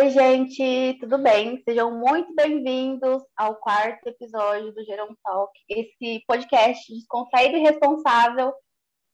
Oi, 0.00 0.10
gente, 0.10 0.96
tudo 1.00 1.18
bem? 1.18 1.60
Sejam 1.68 1.90
muito 1.90 2.32
bem-vindos 2.32 3.20
ao 3.36 3.56
quarto 3.56 4.08
episódio 4.08 4.72
do 4.72 4.84
Geron 4.84 5.12
Talk, 5.24 5.50
esse 5.68 6.22
podcast 6.24 6.94
descontraído 6.94 7.56
e 7.56 7.62
responsável 7.62 8.54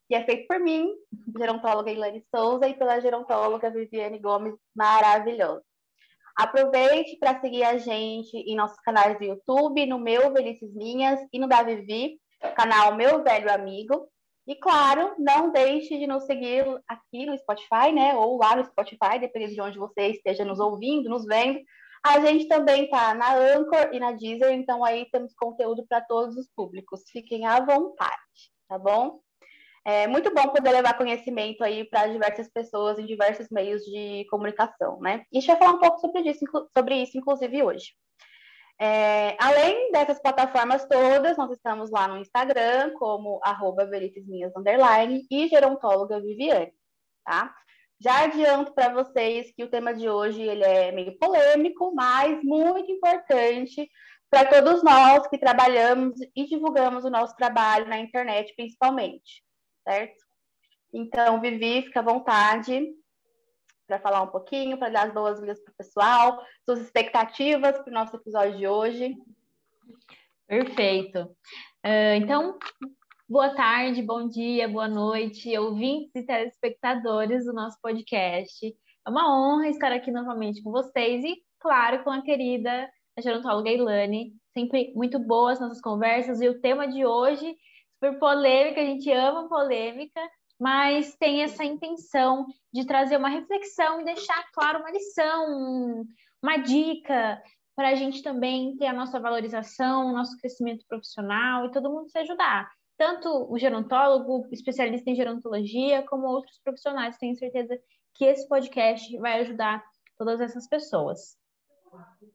que 0.06 0.14
é 0.14 0.22
feito 0.26 0.46
por 0.46 0.60
mim, 0.60 0.90
gerontóloga 1.38 1.90
Ilane 1.90 2.22
Souza, 2.30 2.68
e 2.68 2.74
pela 2.74 3.00
gerontóloga 3.00 3.70
Viviane 3.70 4.18
Gomes, 4.18 4.54
maravilhosa. 4.76 5.62
Aproveite 6.36 7.16
para 7.16 7.40
seguir 7.40 7.64
a 7.64 7.78
gente 7.78 8.36
em 8.36 8.54
nossos 8.54 8.78
canais 8.80 9.18
do 9.18 9.24
YouTube, 9.24 9.86
no 9.86 9.98
meu 9.98 10.34
Velhices 10.34 10.74
Minhas 10.74 11.18
e 11.32 11.38
no 11.38 11.48
da 11.48 11.62
Vivi, 11.62 12.20
canal 12.54 12.94
Meu 12.94 13.24
Velho 13.24 13.50
Amigo. 13.50 14.06
E 14.46 14.54
claro, 14.54 15.14
não 15.18 15.50
deixe 15.50 15.98
de 15.98 16.06
nos 16.06 16.24
seguir 16.24 16.64
aqui 16.86 17.24
no 17.24 17.36
Spotify, 17.38 17.92
né? 17.94 18.14
Ou 18.14 18.36
lá 18.36 18.54
no 18.54 18.64
Spotify, 18.64 19.18
dependendo 19.18 19.54
de 19.54 19.60
onde 19.60 19.78
você 19.78 20.08
esteja 20.08 20.44
nos 20.44 20.60
ouvindo, 20.60 21.08
nos 21.08 21.24
vendo. 21.24 21.60
A 22.04 22.20
gente 22.20 22.46
também 22.46 22.88
tá 22.90 23.14
na 23.14 23.34
Anchor 23.34 23.88
e 23.94 23.98
na 23.98 24.12
Deezer, 24.12 24.52
então 24.52 24.84
aí 24.84 25.08
temos 25.10 25.34
conteúdo 25.34 25.86
para 25.88 26.02
todos 26.02 26.36
os 26.36 26.46
públicos. 26.54 27.02
Fiquem 27.10 27.46
à 27.46 27.60
vontade, 27.60 28.52
tá 28.68 28.78
bom? 28.78 29.20
É 29.86 30.06
muito 30.06 30.32
bom 30.32 30.48
poder 30.48 30.72
levar 30.72 30.98
conhecimento 30.98 31.64
aí 31.64 31.84
para 31.84 32.06
diversas 32.06 32.48
pessoas 32.50 32.98
em 32.98 33.06
diversos 33.06 33.48
meios 33.50 33.82
de 33.82 34.26
comunicação, 34.30 35.00
né? 35.00 35.24
E 35.32 35.38
a 35.38 35.40
gente 35.40 35.48
vai 35.48 35.58
falar 35.58 35.72
um 35.72 35.78
pouco 35.78 35.98
sobre 36.00 36.20
isso, 36.22 36.44
sobre 36.76 37.02
isso 37.02 37.16
inclusive, 37.16 37.62
hoje. 37.62 37.94
É, 38.80 39.36
além 39.38 39.92
dessas 39.92 40.20
plataformas 40.20 40.84
todas, 40.86 41.36
nós 41.36 41.50
estamos 41.52 41.90
lá 41.90 42.08
no 42.08 42.18
Instagram, 42.18 42.92
como 42.94 43.40
arroba 43.42 43.88
underline, 44.56 45.26
e 45.30 45.48
gerontóloga 45.48 46.20
Viviane, 46.20 46.72
tá? 47.24 47.54
Já 48.00 48.24
adianto 48.24 48.74
para 48.74 48.92
vocês 48.92 49.52
que 49.54 49.62
o 49.62 49.70
tema 49.70 49.94
de 49.94 50.08
hoje 50.08 50.42
ele 50.42 50.64
é 50.64 50.90
meio 50.90 51.16
polêmico, 51.18 51.94
mas 51.94 52.42
muito 52.42 52.90
importante 52.90 53.88
para 54.28 54.44
todos 54.46 54.82
nós 54.82 55.26
que 55.28 55.38
trabalhamos 55.38 56.16
e 56.34 56.44
divulgamos 56.44 57.04
o 57.04 57.10
nosso 57.10 57.36
trabalho 57.36 57.86
na 57.86 57.98
internet, 57.98 58.52
principalmente, 58.56 59.44
certo? 59.86 60.24
Então, 60.92 61.40
Vivi, 61.40 61.82
fica 61.82 62.00
à 62.00 62.02
vontade 62.02 62.84
para 63.86 63.98
falar 63.98 64.22
um 64.22 64.28
pouquinho, 64.28 64.78
para 64.78 64.90
dar 64.90 65.06
as 65.06 65.14
boas-vindas 65.14 65.62
para 65.62 65.72
o 65.72 65.76
pessoal, 65.76 66.46
suas 66.64 66.80
expectativas 66.80 67.78
para 67.78 67.90
o 67.90 67.94
nosso 67.94 68.16
episódio 68.16 68.56
de 68.56 68.66
hoje. 68.66 69.14
Perfeito. 70.46 71.20
Uh, 71.84 72.16
então, 72.16 72.58
boa 73.28 73.54
tarde, 73.54 74.02
bom 74.02 74.28
dia, 74.28 74.68
boa 74.68 74.88
noite, 74.88 75.56
ouvintes 75.58 76.14
e 76.14 76.22
telespectadores 76.22 77.44
do 77.44 77.52
nosso 77.52 77.78
podcast. 77.80 78.66
É 78.66 79.10
uma 79.10 79.28
honra 79.30 79.68
estar 79.68 79.92
aqui 79.92 80.10
novamente 80.10 80.62
com 80.62 80.70
vocês 80.70 81.24
e, 81.24 81.42
claro, 81.60 82.02
com 82.04 82.10
a 82.10 82.22
querida 82.22 82.88
a 83.16 83.20
gerontóloga 83.20 83.70
Ilane. 83.70 84.34
Sempre 84.52 84.92
muito 84.94 85.18
boas 85.18 85.60
nossas 85.60 85.80
conversas 85.80 86.40
e 86.40 86.48
o 86.48 86.60
tema 86.60 86.86
de 86.86 87.04
hoje, 87.04 87.56
super 87.94 88.18
polêmica, 88.18 88.80
a 88.80 88.84
gente 88.84 89.10
ama 89.10 89.48
polêmica, 89.48 90.20
mas 90.64 91.14
tem 91.16 91.42
essa 91.42 91.62
intenção 91.62 92.46
de 92.72 92.86
trazer 92.86 93.18
uma 93.18 93.28
reflexão 93.28 94.00
e 94.00 94.04
deixar 94.04 94.50
claro 94.50 94.78
uma 94.78 94.90
lição, 94.90 96.06
uma 96.42 96.56
dica 96.56 97.42
para 97.76 97.90
a 97.90 97.94
gente 97.94 98.22
também 98.22 98.74
ter 98.78 98.86
a 98.86 98.92
nossa 98.94 99.20
valorização, 99.20 100.06
o 100.06 100.12
nosso 100.14 100.38
crescimento 100.38 100.86
profissional 100.88 101.66
e 101.66 101.70
todo 101.70 101.90
mundo 101.90 102.08
se 102.08 102.18
ajudar. 102.18 102.72
Tanto 102.96 103.28
o 103.52 103.58
gerontólogo, 103.58 104.48
especialista 104.50 105.10
em 105.10 105.14
gerontologia, 105.14 106.02
como 106.04 106.28
outros 106.28 106.58
profissionais. 106.64 107.18
Tenho 107.18 107.36
certeza 107.36 107.78
que 108.14 108.24
esse 108.24 108.48
podcast 108.48 109.14
vai 109.18 109.42
ajudar 109.42 109.84
todas 110.16 110.40
essas 110.40 110.66
pessoas. 110.66 111.36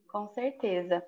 Com 0.06 0.28
certeza. 0.28 1.04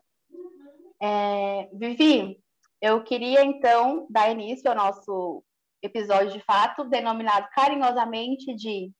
É, 1.00 1.68
Vivi, 1.72 2.42
eu 2.80 3.04
queria 3.04 3.44
então 3.44 4.08
dar 4.10 4.28
início 4.28 4.68
ao 4.68 4.76
nosso 4.76 5.44
episódio 5.82 6.32
de 6.32 6.40
fato, 6.40 6.84
denominado 6.84 7.48
carinhosamente 7.52 8.54
de 8.54 8.90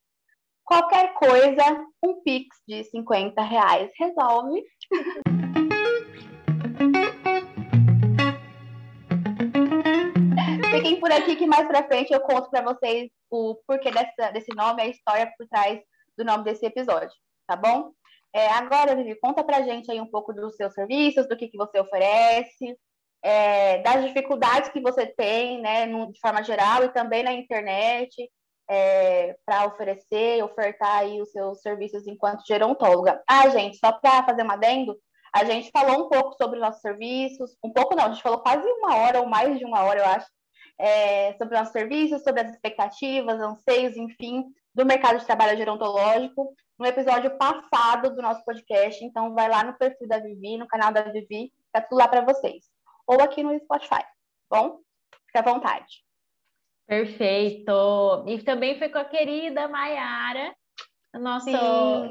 qualquer 0.63 1.13
coisa, 1.13 1.63
um 2.03 2.21
Pix 2.23 2.57
de 2.67 2.83
50 2.83 3.41
reais 3.41 3.91
resolve. 3.97 4.63
Fiquem 10.75 10.99
por 10.99 11.11
aqui 11.11 11.35
que 11.35 11.45
mais 11.45 11.67
pra 11.67 11.87
frente 11.87 12.11
eu 12.11 12.19
conto 12.19 12.49
para 12.49 12.63
vocês 12.63 13.09
o 13.29 13.55
porquê 13.67 13.91
dessa, 13.91 14.31
desse 14.31 14.53
nome, 14.55 14.81
a 14.81 14.87
história 14.87 15.31
por 15.37 15.47
trás 15.47 15.79
do 16.17 16.25
nome 16.25 16.43
desse 16.43 16.65
episódio, 16.65 17.15
tá 17.47 17.55
bom? 17.55 17.91
É, 18.35 18.49
agora, 18.49 18.95
Vivi, 18.95 19.15
conta 19.19 19.43
pra 19.43 19.61
gente 19.61 19.91
aí 19.91 20.01
um 20.01 20.09
pouco 20.09 20.33
dos 20.33 20.55
seus 20.55 20.73
serviços, 20.73 21.27
do 21.27 21.37
que, 21.37 21.47
que 21.47 21.57
você 21.57 21.79
oferece, 21.79 22.75
é, 23.23 23.77
das 23.81 24.05
dificuldades 24.05 24.69
que 24.69 24.81
você 24.81 25.07
tem, 25.07 25.61
né, 25.61 25.87
de 25.87 26.19
forma 26.19 26.43
geral, 26.43 26.83
e 26.83 26.89
também 26.89 27.23
na 27.23 27.31
internet, 27.31 28.29
é, 28.69 29.35
para 29.45 29.65
oferecer, 29.67 30.43
ofertar 30.43 30.99
aí 30.99 31.21
os 31.21 31.31
seus 31.31 31.61
serviços 31.61 32.05
enquanto 32.05 32.45
gerontóloga. 32.45 33.23
Ah, 33.27 33.47
gente, 33.49 33.77
só 33.77 33.93
para 33.93 34.25
fazer 34.25 34.43
um 34.43 34.51
adendo, 34.51 34.97
a 35.33 35.45
gente 35.45 35.71
falou 35.71 36.05
um 36.05 36.09
pouco 36.09 36.35
sobre 36.35 36.59
nossos 36.59 36.81
serviços, 36.81 37.57
um 37.63 37.71
pouco 37.71 37.95
não, 37.95 38.05
a 38.05 38.09
gente 38.09 38.21
falou 38.21 38.39
quase 38.39 38.67
uma 38.67 38.97
hora 38.97 39.21
ou 39.21 39.25
mais 39.25 39.57
de 39.57 39.65
uma 39.65 39.83
hora, 39.83 39.99
eu 40.01 40.05
acho, 40.05 40.27
é, 40.77 41.33
sobre 41.37 41.57
nossos 41.57 41.71
serviços, 41.71 42.23
sobre 42.23 42.41
as 42.41 42.51
expectativas, 42.51 43.39
anseios, 43.39 43.95
enfim, 43.95 44.43
do 44.75 44.85
mercado 44.85 45.19
de 45.19 45.25
trabalho 45.25 45.57
gerontológico, 45.57 46.53
no 46.77 46.85
episódio 46.85 47.37
passado 47.37 48.13
do 48.13 48.21
nosso 48.21 48.43
podcast. 48.43 49.03
Então, 49.05 49.33
vai 49.33 49.47
lá 49.47 49.63
no 49.63 49.77
perfil 49.77 50.07
da 50.07 50.19
Vivi, 50.19 50.57
no 50.57 50.67
canal 50.67 50.91
da 50.91 51.03
Vivi, 51.03 51.53
tá 51.71 51.79
tudo 51.79 51.99
lá 51.99 52.07
para 52.07 52.21
vocês 52.21 52.72
ou 53.07 53.21
aqui 53.21 53.43
no 53.43 53.57
Spotify, 53.59 54.01
tá 54.01 54.07
bom? 54.49 54.79
Fique 55.25 55.37
à 55.37 55.41
vontade. 55.41 56.03
Perfeito. 56.85 58.25
E 58.27 58.41
também 58.43 58.77
foi 58.77 58.89
com 58.89 58.97
a 58.97 59.05
querida 59.05 59.67
Mayara, 59.67 60.53
nosso, 61.13 61.49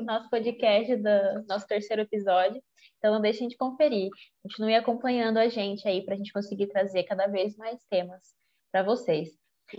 nosso 0.04 0.30
podcast 0.30 0.96
do 0.96 1.46
nosso 1.46 1.66
terceiro 1.66 2.02
episódio. 2.02 2.62
Então, 2.98 3.14
não 3.14 3.20
deixem 3.20 3.48
de 3.48 3.56
conferir. 3.56 4.10
Continue 4.42 4.74
acompanhando 4.74 5.38
a 5.38 5.48
gente 5.48 5.86
aí 5.86 6.04
para 6.04 6.14
a 6.14 6.16
gente 6.16 6.32
conseguir 6.32 6.68
trazer 6.68 7.02
cada 7.04 7.26
vez 7.26 7.56
mais 7.56 7.84
temas 7.90 8.34
para 8.70 8.82
vocês. 8.82 9.30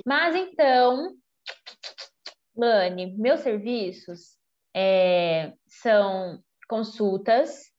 Mas 0.06 0.36
então, 0.36 1.16
Lani, 2.56 3.16
meus 3.18 3.40
serviços 3.40 4.38
é, 4.76 5.54
são 5.68 6.42
consultas 6.68 7.73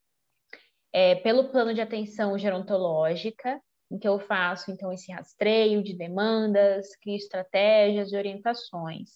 é, 0.94 1.16
pelo 1.16 1.49
plano 1.49 1.75
de 1.75 1.81
atenção 1.81 2.38
gerontológica, 2.38 3.60
em 3.91 3.99
que 3.99 4.06
eu 4.06 4.21
faço 4.21 4.71
então 4.71 4.93
esse 4.93 5.10
rastreio 5.10 5.82
de 5.82 5.93
demandas, 5.93 6.94
crio 7.03 7.16
estratégias 7.16 8.12
e 8.12 8.16
orientações. 8.16 9.10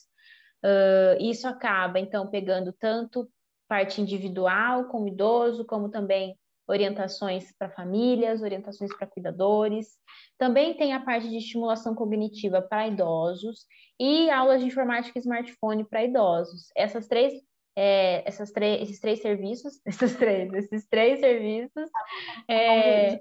Uh, 0.65 1.23
isso 1.23 1.47
acaba 1.47 2.01
então 2.01 2.27
pegando 2.27 2.73
tanto 2.73 3.31
parte 3.69 4.01
individual 4.01 4.87
como 4.87 5.07
idoso, 5.07 5.65
como 5.65 5.89
também 5.89 6.37
orientações 6.67 7.53
para 7.57 7.71
famílias, 7.71 8.43
orientações 8.43 8.95
para 8.97 9.07
cuidadores. 9.07 9.97
Também 10.37 10.77
tem 10.77 10.93
a 10.93 11.01
parte 11.01 11.29
de 11.29 11.37
estimulação 11.37 11.95
cognitiva 11.95 12.61
para 12.61 12.89
idosos 12.89 13.67
e 14.01 14.29
aulas 14.31 14.61
de 14.61 14.67
informática 14.67 15.17
e 15.17 15.21
smartphone 15.21 15.85
para 15.85 16.05
idosos. 16.05 16.71
Essas 16.77 17.07
três 17.07 17.33
é, 17.81 18.29
essas 18.29 18.53
esses 18.57 18.99
três 18.99 19.23
serviços, 19.23 19.81
esses 19.87 20.17
três, 20.17 20.53
esses 20.53 20.89
três 20.89 21.21
serviços, 21.21 21.89
é, 22.49 23.15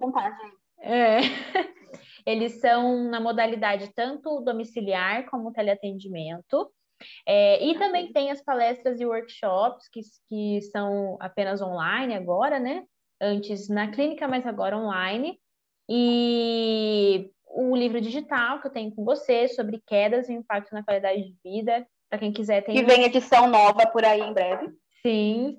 é, 0.80 1.20
eles 2.26 2.60
são 2.60 3.04
na 3.04 3.20
modalidade 3.20 3.94
tanto 3.94 4.42
domiciliar 4.42 5.30
como 5.30 5.54
teleatendimento. 5.54 6.72
É, 7.28 7.64
e 7.64 7.78
também 7.78 8.12
tem 8.12 8.32
as 8.32 8.42
palestras 8.42 9.00
e 9.00 9.06
workshops 9.06 9.88
que, 9.90 10.02
que 10.28 10.60
são 10.72 11.16
apenas 11.20 11.62
online 11.62 12.16
agora, 12.16 12.58
né? 12.58 12.84
Antes 13.22 13.70
na 13.70 13.92
clínica, 13.92 14.28
mas 14.28 14.48
agora 14.48 14.76
online. 14.76 15.40
E 15.88 17.30
o 17.46 17.76
livro 17.76 18.02
digital 18.02 18.60
que 18.60 18.68
eu 18.68 18.72
tenho 18.72 18.96
com 18.96 19.06
você 19.06 19.48
sobre 19.50 19.80
quedas 19.86 20.28
e 20.28 20.34
impacto 20.34 20.74
na 20.74 20.84
qualidade 20.84 21.22
de 21.22 21.36
vida, 21.44 21.88
para 22.10 22.20
quem 22.20 22.32
quiser 22.32 22.62
tem. 22.64 22.76
Que 22.76 22.84
vem 22.84 23.04
edição 23.04 23.48
nova 23.50 23.86
por 23.88 24.04
aí 24.04 24.22
em 24.22 24.34
breve. 24.34 24.72
Sim. 25.06 25.58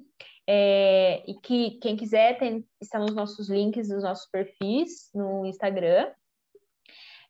É, 0.51 1.23
e 1.31 1.35
que 1.35 1.73
quem 1.73 1.97
quiser 1.97 2.39
tem, 2.39 2.67
está 2.81 2.99
nos 2.99 3.15
nossos 3.15 3.51
links 3.51 3.89
dos 3.89 4.03
nossos 4.03 4.31
perfis 4.31 5.11
no 5.15 5.45
Instagram. 5.45 6.11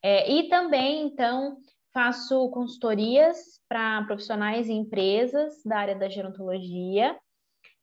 É, 0.03 0.31
e 0.31 0.49
também, 0.49 1.03
então, 1.03 1.59
faço 1.93 2.49
consultorias 2.50 3.61
para 3.69 4.05
profissionais 4.05 4.69
e 4.69 4.73
empresas 4.73 5.62
da 5.65 5.79
área 5.79 5.97
da 5.97 6.09
gerontologia. 6.09 7.19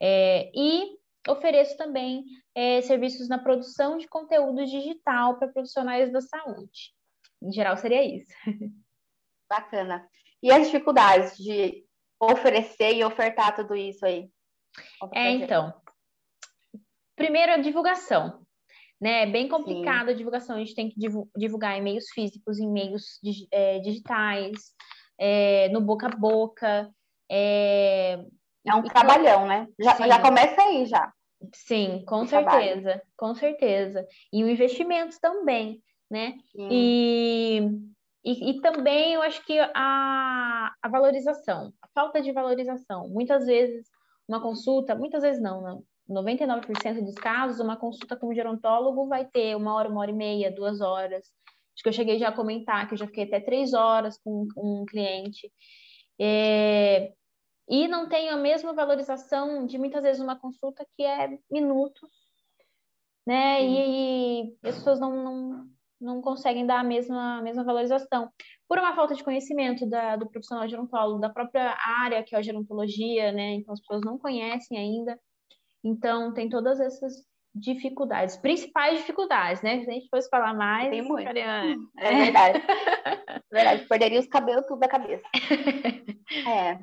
É, 0.02 0.50
e 0.56 0.98
ofereço 1.28 1.76
também 1.76 2.24
é, 2.54 2.82
serviços 2.82 3.28
na 3.28 3.38
produção 3.38 3.98
de 3.98 4.08
conteúdo 4.08 4.66
digital 4.66 5.38
para 5.38 5.50
profissionais 5.50 6.12
da 6.12 6.22
saúde. 6.22 6.94
Em 7.42 7.52
geral, 7.52 7.76
seria 7.76 8.04
isso. 8.04 8.32
Bacana. 9.50 10.08
E 10.46 10.52
as 10.52 10.68
dificuldades 10.68 11.36
de 11.38 11.84
oferecer 12.22 12.94
e 12.94 13.04
ofertar 13.04 13.56
tudo 13.56 13.76
isso 13.76 14.06
aí? 14.06 14.30
É, 15.12 15.32
então. 15.32 15.74
Primeiro, 17.16 17.54
a 17.54 17.58
divulgação. 17.58 18.46
Né? 19.02 19.24
É 19.24 19.26
bem 19.26 19.50
complicado 19.50 20.06
Sim. 20.06 20.12
a 20.12 20.16
divulgação. 20.16 20.56
A 20.56 20.60
gente 20.60 20.76
tem 20.76 20.88
que 20.88 21.00
divulgar 21.36 21.76
em 21.76 21.82
meios 21.82 22.06
físicos, 22.14 22.60
em 22.60 22.72
meios 22.72 23.20
é, 23.52 23.80
digitais, 23.80 24.72
é, 25.20 25.68
no 25.70 25.82
boca 25.82 26.06
a 26.06 26.16
boca. 26.16 26.92
É, 27.28 28.24
é 28.68 28.76
um 28.76 28.86
e, 28.86 28.90
trabalhão, 28.90 29.48
né? 29.48 29.68
Já, 29.80 29.96
já 29.96 30.22
começa 30.22 30.62
aí 30.62 30.86
já. 30.86 31.12
Sim, 31.56 32.04
com 32.06 32.24
certeza, 32.28 32.82
trabalho. 32.82 33.02
com 33.18 33.34
certeza. 33.34 34.08
E 34.32 34.44
o 34.44 34.48
investimento 34.48 35.20
também, 35.20 35.82
né? 36.08 36.36
E, 36.56 37.68
e, 38.26 38.52
e, 38.52 38.62
também 38.62 39.14
eu 39.14 39.22
acho 39.22 39.46
que 39.46 39.58
a, 39.60 40.74
a 40.82 40.90
valorização, 40.90 41.72
a 41.82 41.88
falta 41.94 42.22
de 42.22 42.32
valorização. 42.32 43.08
Muitas 43.10 43.46
vezes, 43.46 43.88
uma 44.28 44.42
consulta, 44.42 44.96
muitas 44.96 45.22
vezes 45.22 45.42
não, 45.42 45.62
não 45.62 45.84
99% 46.10 47.04
dos 47.04 47.16
casos, 47.16 47.60
uma 47.60 47.78
consulta 47.78 48.16
com 48.16 48.30
um 48.30 48.34
gerontólogo 48.34 49.08
vai 49.08 49.26
ter 49.26 49.56
uma 49.56 49.74
hora, 49.74 49.90
uma 49.90 50.02
hora 50.02 50.12
e 50.12 50.14
meia, 50.14 50.52
duas 50.52 50.82
horas. 50.82 51.24
Acho 51.74 51.84
que 51.84 51.90
eu 51.90 51.94
cheguei 51.94 52.20
já 52.20 52.30
a 52.30 52.36
comentar 52.36 52.88
que 52.88 52.94
eu 52.94 52.98
já 52.98 53.08
fiquei 53.08 53.24
até 53.24 53.40
três 53.40 53.74
horas 53.74 54.18
com, 54.18 54.48
com 54.54 54.82
um 54.82 54.86
cliente. 54.86 55.52
É, 56.20 57.14
e 57.68 57.88
não 57.88 58.08
tem 58.08 58.30
a 58.30 58.38
mesma 58.38 58.74
valorização 58.74 59.66
de 59.66 59.78
muitas 59.78 60.04
vezes 60.04 60.22
uma 60.22 60.40
consulta 60.40 60.86
que 60.96 61.04
é 61.04 61.40
minutos, 61.50 62.10
né? 63.26 63.64
E, 63.64 64.44
e, 64.44 64.68
as 64.68 64.76
pessoas 64.76 65.00
não, 65.00 65.12
não, 65.24 65.70
não 66.00 66.22
conseguem 66.22 66.66
dar 66.66 66.80
a 66.80 66.84
mesma, 66.84 67.40
a 67.40 67.42
mesma 67.42 67.64
valorização. 67.64 68.30
Por 68.68 68.78
uma 68.78 68.96
falta 68.96 69.16
de 69.16 69.24
conhecimento 69.24 69.88
da, 69.88 70.16
do 70.16 70.30
profissional 70.30 70.68
gerontólogo, 70.68 71.20
da 71.20 71.30
própria 71.30 71.76
área 71.80 72.24
que 72.24 72.36
é 72.36 72.40
a 72.40 72.42
gerontologia, 72.42 73.32
né? 73.32 73.56
Então 73.56 73.74
as 73.74 73.80
pessoas 73.80 74.02
não 74.02 74.18
conhecem 74.18 74.78
ainda. 74.78 75.20
Então 75.84 76.34
tem 76.34 76.50
todas 76.50 76.80
essas 76.80 77.14
dificuldades, 77.54 78.36
principais 78.36 79.00
dificuldades, 79.00 79.62
né? 79.62 79.82
Se 79.84 79.90
a 79.90 79.94
gente 79.94 80.10
fosse 80.10 80.30
falar 80.30 80.54
mais. 80.54 80.90
Tem 80.90 81.02
muito. 81.02 81.30
É, 81.30 81.76
é 81.98 82.16
verdade. 82.16 82.64
é 82.66 83.56
verdade. 83.56 83.86
Perderia 83.88 84.20
os 84.20 84.28
cabelos 84.28 84.66
tudo 84.68 84.80
da 84.80 84.88
cabeça. 84.88 85.24
É. 86.48 86.80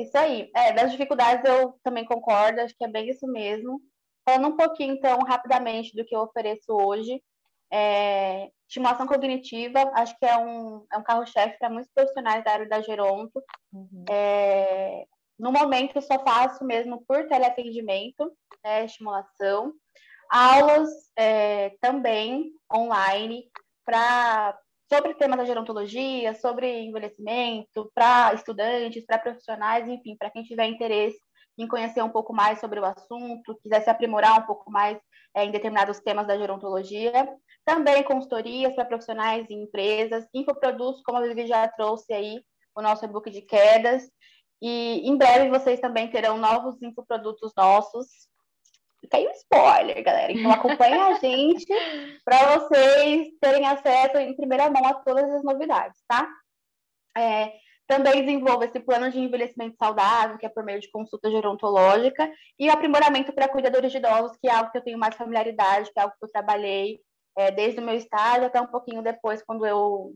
Isso 0.00 0.16
aí. 0.16 0.48
É, 0.54 0.72
das 0.72 0.92
dificuldades 0.92 1.44
eu 1.44 1.74
também 1.82 2.04
concordo, 2.04 2.60
acho 2.60 2.74
que 2.76 2.84
é 2.84 2.88
bem 2.88 3.08
isso 3.10 3.26
mesmo. 3.26 3.80
Falando 4.24 4.52
um 4.52 4.56
pouquinho, 4.56 4.94
então, 4.94 5.18
rapidamente 5.26 5.94
do 5.96 6.04
que 6.04 6.14
eu 6.14 6.20
ofereço 6.20 6.72
hoje. 6.72 7.20
É, 7.70 8.50
estimulação 8.68 9.06
cognitiva, 9.06 9.80
acho 9.94 10.16
que 10.18 10.26
é 10.26 10.36
um, 10.36 10.84
é 10.92 10.98
um 10.98 11.02
carro-chefe 11.02 11.58
para 11.58 11.70
muitos 11.70 11.90
profissionais 11.92 12.44
da 12.44 12.52
área 12.52 12.68
da 12.68 12.80
Geronto. 12.80 13.42
Uhum. 13.72 14.04
É, 14.08 15.04
no 15.38 15.52
momento, 15.52 15.96
eu 15.96 16.02
só 16.02 16.18
faço 16.24 16.64
mesmo 16.64 17.04
por 17.06 17.26
teleatendimento, 17.28 18.32
né, 18.64 18.84
estimulação. 18.84 19.72
Aulas 20.30 20.90
é, 21.16 21.70
também 21.80 22.52
online 22.72 23.50
para 23.84 24.58
sobre 24.90 25.14
temas 25.14 25.36
da 25.38 25.44
gerontologia, 25.44 26.34
sobre 26.34 26.80
envelhecimento, 26.80 27.90
para 27.94 28.32
estudantes, 28.32 29.04
para 29.04 29.18
profissionais, 29.18 29.86
enfim, 29.86 30.16
para 30.16 30.30
quem 30.30 30.42
tiver 30.42 30.66
interesse 30.66 31.20
em 31.58 31.66
conhecer 31.66 32.02
um 32.02 32.08
pouco 32.08 32.32
mais 32.32 32.60
sobre 32.60 32.78
o 32.80 32.84
assunto, 32.84 33.58
quiser 33.62 33.82
se 33.82 33.90
aprimorar 33.90 34.40
um 34.40 34.46
pouco 34.46 34.70
mais 34.70 34.98
é, 35.34 35.44
em 35.44 35.50
determinados 35.50 36.00
temas 36.00 36.26
da 36.26 36.38
gerontologia. 36.38 37.12
Também 37.64 38.02
consultorias 38.02 38.74
para 38.74 38.84
profissionais 38.84 39.48
e 39.50 39.54
empresas, 39.54 40.26
infoprodutos, 40.32 41.02
como 41.02 41.18
a 41.18 41.22
Vivi 41.22 41.46
já 41.46 41.66
trouxe 41.68 42.12
aí, 42.12 42.40
o 42.74 42.80
nosso 42.80 43.04
e-book 43.04 43.30
de 43.30 43.42
quedas. 43.42 44.08
E 44.62 45.08
em 45.08 45.16
breve 45.16 45.50
vocês 45.50 45.80
também 45.80 46.10
terão 46.10 46.38
novos 46.38 46.80
infoprodutos 46.82 47.52
nossos, 47.56 48.08
Fica 49.00 49.16
aí 49.16 49.28
um 49.28 49.32
spoiler, 49.32 50.02
galera. 50.02 50.32
Então 50.32 50.50
acompanhe 50.50 50.94
a 50.94 51.14
gente 51.14 51.66
para 52.24 52.58
vocês 52.58 53.28
terem 53.40 53.64
acesso 53.66 54.18
em 54.18 54.34
primeira 54.34 54.68
mão 54.70 54.84
a 54.86 54.94
todas 54.94 55.30
as 55.30 55.44
novidades, 55.44 56.02
tá? 56.08 56.28
É, 57.16 57.52
também 57.88 58.22
desenvolvo 58.22 58.62
esse 58.62 58.78
plano 58.78 59.10
de 59.10 59.18
envelhecimento 59.18 59.76
saudável, 59.78 60.36
que 60.36 60.44
é 60.44 60.48
por 60.48 60.62
meio 60.62 60.78
de 60.78 60.90
consulta 60.90 61.30
gerontológica, 61.30 62.30
e 62.58 62.68
aprimoramento 62.68 63.32
para 63.32 63.48
cuidadores 63.48 63.90
de 63.90 63.96
idosos, 63.96 64.36
que 64.36 64.46
é 64.46 64.52
algo 64.52 64.70
que 64.70 64.76
eu 64.76 64.84
tenho 64.84 64.98
mais 64.98 65.16
familiaridade, 65.16 65.90
que 65.90 65.98
é 65.98 66.02
algo 66.02 66.14
que 66.18 66.24
eu 66.26 66.30
trabalhei 66.30 67.00
é, 67.36 67.50
desde 67.50 67.80
o 67.80 67.82
meu 67.82 67.94
estágio 67.94 68.44
até 68.44 68.60
um 68.60 68.66
pouquinho 68.66 69.02
depois, 69.02 69.42
quando 69.42 69.64
eu 69.64 70.12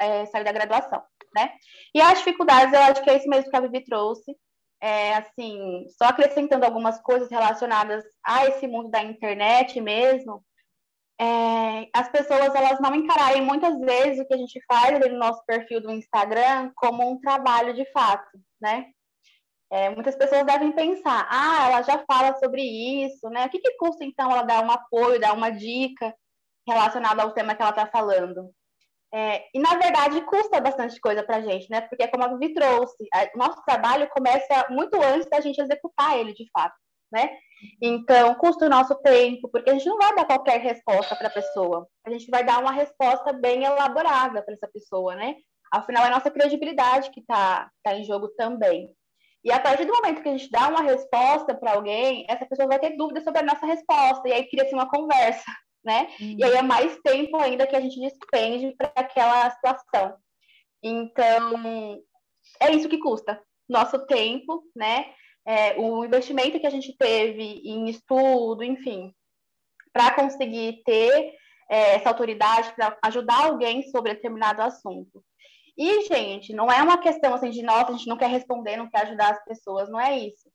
é, 0.00 0.24
saí 0.26 0.42
da 0.42 0.50
graduação, 0.50 1.02
né? 1.36 1.52
E 1.94 2.00
as 2.00 2.18
dificuldades, 2.18 2.72
eu 2.72 2.80
acho 2.80 3.02
que 3.02 3.10
é 3.10 3.18
isso 3.18 3.28
mesmo 3.28 3.50
que 3.50 3.56
a 3.56 3.60
Vivi 3.60 3.84
trouxe, 3.84 4.34
é, 4.80 5.14
assim, 5.16 5.84
só 5.98 6.08
acrescentando 6.08 6.64
algumas 6.64 7.00
coisas 7.02 7.30
relacionadas 7.30 8.02
a 8.24 8.46
esse 8.46 8.66
mundo 8.66 8.88
da 8.88 9.02
internet 9.02 9.78
mesmo, 9.78 10.42
é, 11.20 11.88
as 11.92 12.08
pessoas 12.08 12.54
elas 12.54 12.80
não 12.80 12.94
encararem 12.94 13.42
muitas 13.42 13.78
vezes 13.78 14.20
o 14.20 14.26
que 14.26 14.34
a 14.34 14.38
gente 14.38 14.60
faz 14.66 14.94
ali 14.94 15.08
no 15.10 15.18
nosso 15.18 15.44
perfil 15.46 15.80
do 15.80 15.92
Instagram 15.92 16.72
como 16.74 17.08
um 17.08 17.20
trabalho 17.20 17.72
de 17.72 17.84
fato, 17.92 18.38
né? 18.60 18.86
É, 19.70 19.90
muitas 19.90 20.14
pessoas 20.16 20.44
devem 20.44 20.72
pensar, 20.72 21.26
ah, 21.30 21.68
ela 21.68 21.82
já 21.82 22.04
fala 22.04 22.36
sobre 22.38 22.62
isso, 22.62 23.28
né? 23.30 23.46
O 23.46 23.50
que, 23.50 23.58
que 23.58 23.76
custa 23.76 24.04
então 24.04 24.30
ela 24.30 24.42
dar 24.42 24.64
um 24.64 24.70
apoio, 24.70 25.20
dar 25.20 25.32
uma 25.32 25.50
dica 25.50 26.14
relacionada 26.66 27.22
ao 27.22 27.32
tema 27.32 27.54
que 27.54 27.62
ela 27.62 27.70
está 27.70 27.86
falando? 27.86 28.52
É, 29.12 29.44
e, 29.54 29.60
na 29.60 29.70
verdade, 29.76 30.20
custa 30.22 30.60
bastante 30.60 31.00
coisa 31.00 31.22
para 31.22 31.36
a 31.36 31.40
gente, 31.40 31.70
né? 31.70 31.80
Porque, 31.82 32.08
como 32.08 32.24
a 32.24 32.36
Vivi 32.36 32.52
trouxe, 32.52 33.08
o 33.34 33.38
nosso 33.38 33.62
trabalho 33.64 34.08
começa 34.10 34.66
muito 34.70 35.00
antes 35.00 35.28
da 35.30 35.40
gente 35.40 35.60
executar 35.60 36.18
ele, 36.18 36.34
de 36.34 36.48
fato, 36.52 36.74
né? 37.12 37.30
Então, 37.80 38.34
custa 38.34 38.66
o 38.66 38.68
nosso 38.68 38.94
tempo, 38.96 39.48
porque 39.48 39.70
a 39.70 39.72
gente 39.74 39.86
não 39.86 39.96
vai 39.96 40.14
dar 40.14 40.24
qualquer 40.24 40.60
resposta 40.60 41.16
para 41.16 41.28
a 41.28 41.32
pessoa. 41.32 41.88
A 42.04 42.10
gente 42.10 42.30
vai 42.30 42.44
dar 42.44 42.60
uma 42.60 42.72
resposta 42.72 43.32
bem 43.32 43.64
elaborada 43.64 44.42
para 44.42 44.54
essa 44.54 44.68
pessoa, 44.68 45.14
né? 45.14 45.36
Afinal, 45.72 46.04
é 46.04 46.08
a 46.08 46.10
nossa 46.10 46.30
credibilidade 46.30 47.10
que 47.10 47.20
está 47.20 47.70
tá 47.82 47.94
em 47.96 48.04
jogo 48.04 48.28
também. 48.36 48.88
E 49.42 49.52
a 49.52 49.60
partir 49.60 49.84
do 49.84 49.92
momento 49.92 50.22
que 50.22 50.28
a 50.28 50.32
gente 50.32 50.50
dá 50.50 50.68
uma 50.68 50.82
resposta 50.82 51.54
para 51.54 51.72
alguém, 51.74 52.24
essa 52.28 52.46
pessoa 52.46 52.68
vai 52.68 52.78
ter 52.78 52.96
dúvidas 52.96 53.24
sobre 53.24 53.40
a 53.40 53.44
nossa 53.44 53.66
resposta, 53.66 54.28
e 54.28 54.32
aí 54.32 54.48
cria-se 54.48 54.74
uma 54.74 54.88
conversa 54.88 55.44
né? 55.84 56.08
Uhum. 56.18 56.36
E 56.38 56.44
aí 56.44 56.54
é 56.54 56.62
mais 56.62 56.98
tempo 57.02 57.36
ainda 57.36 57.66
que 57.66 57.76
a 57.76 57.80
gente 57.80 58.00
despende 58.00 58.74
para 58.76 58.90
aquela 58.96 59.50
situação. 59.50 60.16
Então, 60.82 62.02
é 62.60 62.70
isso 62.72 62.88
que 62.88 62.98
custa. 62.98 63.40
Nosso 63.68 64.06
tempo, 64.06 64.62
né? 64.74 65.12
É, 65.46 65.78
o 65.78 66.04
investimento 66.04 66.58
que 66.58 66.66
a 66.66 66.70
gente 66.70 66.96
teve 66.96 67.60
em 67.64 67.88
estudo, 67.88 68.62
enfim, 68.62 69.12
para 69.92 70.14
conseguir 70.14 70.82
ter 70.84 71.34
é, 71.68 71.96
essa 71.96 72.08
autoridade 72.08 72.72
para 72.74 72.96
ajudar 73.04 73.44
alguém 73.44 73.82
sobre 73.90 74.14
determinado 74.14 74.62
assunto. 74.62 75.22
E, 75.76 76.02
gente, 76.02 76.52
não 76.52 76.70
é 76.70 76.82
uma 76.82 76.98
questão 76.98 77.34
assim 77.34 77.50
de 77.50 77.62
nossa, 77.62 77.90
a 77.90 77.96
gente 77.96 78.08
não 78.08 78.16
quer 78.16 78.28
responder, 78.28 78.76
não 78.76 78.88
quer 78.88 79.02
ajudar 79.02 79.32
as 79.32 79.44
pessoas, 79.44 79.90
não 79.90 80.00
é 80.00 80.18
isso. 80.18 80.48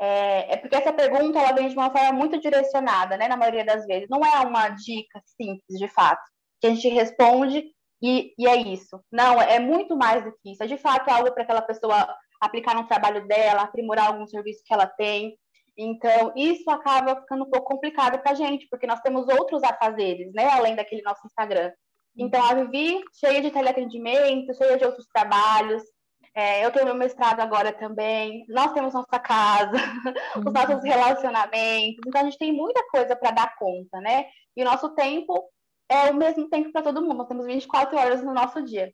É, 0.00 0.54
é, 0.54 0.56
porque 0.56 0.76
essa 0.76 0.92
pergunta 0.92 1.38
ela 1.38 1.52
vem 1.52 1.68
de 1.68 1.74
uma 1.74 1.90
forma 1.90 2.12
muito 2.12 2.40
direcionada, 2.40 3.18
né? 3.18 3.28
Na 3.28 3.36
maioria 3.36 3.64
das 3.64 3.84
vezes. 3.84 4.08
Não 4.08 4.24
é 4.24 4.40
uma 4.40 4.70
dica 4.70 5.20
simples, 5.36 5.78
de 5.78 5.88
fato, 5.88 6.22
que 6.60 6.68
a 6.68 6.70
gente 6.70 6.88
responde 6.88 7.64
e, 8.02 8.32
e 8.38 8.48
é 8.48 8.56
isso. 8.56 8.98
Não, 9.12 9.40
é 9.40 9.58
muito 9.58 9.96
mais 9.96 10.24
do 10.24 10.32
que 10.32 10.52
isso. 10.52 10.62
É 10.62 10.66
de 10.66 10.78
fato 10.78 11.10
algo 11.10 11.32
para 11.32 11.42
aquela 11.42 11.62
pessoa 11.62 12.16
aplicar 12.40 12.74
no 12.74 12.86
trabalho 12.86 13.26
dela, 13.26 13.62
aprimorar 13.62 14.08
algum 14.08 14.26
serviço 14.26 14.62
que 14.64 14.72
ela 14.72 14.86
tem. 14.86 15.36
Então, 15.76 16.32
isso 16.36 16.68
acaba 16.70 17.20
ficando 17.20 17.44
um 17.44 17.50
pouco 17.50 17.68
complicado 17.68 18.18
para 18.20 18.32
a 18.32 18.34
gente, 18.34 18.66
porque 18.68 18.86
nós 18.86 19.00
temos 19.00 19.28
outros 19.28 19.62
afazeres, 19.62 20.32
né? 20.32 20.48
Além 20.50 20.74
daquele 20.74 21.02
nosso 21.02 21.26
Instagram. 21.26 21.72
Então, 22.16 22.42
a 22.42 22.54
Vivi, 22.54 23.00
cheia 23.18 23.40
de 23.40 23.50
teleatendimento, 23.50 24.54
cheia 24.54 24.76
de 24.76 24.84
outros 24.84 25.06
trabalhos, 25.06 25.82
é, 26.34 26.64
eu 26.64 26.70
tenho 26.70 26.86
meu 26.86 26.94
mestrado 26.94 27.40
agora 27.40 27.72
também. 27.72 28.44
Nós 28.48 28.72
temos 28.72 28.94
nossa 28.94 29.18
casa, 29.18 29.76
uhum. 30.36 30.42
os 30.46 30.52
nossos 30.52 30.82
relacionamentos. 30.84 32.00
Então, 32.06 32.20
a 32.20 32.24
gente 32.24 32.38
tem 32.38 32.52
muita 32.52 32.82
coisa 32.88 33.16
para 33.16 33.30
dar 33.30 33.56
conta, 33.56 34.00
né? 34.00 34.26
E 34.56 34.62
o 34.62 34.64
nosso 34.64 34.90
tempo 34.94 35.50
é 35.88 36.10
o 36.10 36.14
mesmo 36.14 36.48
tempo 36.48 36.70
para 36.72 36.82
todo 36.82 37.02
mundo. 37.02 37.16
Nós 37.16 37.28
temos 37.28 37.46
24 37.46 37.96
horas 37.96 38.22
no 38.22 38.32
nosso 38.32 38.62
dia. 38.62 38.92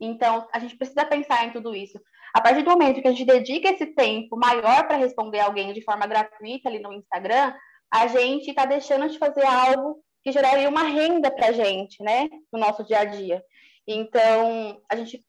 Então, 0.00 0.46
a 0.52 0.58
gente 0.58 0.76
precisa 0.76 1.04
pensar 1.04 1.46
em 1.46 1.52
tudo 1.52 1.74
isso. 1.74 2.00
A 2.34 2.40
partir 2.40 2.62
do 2.62 2.70
momento 2.70 3.00
que 3.00 3.08
a 3.08 3.10
gente 3.10 3.24
dedica 3.24 3.70
esse 3.70 3.86
tempo 3.86 4.36
maior 4.36 4.86
para 4.86 4.96
responder 4.96 5.40
alguém 5.40 5.72
de 5.72 5.82
forma 5.82 6.06
gratuita 6.06 6.68
ali 6.68 6.78
no 6.80 6.92
Instagram, 6.92 7.54
a 7.92 8.06
gente 8.06 8.48
está 8.48 8.64
deixando 8.64 9.08
de 9.08 9.18
fazer 9.18 9.44
algo 9.44 10.02
que 10.22 10.32
geraria 10.32 10.68
uma 10.68 10.84
renda 10.84 11.30
para 11.30 11.48
a 11.48 11.52
gente, 11.52 12.02
né? 12.02 12.28
No 12.52 12.58
nosso 12.58 12.84
dia 12.84 13.00
a 13.00 13.04
dia. 13.04 13.42
Então, 13.86 14.80
a 14.88 14.96
gente 14.96 15.24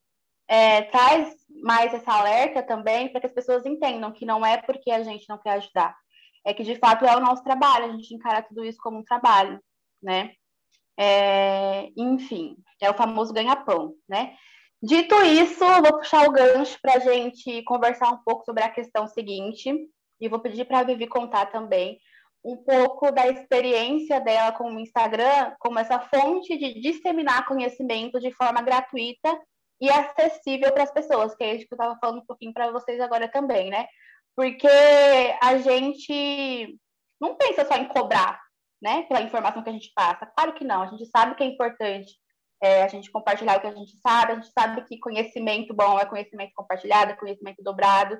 é, 0.47 0.83
traz 0.83 1.35
mais 1.61 1.93
essa 1.93 2.11
alerta 2.11 2.61
também 2.61 3.09
para 3.09 3.21
que 3.21 3.27
as 3.27 3.33
pessoas 3.33 3.65
entendam 3.65 4.11
que 4.11 4.25
não 4.25 4.45
é 4.45 4.57
porque 4.57 4.91
a 4.91 5.03
gente 5.03 5.27
não 5.27 5.37
quer 5.37 5.51
ajudar, 5.51 5.95
é 6.45 6.53
que 6.53 6.63
de 6.63 6.75
fato 6.75 7.05
é 7.05 7.15
o 7.15 7.21
nosso 7.21 7.43
trabalho, 7.43 7.85
a 7.85 7.91
gente 7.91 8.13
encara 8.13 8.41
tudo 8.41 8.65
isso 8.65 8.77
como 8.81 8.99
um 8.99 9.03
trabalho, 9.03 9.59
né? 10.01 10.33
É, 10.97 11.89
enfim, 11.97 12.55
é 12.81 12.89
o 12.89 12.93
famoso 12.93 13.33
ganha-pão, 13.33 13.93
né? 14.07 14.35
Dito 14.85 15.15
isso, 15.23 15.63
vou 15.63 15.97
puxar 15.97 16.27
o 16.27 16.31
gancho 16.33 16.77
para 16.81 16.95
a 16.95 16.99
gente 16.99 17.63
conversar 17.63 18.11
um 18.11 18.17
pouco 18.17 18.43
sobre 18.43 18.63
a 18.65 18.69
questão 18.69 19.07
seguinte, 19.07 19.73
e 20.19 20.27
vou 20.27 20.41
pedir 20.41 20.65
para 20.65 20.79
a 20.79 20.83
Vivi 20.83 21.07
contar 21.07 21.45
também 21.45 21.97
um 22.43 22.57
pouco 22.57 23.09
da 23.09 23.25
experiência 23.29 24.19
dela 24.19 24.51
com 24.51 24.65
o 24.75 24.79
Instagram, 24.81 25.55
como 25.57 25.79
essa 25.79 26.01
fonte 26.01 26.57
de 26.57 26.81
disseminar 26.81 27.47
conhecimento 27.47 28.19
de 28.19 28.29
forma 28.33 28.61
gratuita 28.61 29.39
e 29.79 29.89
acessível 29.89 30.73
para 30.73 30.83
as 30.83 30.91
pessoas, 30.91 31.33
que 31.33 31.45
é 31.45 31.55
isso 31.55 31.65
que 31.65 31.73
eu 31.73 31.77
estava 31.77 31.97
falando 32.01 32.19
um 32.19 32.25
pouquinho 32.25 32.53
para 32.53 32.69
vocês 32.69 32.99
agora 32.99 33.29
também, 33.29 33.69
né? 33.69 33.87
Porque 34.35 34.67
a 35.41 35.59
gente 35.59 36.77
não 37.21 37.35
pensa 37.35 37.63
só 37.63 37.75
em 37.77 37.87
cobrar, 37.87 38.37
né, 38.81 39.03
pela 39.03 39.21
informação 39.21 39.63
que 39.63 39.69
a 39.69 39.73
gente 39.73 39.93
passa. 39.95 40.25
Claro 40.25 40.53
que 40.55 40.65
não, 40.65 40.81
a 40.81 40.87
gente 40.87 41.05
sabe 41.05 41.35
que 41.35 41.43
é 41.43 41.47
importante 41.47 42.21
é, 42.63 42.81
a 42.81 42.87
gente 42.87 43.11
compartilhar 43.11 43.57
o 43.57 43.61
que 43.61 43.67
a 43.67 43.75
gente 43.75 43.97
sabe, 43.97 44.31
a 44.31 44.35
gente 44.35 44.49
sabe 44.53 44.85
que 44.85 44.97
conhecimento 44.97 45.73
bom 45.73 45.99
é 45.99 46.05
conhecimento 46.05 46.53
compartilhado, 46.55 47.11
é 47.11 47.15
conhecimento 47.15 47.61
dobrado, 47.61 48.17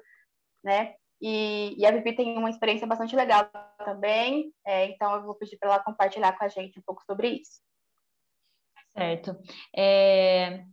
né? 0.61 0.95
E, 1.21 1.73
e, 1.77 1.85
a 1.85 1.91
Vivi 1.91 2.13
tem 2.13 2.37
uma 2.37 2.49
experiência 2.49 2.85
bastante 2.85 3.15
legal 3.15 3.49
também, 3.77 4.53
é, 4.67 4.87
então 4.87 5.15
eu 5.15 5.23
vou 5.23 5.35
pedir 5.35 5.57
para 5.57 5.69
ela 5.69 5.83
compartilhar 5.83 6.37
com 6.37 6.43
a 6.43 6.49
gente 6.49 6.77
um 6.77 6.81
pouco 6.81 7.01
sobre 7.05 7.29
isso. 7.29 7.61
Certo. 8.89 9.33
É... 9.73 10.65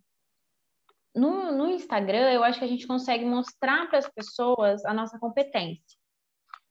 No, 1.14 1.52
no 1.52 1.68
Instagram, 1.68 2.28
eu 2.32 2.42
acho 2.42 2.58
que 2.58 2.64
a 2.64 2.68
gente 2.68 2.88
consegue 2.88 3.24
mostrar 3.24 3.88
para 3.88 3.98
as 3.98 4.08
pessoas 4.08 4.84
a 4.84 4.92
nossa 4.92 5.16
competência. 5.16 5.99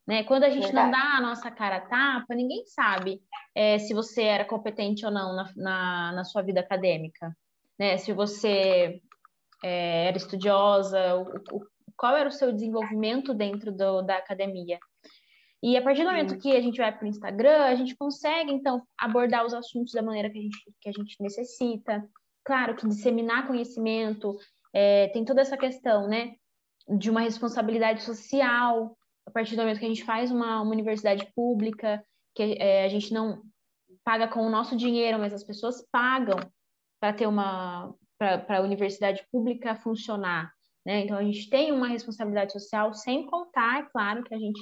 Né? 0.09 0.23
Quando 0.23 0.43
a 0.43 0.49
gente 0.49 0.63
Verdade. 0.63 0.91
não 0.91 0.91
dá 0.91 1.17
a 1.17 1.21
nossa 1.21 1.51
cara 1.51 1.75
a 1.75 1.81
tapa, 1.81 2.33
ninguém 2.33 2.65
sabe 2.65 3.21
é, 3.53 3.77
se 3.77 3.93
você 3.93 4.23
era 4.23 4.43
competente 4.43 5.05
ou 5.05 5.11
não 5.11 5.35
na, 5.35 5.53
na, 5.55 6.11
na 6.13 6.23
sua 6.23 6.41
vida 6.41 6.61
acadêmica. 6.61 7.31
Né? 7.77 7.95
Se 7.95 8.11
você 8.11 8.99
é, 9.63 10.07
era 10.07 10.17
estudiosa, 10.17 11.15
o, 11.15 11.57
o, 11.57 11.61
qual 11.95 12.17
era 12.17 12.27
o 12.27 12.31
seu 12.31 12.51
desenvolvimento 12.51 13.35
dentro 13.35 13.71
do, 13.71 14.01
da 14.01 14.17
academia. 14.17 14.79
E 15.61 15.77
a 15.77 15.81
partir 15.83 16.01
do 16.01 16.09
momento 16.09 16.39
que 16.39 16.55
a 16.57 16.61
gente 16.61 16.79
vai 16.79 16.91
para 16.91 17.05
o 17.05 17.07
Instagram, 17.07 17.65
a 17.65 17.75
gente 17.75 17.95
consegue, 17.95 18.51
então, 18.51 18.81
abordar 18.97 19.45
os 19.45 19.53
assuntos 19.53 19.93
da 19.93 20.01
maneira 20.01 20.31
que 20.31 20.39
a 20.39 20.41
gente, 20.41 20.57
que 20.81 20.89
a 20.89 20.91
gente 20.91 21.21
necessita. 21.21 22.03
Claro 22.43 22.75
que 22.75 22.87
disseminar 22.87 23.45
conhecimento, 23.45 24.35
é, 24.73 25.09
tem 25.09 25.23
toda 25.23 25.41
essa 25.41 25.55
questão, 25.55 26.07
né, 26.07 26.33
de 26.97 27.11
uma 27.11 27.21
responsabilidade 27.21 28.01
social, 28.01 28.97
a 29.29 29.31
partir 29.31 29.55
do 29.55 29.61
momento 29.61 29.79
que 29.79 29.85
a 29.85 29.89
gente 29.89 30.03
faz 30.03 30.31
uma, 30.31 30.61
uma 30.61 30.71
universidade 30.71 31.31
pública, 31.35 32.03
que 32.35 32.57
é, 32.59 32.83
a 32.83 32.89
gente 32.89 33.13
não 33.13 33.43
paga 34.03 34.27
com 34.27 34.41
o 34.41 34.49
nosso 34.49 34.75
dinheiro, 34.75 35.19
mas 35.19 35.33
as 35.33 35.43
pessoas 35.43 35.85
pagam 35.91 36.37
para 36.99 37.13
ter 37.13 37.27
uma 37.27 37.93
para 38.17 38.57
a 38.57 38.61
universidade 38.61 39.25
pública 39.31 39.77
funcionar. 39.77 40.51
Né? 40.85 41.05
Então, 41.05 41.17
a 41.17 41.23
gente 41.23 41.49
tem 41.49 41.71
uma 41.71 41.87
responsabilidade 41.87 42.51
social, 42.51 42.93
sem 42.93 43.25
contar, 43.25 43.79
é 43.79 43.89
claro, 43.89 44.23
que 44.23 44.33
a 44.33 44.37
gente 44.37 44.59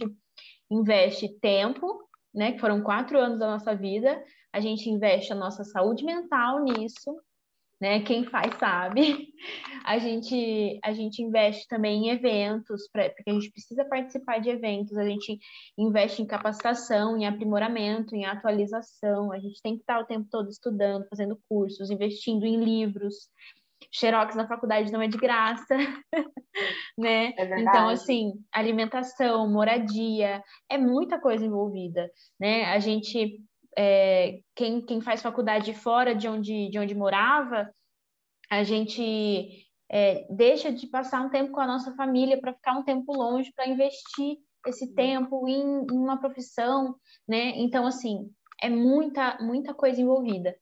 investe 0.70 1.28
tempo, 1.40 2.08
né? 2.32 2.52
que 2.52 2.60
foram 2.60 2.84
quatro 2.84 3.18
anos 3.18 3.40
da 3.40 3.48
nossa 3.48 3.76
vida, 3.76 4.24
a 4.54 4.60
gente 4.60 4.88
investe 4.92 5.34
a 5.34 5.36
nossa 5.36 5.64
saúde 5.64 6.06
mental 6.06 6.64
nisso, 6.64 7.20
né? 7.80 8.02
Quem 8.02 8.26
faz 8.26 8.54
sabe. 8.56 9.34
A 9.86 9.98
gente, 10.00 10.80
a 10.84 10.92
gente 10.92 11.22
investe 11.22 11.68
também 11.68 12.08
em 12.08 12.10
eventos, 12.10 12.90
pra, 12.92 13.10
porque 13.10 13.30
a 13.30 13.34
gente 13.34 13.52
precisa 13.52 13.86
participar 13.86 14.40
de 14.40 14.50
eventos, 14.50 14.98
a 14.98 15.06
gente 15.06 15.40
investe 15.78 16.22
em 16.22 16.28
capacitação, 16.28 17.18
em 17.18 17.26
aprimoramento, 17.26 18.16
em 18.16 18.26
atualização, 18.26 19.32
a 19.32 19.40
gente 19.40 19.62
tem 19.62 19.76
que 19.76 19.82
estar 19.82 20.00
o 20.00 20.06
tempo 20.06 20.28
todo 20.30 20.50
estudando, 20.50 21.08
fazendo 21.08 21.40
cursos, 21.48 21.90
investindo 21.90 22.46
em 22.46 22.62
livros, 22.64 23.30
Xerox 23.92 24.36
na 24.36 24.48
faculdade 24.48 24.92
não 24.92 25.02
é 25.02 25.08
de 25.08 25.18
graça, 25.18 25.76
né? 26.98 27.34
É 27.38 27.60
então, 27.60 27.90
assim, 27.90 28.34
alimentação, 28.52 29.50
moradia, 29.50 30.42
é 30.70 30.78
muita 30.78 31.20
coisa 31.20 31.46
envolvida, 31.46 32.10
né? 32.40 32.66
A 32.66 32.80
gente, 32.80 33.42
é, 33.78 34.40
quem, 34.56 34.82
quem 34.82 35.02
faz 35.02 35.22
faculdade 35.22 35.74
fora 35.74 36.16
de 36.16 36.28
onde, 36.28 36.70
de 36.70 36.80
onde 36.80 36.96
morava, 36.96 37.72
a 38.50 38.64
gente 38.64 39.68
é, 39.90 40.26
deixa 40.30 40.72
de 40.72 40.88
passar 40.88 41.22
um 41.22 41.30
tempo 41.30 41.52
com 41.52 41.60
a 41.60 41.68
nossa 41.68 41.94
família 41.96 42.40
para 42.40 42.54
ficar 42.54 42.74
um 42.74 42.84
tempo 42.84 43.14
longe, 43.14 43.54
para 43.54 43.68
investir 43.68 44.38
esse 44.66 44.94
tempo 44.94 45.48
em, 45.48 45.86
em 45.92 45.98
uma 45.98 46.20
profissão, 46.20 46.96
né? 47.28 47.54
Então, 47.56 47.86
assim, 47.86 48.30
é 48.62 48.70
muita, 48.70 49.38
muita 49.40 49.74
coisa 49.74 50.02
envolvida. 50.02 50.56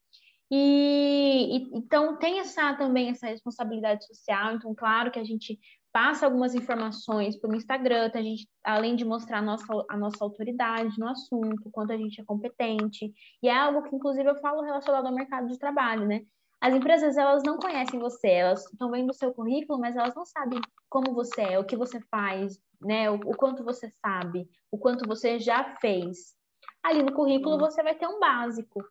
E, 0.52 1.58
e, 1.58 1.78
então 1.78 2.18
tem 2.18 2.40
essa 2.40 2.74
também 2.76 3.10
essa 3.10 3.28
responsabilidade 3.28 4.06
social. 4.06 4.56
Então, 4.56 4.76
claro 4.76 5.10
que 5.10 5.20
a 5.20 5.24
gente 5.24 5.58
passa 5.96 6.26
algumas 6.26 6.54
informações 6.54 7.38
pelo 7.38 7.56
Instagram, 7.56 8.12
a 8.14 8.22
gente, 8.22 8.50
além 8.62 8.98
de 8.98 9.06
mostrar 9.06 9.38
a 9.38 9.42
nossa, 9.42 9.66
a 9.90 9.96
nossa 9.96 10.22
autoridade 10.26 11.00
no 11.00 11.08
assunto, 11.08 11.72
quanto 11.72 11.94
a 11.94 11.98
gente 11.98 12.20
é 12.20 12.26
competente, 12.26 13.14
e 13.42 13.48
é 13.48 13.58
algo 13.58 13.82
que, 13.82 13.96
inclusive, 13.96 14.30
eu 14.30 14.36
falo 14.42 14.62
relacionado 14.62 15.06
ao 15.06 15.16
mercado 15.16 15.48
de 15.48 15.58
trabalho, 15.58 16.06
né? 16.06 16.26
As 16.60 16.74
empresas, 16.74 17.16
elas 17.16 17.44
não 17.44 17.58
conhecem 17.58 17.98
você, 17.98 18.28
elas 18.28 18.66
estão 18.66 18.92
vendo 18.92 19.12
o 19.12 19.14
seu 19.14 19.34
currículo, 19.34 19.80
mas 19.80 19.96
elas 19.96 20.14
não 20.14 20.26
sabem 20.26 20.60
como 20.90 21.14
você 21.14 21.44
é, 21.44 21.60
o 21.60 21.64
que 21.64 21.78
você 21.78 22.02
faz, 22.12 22.60
né? 22.82 23.10
O, 23.10 23.16
o 23.16 23.38
quanto 23.38 23.64
você 23.64 23.90
sabe, 24.02 24.50
o 24.70 24.78
quanto 24.78 25.08
você 25.08 25.40
já 25.40 25.78
fez. 25.80 26.36
Ali 26.84 27.04
no 27.04 27.14
currículo 27.14 27.58
você 27.58 27.82
vai 27.82 27.96
ter 27.96 28.08
um 28.08 28.20
básico, 28.20 28.84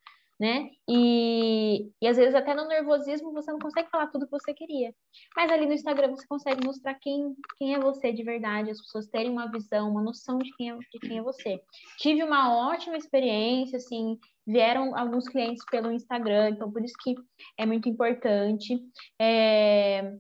né? 0.45 0.69
E, 0.87 1.91
e 2.03 2.07
às 2.07 2.19
vezes 2.19 2.35
até 2.35 2.55
no 2.55 2.69
nervosismo 2.69 3.33
você 3.33 3.51
não 3.51 3.59
consegue 3.59 3.89
falar 3.89 4.09
tudo 4.09 4.27
que 4.27 4.31
você 4.31 4.53
queria. 4.53 4.95
Mas 5.35 5.51
ali 5.51 5.65
no 5.65 5.73
Instagram 5.73 6.11
você 6.11 6.27
consegue 6.27 6.67
mostrar 6.67 6.93
quem, 6.97 7.35
quem 7.57 7.75
é 7.75 7.79
você 7.79 8.13
de 8.13 8.23
verdade, 8.23 8.71
as 8.71 8.79
pessoas 8.79 9.07
terem 9.07 9.33
uma 9.33 9.51
visão, 9.51 9.91
uma 9.91 10.03
noção 10.03 10.37
de 10.37 10.55
quem 10.55 10.71
é, 10.71 10.77
de 10.77 10.99
quem 11.01 11.17
é 11.17 11.23
você. 11.23 11.59
Tive 11.97 12.23
uma 12.23 12.55
ótima 12.71 12.99
experiência, 12.99 13.79
assim, 13.79 14.19
vieram 14.47 14.95
alguns 14.95 15.27
clientes 15.27 15.65
pelo 15.71 15.91
Instagram, 15.91 16.51
então 16.51 16.71
por 16.71 16.85
isso 16.85 16.95
que 17.03 17.15
é 17.57 17.65
muito 17.65 17.89
importante. 17.89 18.79
É, 19.19 20.13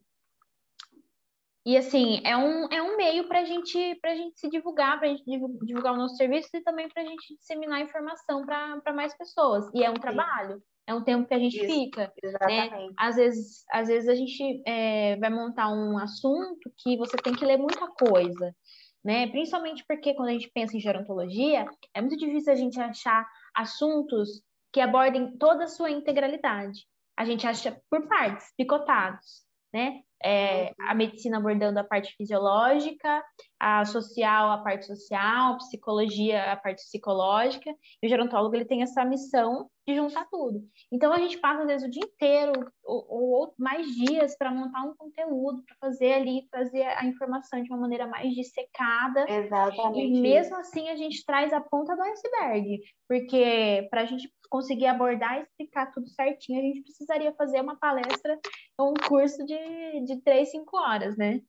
e 1.67 1.79
assim, 1.79 2.21
é 2.25 2.37
um, 2.37 2.69
é 2.71 2.83
um 2.83 2.97
meio 2.97 3.27
para 3.27 3.45
gente, 3.45 3.99
a 4.05 4.15
gente 4.15 4.39
se 4.39 4.51
divulgar, 4.51 4.99
para 4.99 5.09
a 5.09 5.11
gente 5.11 5.25
divulgar 5.25 5.95
o 5.95 5.97
nosso 5.97 6.17
serviço 6.17 6.51
e 6.53 6.63
também 6.63 6.89
para 6.91 7.03
a 7.03 7.07
gente 7.07 7.37
disseminar 7.37 7.81
informação 7.81 8.45
para 8.45 8.93
mais 8.93 9.17
pessoas. 9.17 9.65
E 9.73 9.83
é 9.83 9.91
um 9.91 9.95
trabalho, 9.95 10.63
é 10.87 10.95
um 10.95 11.03
tempo 11.03 11.27
que 11.27 11.33
a 11.33 11.39
gente 11.39 11.57
Isso, 11.57 11.67
fica. 11.67 12.13
Né? 12.47 12.71
Às, 12.99 13.17
vezes, 13.17 13.65
às 13.73 13.89
vezes 13.89 14.09
a 14.11 14.15
gente 14.15 14.63
é, 14.67 15.17
vai 15.17 15.31
montar 15.31 15.71
um 15.71 15.97
assunto 15.97 16.71
que 16.77 16.99
você 16.99 17.17
tem 17.17 17.35
que 17.35 17.47
ler 17.47 17.57
muita 17.57 17.87
coisa. 17.89 18.55
Né? 19.03 19.27
Principalmente 19.29 19.85
porque 19.87 20.13
quando 20.13 20.29
a 20.29 20.33
gente 20.33 20.51
pensa 20.51 20.77
em 20.77 20.81
gerontologia, 20.81 21.67
é 21.95 22.01
muito 22.01 22.17
difícil 22.19 22.53
a 22.53 22.57
gente 22.57 22.79
achar 22.79 23.27
assuntos 23.55 24.43
que 24.71 24.81
abordem 24.81 25.37
toda 25.39 25.65
a 25.65 25.69
sua 25.69 25.91
integralidade. 25.91 26.87
A 27.17 27.25
gente 27.25 27.47
acha 27.47 27.81
por 27.89 28.07
partes, 28.07 28.53
picotados, 28.57 29.45
né? 29.73 30.01
É, 30.25 30.73
a 30.89 30.95
medicina 30.95 31.37
abordando 31.37 31.79
a 31.79 31.85
parte 31.85 32.15
fisiológica, 32.17 33.23
a 33.61 33.85
social 33.85 34.51
a 34.51 34.59
parte 34.59 34.87
social, 34.87 35.53
a 35.53 35.57
psicologia 35.57 36.53
a 36.53 36.57
parte 36.57 36.83
psicológica, 36.83 37.71
e 38.03 38.07
o 38.07 38.09
gerontólogo 38.09 38.55
ele 38.57 38.65
tem 38.65 38.83
essa 38.83 39.05
missão 39.05 39.69
de 39.87 39.95
juntar 39.95 40.27
tudo. 40.31 40.63
Então 40.91 41.13
a 41.13 41.19
gente 41.19 41.39
passa 41.39 41.61
às 41.61 41.67
vezes 41.67 41.87
o 41.87 41.91
dia 41.91 42.05
inteiro 42.05 42.53
ou, 42.83 43.05
ou 43.09 43.55
mais 43.59 43.87
dias 43.87 44.37
para 44.37 44.51
montar 44.51 44.83
um 44.83 44.95
conteúdo, 44.97 45.63
para 45.65 45.77
fazer 45.79 46.15
ali, 46.15 46.49
trazer 46.51 46.85
a 46.85 47.05
informação 47.05 47.63
de 47.63 47.71
uma 47.71 47.81
maneira 47.81 48.07
mais 48.07 48.33
dissecada. 48.35 49.31
Exatamente. 49.31 50.17
E 50.17 50.21
mesmo 50.23 50.57
assim 50.57 50.89
a 50.89 50.97
gente 50.97 51.23
traz 51.27 51.53
a 51.53 51.61
ponta 51.61 51.95
do 51.95 52.03
iceberg, 52.03 52.81
porque 53.07 53.87
para 53.91 54.03
a 54.03 54.07
gente 54.07 54.33
conseguir 54.55 54.87
abordar 54.87 55.37
e 55.37 55.43
explicar 55.43 55.91
tudo 55.91 56.09
certinho, 56.09 56.61
a 56.61 56.63
gente 56.63 56.83
precisaria 56.83 57.35
fazer 57.35 57.61
uma 57.61 57.75
palestra 57.75 58.39
ou 58.79 58.93
um 58.93 58.95
curso 58.95 59.45
de, 59.45 60.05
de 60.05 60.23
três, 60.23 60.53
cinco 60.53 60.77
horas, 60.77 61.17
né? 61.17 61.41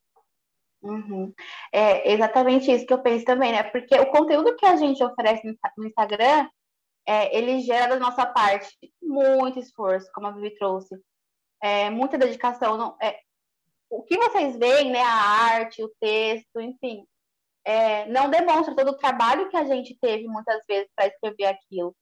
Uhum. 0.82 1.32
É 1.72 2.12
exatamente 2.12 2.72
isso 2.72 2.84
que 2.84 2.92
eu 2.92 3.04
penso 3.04 3.24
também, 3.24 3.52
né? 3.52 3.62
Porque 3.62 3.94
o 3.94 4.10
conteúdo 4.10 4.56
que 4.56 4.66
a 4.66 4.76
gente 4.76 5.04
oferece 5.04 5.46
no 5.78 5.86
Instagram, 5.86 6.50
é, 7.06 7.38
ele 7.38 7.60
gera 7.60 7.94
da 7.94 8.00
nossa 8.00 8.26
parte 8.26 8.76
muito 9.00 9.60
esforço, 9.60 10.10
como 10.12 10.26
a 10.26 10.32
Vivi 10.32 10.56
trouxe, 10.58 11.00
é, 11.62 11.92
muita 11.92 12.18
dedicação. 12.18 12.76
Não, 12.76 12.98
é, 13.00 13.20
o 13.88 14.02
que 14.02 14.18
vocês 14.18 14.58
veem, 14.58 14.90
né? 14.90 15.02
A 15.02 15.54
arte, 15.54 15.84
o 15.84 15.94
texto, 16.02 16.60
enfim, 16.60 17.06
é, 17.64 18.08
não 18.08 18.32
demonstra 18.32 18.76
todo 18.76 18.90
o 18.90 18.98
trabalho 18.98 19.48
que 19.48 19.58
a 19.58 19.64
gente 19.66 19.96
teve 20.02 20.28
muitas 20.28 20.60
vezes 20.68 20.90
para 20.96 21.06
escrever 21.06 21.46
aquilo. 21.46 21.96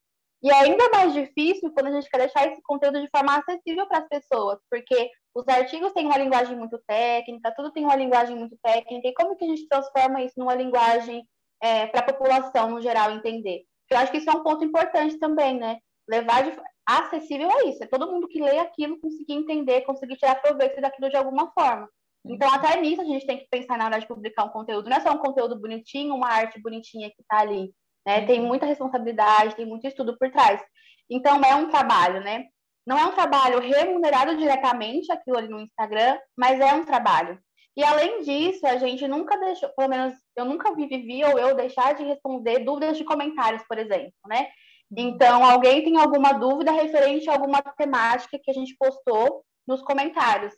E 0.43 0.49
é 0.49 0.55
ainda 0.55 0.89
mais 0.89 1.13
difícil 1.13 1.71
quando 1.73 1.87
a 1.87 1.91
gente 1.91 2.09
quer 2.09 2.17
deixar 2.17 2.47
esse 2.47 2.61
conteúdo 2.63 3.01
de 3.01 3.09
forma 3.09 3.37
acessível 3.37 3.87
para 3.87 3.99
as 3.99 4.07
pessoas, 4.09 4.59
porque 4.69 5.09
os 5.33 5.47
artigos 5.47 5.93
têm 5.93 6.05
uma 6.05 6.17
linguagem 6.17 6.57
muito 6.57 6.77
técnica, 6.85 7.53
tudo 7.55 7.71
tem 7.71 7.85
uma 7.85 7.95
linguagem 7.95 8.35
muito 8.35 8.57
técnica, 8.61 9.07
e 9.07 9.13
como 9.13 9.37
que 9.37 9.45
a 9.45 9.47
gente 9.47 9.67
transforma 9.67 10.21
isso 10.21 10.35
numa 10.37 10.53
linguagem 10.53 11.25
é, 11.61 11.87
para 11.87 12.01
a 12.01 12.13
população 12.13 12.69
no 12.69 12.81
geral 12.81 13.11
entender? 13.11 13.63
Eu 13.89 13.97
acho 13.97 14.11
que 14.11 14.17
isso 14.17 14.29
é 14.29 14.33
um 14.33 14.43
ponto 14.43 14.65
importante 14.65 15.17
também, 15.17 15.57
né? 15.57 15.77
levar 16.07 16.43
de 16.43 16.57
acessível 16.85 17.49
a 17.49 17.65
isso. 17.65 17.83
É 17.83 17.87
todo 17.87 18.11
mundo 18.11 18.27
que 18.27 18.41
lê 18.41 18.59
aquilo 18.59 18.99
conseguir 18.99 19.33
entender, 19.33 19.81
conseguir 19.81 20.17
tirar 20.17 20.41
proveito 20.41 20.79
daquilo 20.81 21.09
de 21.09 21.15
alguma 21.15 21.51
forma. 21.51 21.89
Então, 22.25 22.51
até 22.53 22.79
nisso 22.79 23.01
a 23.01 23.05
gente 23.05 23.25
tem 23.25 23.37
que 23.37 23.47
pensar 23.49 23.77
na 23.77 23.85
hora 23.85 23.99
de 23.99 24.07
publicar 24.07 24.45
um 24.45 24.49
conteúdo. 24.49 24.89
Não 24.89 24.97
é 24.97 25.01
só 25.01 25.11
um 25.11 25.17
conteúdo 25.17 25.59
bonitinho, 25.59 26.15
uma 26.15 26.29
arte 26.29 26.61
bonitinha 26.61 27.09
que 27.09 27.21
está 27.21 27.39
ali. 27.39 27.73
Né? 28.05 28.25
Tem 28.25 28.41
muita 28.41 28.65
responsabilidade, 28.65 29.55
tem 29.55 29.65
muito 29.65 29.87
estudo 29.87 30.17
por 30.17 30.29
trás. 30.31 30.61
Então, 31.09 31.41
é 31.43 31.55
um 31.55 31.69
trabalho, 31.69 32.21
né? 32.21 32.45
Não 32.85 32.97
é 32.97 33.05
um 33.05 33.13
trabalho 33.13 33.59
remunerado 33.59 34.35
diretamente 34.35 35.11
aquilo 35.11 35.37
ali 35.37 35.47
no 35.47 35.61
Instagram, 35.61 36.17
mas 36.37 36.59
é 36.59 36.73
um 36.73 36.83
trabalho. 36.83 37.39
E 37.75 37.83
além 37.83 38.21
disso, 38.21 38.65
a 38.67 38.77
gente 38.77 39.07
nunca 39.07 39.37
deixou, 39.37 39.69
pelo 39.69 39.89
menos 39.89 40.13
eu 40.35 40.45
nunca 40.45 40.75
vi, 40.75 40.87
vivi 40.87 41.23
ou 41.23 41.39
eu 41.39 41.55
deixar 41.55 41.95
de 41.95 42.03
responder 42.03 42.59
dúvidas 42.59 42.97
de 42.97 43.03
comentários, 43.03 43.63
por 43.67 43.79
exemplo, 43.79 44.13
né? 44.27 44.47
Então, 44.95 45.43
alguém 45.43 45.83
tem 45.83 45.97
alguma 45.97 46.33
dúvida 46.33 46.71
referente 46.71 47.27
a 47.29 47.33
alguma 47.33 47.61
temática 47.61 48.37
que 48.41 48.51
a 48.51 48.53
gente 48.53 48.75
postou 48.77 49.43
nos 49.67 49.81
comentários. 49.81 50.53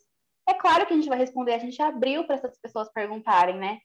É 0.47 0.53
claro 0.53 0.85
que 0.85 0.93
a 0.93 0.95
gente 0.95 1.07
vai 1.07 1.17
responder, 1.17 1.53
a 1.53 1.59
gente 1.59 1.81
abriu 1.81 2.25
para 2.25 2.35
essas 2.35 2.59
pessoas 2.59 2.91
perguntarem, 2.91 3.55
né? 3.55 3.79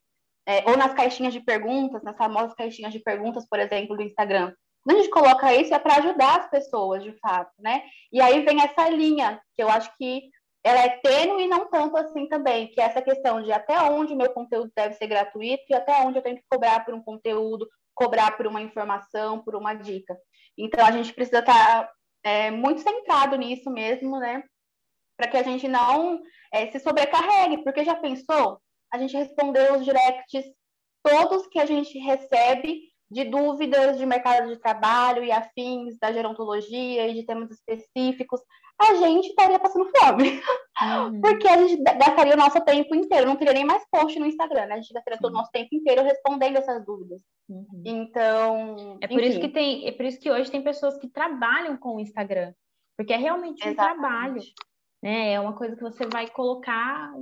É, 0.50 0.68
ou 0.68 0.76
nas 0.76 0.92
caixinhas 0.92 1.32
de 1.32 1.38
perguntas, 1.38 2.02
nas 2.02 2.16
famosas 2.16 2.52
caixinhas 2.54 2.92
de 2.92 2.98
perguntas, 2.98 3.46
por 3.48 3.60
exemplo, 3.60 3.96
do 3.96 4.02
Instagram. 4.02 4.52
Quando 4.82 4.96
a 4.96 5.00
gente 5.00 5.12
coloca 5.12 5.54
isso, 5.54 5.72
é 5.72 5.78
para 5.78 5.98
ajudar 5.98 6.40
as 6.40 6.50
pessoas, 6.50 7.04
de 7.04 7.12
fato, 7.20 7.52
né? 7.60 7.84
E 8.12 8.20
aí 8.20 8.44
vem 8.44 8.60
essa 8.60 8.88
linha, 8.88 9.40
que 9.54 9.62
eu 9.62 9.68
acho 9.68 9.96
que 9.96 10.22
ela 10.64 10.80
é 10.80 10.88
tênue 10.88 11.44
e 11.44 11.48
não 11.48 11.70
tanto 11.70 11.96
assim 11.96 12.26
também, 12.26 12.66
que 12.66 12.80
é 12.80 12.84
essa 12.84 13.00
questão 13.00 13.40
de 13.40 13.52
até 13.52 13.80
onde 13.82 14.12
o 14.12 14.16
meu 14.16 14.28
conteúdo 14.32 14.72
deve 14.74 14.94
ser 14.94 15.06
gratuito 15.06 15.62
e 15.68 15.74
até 15.74 16.02
onde 16.02 16.18
eu 16.18 16.22
tenho 16.22 16.36
que 16.36 16.44
cobrar 16.50 16.84
por 16.84 16.94
um 16.94 17.02
conteúdo, 17.02 17.68
cobrar 17.94 18.36
por 18.36 18.48
uma 18.48 18.60
informação, 18.60 19.44
por 19.44 19.54
uma 19.54 19.74
dica. 19.74 20.18
Então, 20.58 20.84
a 20.84 20.90
gente 20.90 21.14
precisa 21.14 21.38
estar 21.38 21.84
tá, 21.84 21.92
é, 22.24 22.50
muito 22.50 22.80
centrado 22.80 23.36
nisso 23.36 23.70
mesmo, 23.70 24.18
né? 24.18 24.42
Para 25.16 25.28
que 25.30 25.36
a 25.36 25.44
gente 25.44 25.68
não 25.68 26.20
é, 26.52 26.66
se 26.72 26.80
sobrecarregue, 26.80 27.62
porque 27.62 27.84
já 27.84 27.94
pensou? 27.94 28.60
A 28.92 28.98
gente 28.98 29.16
respondeu 29.16 29.74
os 29.74 29.84
directs 29.84 30.44
todos 31.02 31.46
que 31.46 31.58
a 31.58 31.66
gente 31.66 31.98
recebe 31.98 32.90
de 33.10 33.24
dúvidas 33.24 33.98
de 33.98 34.06
mercado 34.06 34.48
de 34.48 34.56
trabalho 34.56 35.24
e 35.24 35.32
afins 35.32 35.98
da 35.98 36.12
gerontologia 36.12 37.08
e 37.08 37.14
de 37.14 37.24
temas 37.24 37.50
específicos, 37.50 38.40
a 38.80 38.94
gente 38.94 39.28
estaria 39.28 39.58
passando 39.58 39.90
fome. 39.98 40.40
Uhum. 40.80 41.20
Porque 41.20 41.48
a 41.48 41.56
gente 41.58 41.82
gastaria 41.82 42.34
o 42.34 42.38
nosso 42.38 42.60
tempo 42.64 42.94
inteiro, 42.94 43.26
não 43.26 43.36
teria 43.36 43.52
nem 43.52 43.64
mais 43.64 43.84
post 43.90 44.18
no 44.18 44.26
Instagram, 44.26 44.66
né? 44.66 44.74
A 44.74 44.80
gente 44.80 44.94
gastaria 44.94 45.18
todo 45.20 45.32
o 45.32 45.36
nosso 45.36 45.50
tempo 45.50 45.74
inteiro 45.74 46.02
respondendo 46.02 46.56
essas 46.56 46.84
dúvidas. 46.84 47.20
Uhum. 47.48 47.82
Então. 47.84 48.98
É 49.00 49.08
por 49.08 49.18
enfim. 49.18 49.28
isso 49.28 49.40
que 49.40 49.48
tem, 49.48 49.88
é 49.88 49.92
por 49.92 50.06
isso 50.06 50.20
que 50.20 50.30
hoje 50.30 50.50
tem 50.50 50.62
pessoas 50.62 50.96
que 50.96 51.08
trabalham 51.08 51.76
com 51.76 51.96
o 51.96 52.00
Instagram. 52.00 52.54
Porque 52.96 53.12
é 53.12 53.16
realmente 53.16 53.66
um 53.66 53.70
Exatamente. 53.70 54.00
trabalho. 54.00 54.42
Né? 55.02 55.32
É 55.32 55.40
uma 55.40 55.54
coisa 55.54 55.74
que 55.74 55.82
você 55.82 56.06
vai 56.06 56.28
colocar 56.28 57.12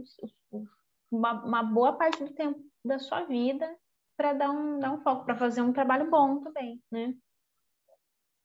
uma, 1.10 1.44
uma 1.44 1.62
boa 1.62 1.92
parte 1.94 2.22
do 2.22 2.32
tempo 2.32 2.60
da 2.84 2.98
sua 2.98 3.24
vida 3.24 3.68
para 4.16 4.32
dar 4.32 4.50
um, 4.50 4.78
dar 4.78 4.92
um 4.92 5.00
foco, 5.02 5.24
para 5.24 5.36
fazer 5.36 5.62
um 5.62 5.72
trabalho 5.72 6.10
bom 6.10 6.40
também, 6.40 6.80
né? 6.90 7.14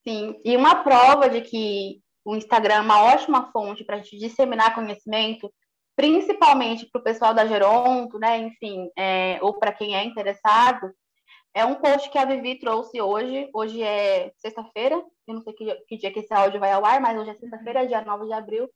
Sim, 0.08 0.39
e 0.43 0.55
uma 0.55 0.84
prova 0.84 1.29
de 1.29 1.41
que 1.41 2.01
o 2.25 2.36
Instagram 2.36 2.75
é 2.75 2.82
uma 2.82 3.03
ótima 3.03 3.51
fonte 3.51 3.84
para 3.84 3.96
a 3.96 4.00
gente 4.00 4.17
disseminar 4.17 4.75
conhecimento, 4.75 5.51
principalmente 5.96 6.86
para 6.91 7.00
o 7.00 7.03
pessoal 7.03 7.34
da 7.34 7.46
Geronto, 7.46 8.20
né? 8.20 8.38
Enfim, 8.38 8.89
é, 8.98 9.39
ou 9.41 9.53
para 9.58 9.74
quem 9.74 9.96
é 9.96 10.03
interessado, 10.03 10.93
é 11.53 11.63
um 11.63 11.75
post 11.75 12.10
que 12.10 12.17
a 12.17 12.25
Vivi 12.25 12.60
trouxe 12.60 13.00
hoje. 13.00 13.50
Hoje 13.53 13.82
é 13.82 14.32
sexta-feira, 14.38 14.96
eu 15.27 15.34
não 15.36 15.41
sei 15.41 15.53
que, 15.53 15.75
que, 15.88 15.98
dia 15.98 16.12
que 16.12 16.20
esse 16.20 16.34
áudio 16.34 16.60
vai 16.60 16.72
ao 16.72 16.86
ar, 16.86 17.00
mas 17.00 17.17
hoje 17.17 17.29
é 17.29 17.36
sexta-feira, 17.36 17.88
dia 17.88 18.01
9 18.01 18.25
de 18.25 18.34
abril. 18.34 18.70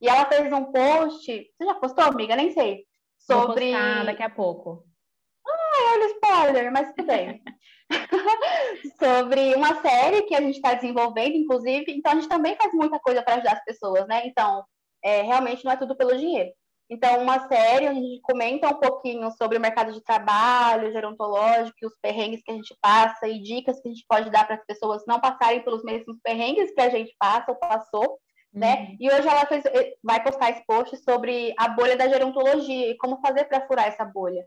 E 0.00 0.08
ela 0.08 0.26
fez 0.26 0.52
um 0.52 0.64
post. 0.72 1.26
Você 1.26 1.64
já 1.64 1.74
postou, 1.74 2.04
amiga? 2.04 2.36
Nem 2.36 2.52
sei. 2.52 2.84
Sobre. 3.26 3.70
Vou 3.70 3.80
postar 3.80 4.04
daqui 4.04 4.22
a 4.22 4.30
pouco. 4.30 4.84
Ah, 5.46 5.92
olha 5.94 6.06
o 6.06 6.10
spoiler, 6.10 6.72
mas 6.72 6.92
tudo 6.92 7.06
bem. 7.06 7.42
sobre 8.98 9.54
uma 9.54 9.80
série 9.80 10.22
que 10.22 10.34
a 10.34 10.40
gente 10.40 10.56
está 10.56 10.74
desenvolvendo, 10.74 11.36
inclusive. 11.36 11.86
Então, 11.88 12.12
a 12.12 12.14
gente 12.14 12.28
também 12.28 12.56
faz 12.56 12.72
muita 12.72 12.98
coisa 12.98 13.22
para 13.22 13.34
ajudar 13.34 13.52
as 13.52 13.64
pessoas, 13.64 14.06
né? 14.06 14.26
Então, 14.26 14.64
é, 15.02 15.22
realmente 15.22 15.64
não 15.64 15.72
é 15.72 15.76
tudo 15.76 15.96
pelo 15.96 16.16
dinheiro. 16.16 16.50
Então, 16.90 17.22
uma 17.22 17.48
série 17.48 17.88
onde 17.88 17.98
a 17.98 18.02
gente 18.02 18.20
comenta 18.20 18.68
um 18.68 18.78
pouquinho 18.78 19.30
sobre 19.32 19.56
o 19.56 19.60
mercado 19.60 19.92
de 19.92 20.02
trabalho, 20.02 20.92
gerontológico, 20.92 21.86
os 21.86 21.96
perrengues 22.02 22.42
que 22.42 22.50
a 22.50 22.54
gente 22.54 22.76
passa 22.82 23.26
e 23.26 23.42
dicas 23.42 23.80
que 23.80 23.88
a 23.88 23.90
gente 23.90 24.04
pode 24.06 24.30
dar 24.30 24.46
para 24.46 24.56
as 24.56 24.66
pessoas 24.66 25.02
não 25.06 25.18
passarem 25.18 25.64
pelos 25.64 25.82
mesmos 25.82 26.18
perrengues 26.22 26.70
que 26.74 26.80
a 26.80 26.90
gente 26.90 27.14
passa 27.18 27.50
ou 27.50 27.56
passou, 27.56 28.18
né? 28.52 28.74
Uhum. 28.74 28.96
E 29.00 29.10
hoje 29.10 29.26
ela 29.26 29.46
fez, 29.46 29.64
eh, 29.64 29.94
vai 30.02 30.22
postar 30.22 30.50
esse 30.50 30.64
post 30.66 30.96
sobre 30.98 31.54
a 31.58 31.68
bolha 31.68 31.96
da 31.96 32.08
gerontologia 32.08 32.90
e 32.90 32.96
como 32.96 33.20
fazer 33.20 33.44
para 33.44 33.66
furar 33.66 33.86
essa 33.86 34.04
bolha. 34.04 34.44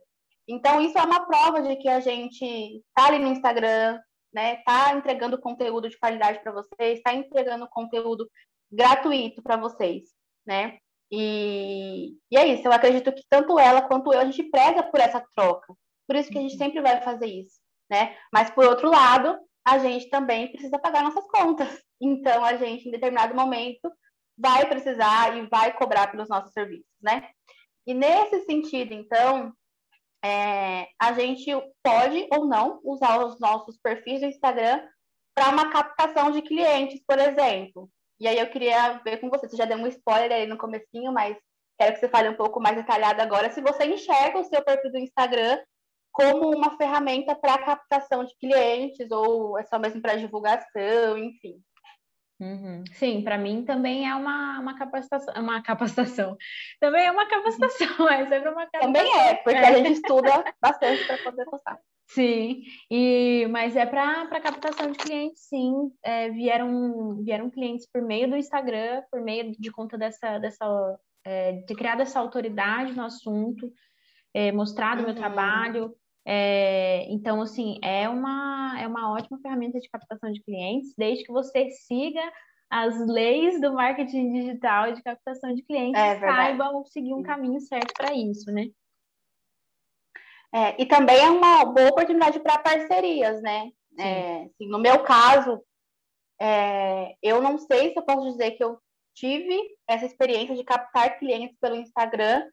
Então, 0.48 0.80
isso 0.80 0.98
é 0.98 1.02
uma 1.02 1.26
prova 1.26 1.62
de 1.62 1.76
que 1.78 1.90
a 1.90 2.00
gente 2.00 2.46
está 2.46 3.08
ali 3.08 3.18
no 3.18 3.30
Instagram, 3.30 4.00
né? 4.32 4.56
Está 4.56 4.94
entregando 4.94 5.42
conteúdo 5.42 5.90
de 5.90 5.98
qualidade 5.98 6.40
para 6.44 6.52
vocês, 6.52 6.98
está 6.98 7.14
entregando 7.14 7.68
conteúdo 7.70 8.30
gratuito 8.72 9.42
para 9.42 9.58
vocês, 9.58 10.04
né? 10.46 10.78
E, 11.12 12.16
e 12.32 12.38
é 12.38 12.48
isso, 12.48 12.68
eu 12.68 12.72
acredito 12.72 13.14
que 13.14 13.24
tanto 13.30 13.58
ela 13.58 13.82
quanto 13.82 14.14
eu, 14.14 14.20
a 14.20 14.26
gente 14.26 14.44
preza 14.44 14.84
por 14.84 15.00
essa 15.00 15.24
troca. 15.36 15.74
Por 16.08 16.16
isso 16.16 16.30
que 16.30 16.38
a 16.38 16.42
gente 16.42 16.54
uhum. 16.54 16.58
sempre 16.60 16.82
vai 16.82 17.02
fazer 17.02 17.28
isso, 17.28 17.60
né? 17.90 18.16
Mas, 18.32 18.52
por 18.52 18.66
outro 18.66 18.90
lado, 18.90 19.40
a 19.66 19.80
gente 19.80 20.10
também 20.10 20.52
precisa 20.52 20.78
pagar 20.78 21.04
nossas 21.04 21.26
contas. 21.28 21.82
Então, 22.00 22.46
a 22.46 22.56
gente, 22.56 22.88
em 22.88 22.92
determinado 22.92 23.34
momento, 23.34 23.92
vai 24.38 24.68
precisar 24.68 25.36
e 25.38 25.48
vai 25.48 25.74
cobrar 25.74 26.08
pelos 26.08 26.30
nossos 26.30 26.52
serviços, 26.52 26.86
né? 27.02 27.30
E 27.88 27.94
nesse 27.94 28.46
sentido, 28.46 28.94
então, 28.94 29.52
é, 30.24 30.88
a 31.00 31.14
gente 31.14 31.52
pode 31.84 32.28
ou 32.32 32.46
não 32.46 32.80
usar 32.84 33.24
os 33.24 33.40
nossos 33.40 33.78
perfis 33.78 34.22
do 34.22 34.28
Instagram 34.28 34.82
para 35.34 35.50
uma 35.50 35.72
captação 35.72 36.32
de 36.32 36.42
clientes, 36.42 37.02
por 37.08 37.20
exemplo. 37.20 37.90
E 38.20 38.28
aí 38.28 38.40
eu 38.40 38.50
queria 38.50 39.02
ver 39.04 39.18
com 39.18 39.30
você, 39.30 39.48
você 39.48 39.58
já 39.58 39.66
deu 39.66 39.78
um 39.78 39.88
spoiler 39.88 40.32
aí 40.32 40.48
no 40.48 40.58
comecinho, 40.58 41.12
mas 41.12 41.38
quero 41.78 41.94
que 41.94 42.00
você 42.00 42.08
fale 42.08 42.30
um 42.30 42.36
pouco 42.36 42.60
mais 42.60 42.76
detalhado 42.76 43.22
agora, 43.22 43.52
se 43.52 43.62
você 43.62 43.86
enxerga 43.86 44.40
o 44.40 44.44
seu 44.46 44.64
perfil 44.64 44.92
do 44.92 45.00
Instagram 45.00 45.60
como 46.16 46.56
uma 46.56 46.78
ferramenta 46.78 47.36
para 47.36 47.58
captação 47.58 48.24
de 48.24 48.34
clientes, 48.38 49.12
ou 49.12 49.60
é 49.60 49.64
só 49.66 49.78
mesmo 49.78 50.02
para 50.02 50.16
divulgação, 50.16 51.18
enfim. 51.18 51.62
Uhum. 52.40 52.84
Sim, 52.94 53.22
para 53.22 53.38
mim 53.38 53.66
também 53.66 54.10
é 54.10 54.16
uma, 54.16 54.60
uma 54.60 54.78
capacitação, 54.78 55.34
uma 55.36 55.62
capacitação. 55.62 56.38
Também 56.80 57.06
é 57.06 57.12
uma 57.12 57.28
capacitação, 57.28 58.08
é 58.10 58.28
sempre 58.28 58.50
uma 58.50 58.66
capacitação. 58.66 58.94
Também 58.94 59.20
é, 59.20 59.36
porque 59.36 59.58
é. 59.58 59.68
a 59.68 59.74
gente 59.74 59.92
estuda 59.92 60.44
bastante 60.62 61.06
para 61.06 61.18
poder 61.18 61.46
postar. 61.46 61.78
Sim, 62.08 62.62
e, 62.90 63.46
mas 63.50 63.76
é 63.76 63.86
para 63.86 64.40
captação 64.40 64.92
de 64.92 64.98
clientes, 64.98 65.48
sim. 65.50 65.92
É, 66.02 66.30
vieram, 66.30 67.18
vieram 67.24 67.50
clientes 67.50 67.90
por 67.92 68.02
meio 68.02 68.30
do 68.30 68.38
Instagram, 68.38 69.04
por 69.12 69.22
meio 69.22 69.52
de 69.52 69.72
conta 69.72 69.98
dessa, 69.98 70.38
dessa 70.38 70.66
é, 71.26 71.54
de 71.54 71.76
criar 71.76 72.00
essa 72.00 72.20
autoridade 72.22 72.94
no 72.94 73.04
assunto, 73.04 73.70
é, 74.34 74.52
mostrar 74.52 74.96
o 74.96 75.00
uhum. 75.00 75.06
meu 75.08 75.16
trabalho, 75.16 75.96
é, 76.26 77.06
então, 77.12 77.42
assim, 77.42 77.78
é 77.84 78.10
uma, 78.10 78.76
é 78.80 78.88
uma 78.88 79.14
ótima 79.14 79.40
ferramenta 79.40 79.80
de 79.80 79.90
captação 79.90 80.32
de 80.32 80.42
clientes, 80.42 80.94
desde 80.98 81.24
que 81.24 81.32
você 81.32 81.70
siga 81.70 82.22
as 82.70 82.98
leis 83.08 83.62
do 83.62 83.74
marketing 83.74 84.34
digital 84.34 84.92
de 84.92 85.04
captação 85.04 85.54
de 85.54 85.62
clientes, 85.62 86.02
é 86.02 86.20
saibam 86.20 86.84
seguir 86.86 87.14
um 87.14 87.22
caminho 87.22 87.62
certo 87.62 87.94
para 87.94 88.14
isso, 88.16 88.52
né? 88.52 88.68
É, 90.52 90.82
e 90.82 90.86
também 90.86 91.18
é 91.18 91.30
uma 91.30 91.66
boa 91.66 91.90
oportunidade 91.90 92.40
para 92.40 92.58
parcerias, 92.58 93.42
né? 93.42 93.70
É, 94.00 94.44
assim, 94.46 94.68
no 94.68 94.80
meu 94.80 95.04
caso, 95.04 95.62
é, 96.42 97.16
eu 97.22 97.42
não 97.42 97.58
sei 97.58 97.92
se 97.92 98.00
eu 98.00 98.04
posso 98.04 98.32
dizer 98.32 98.52
que 98.52 98.64
eu 98.64 98.80
tive 99.14 99.58
essa 99.88 100.06
experiência 100.06 100.56
de 100.56 100.64
captar 100.64 101.20
clientes 101.20 101.58
pelo 101.60 101.76
Instagram, 101.76 102.50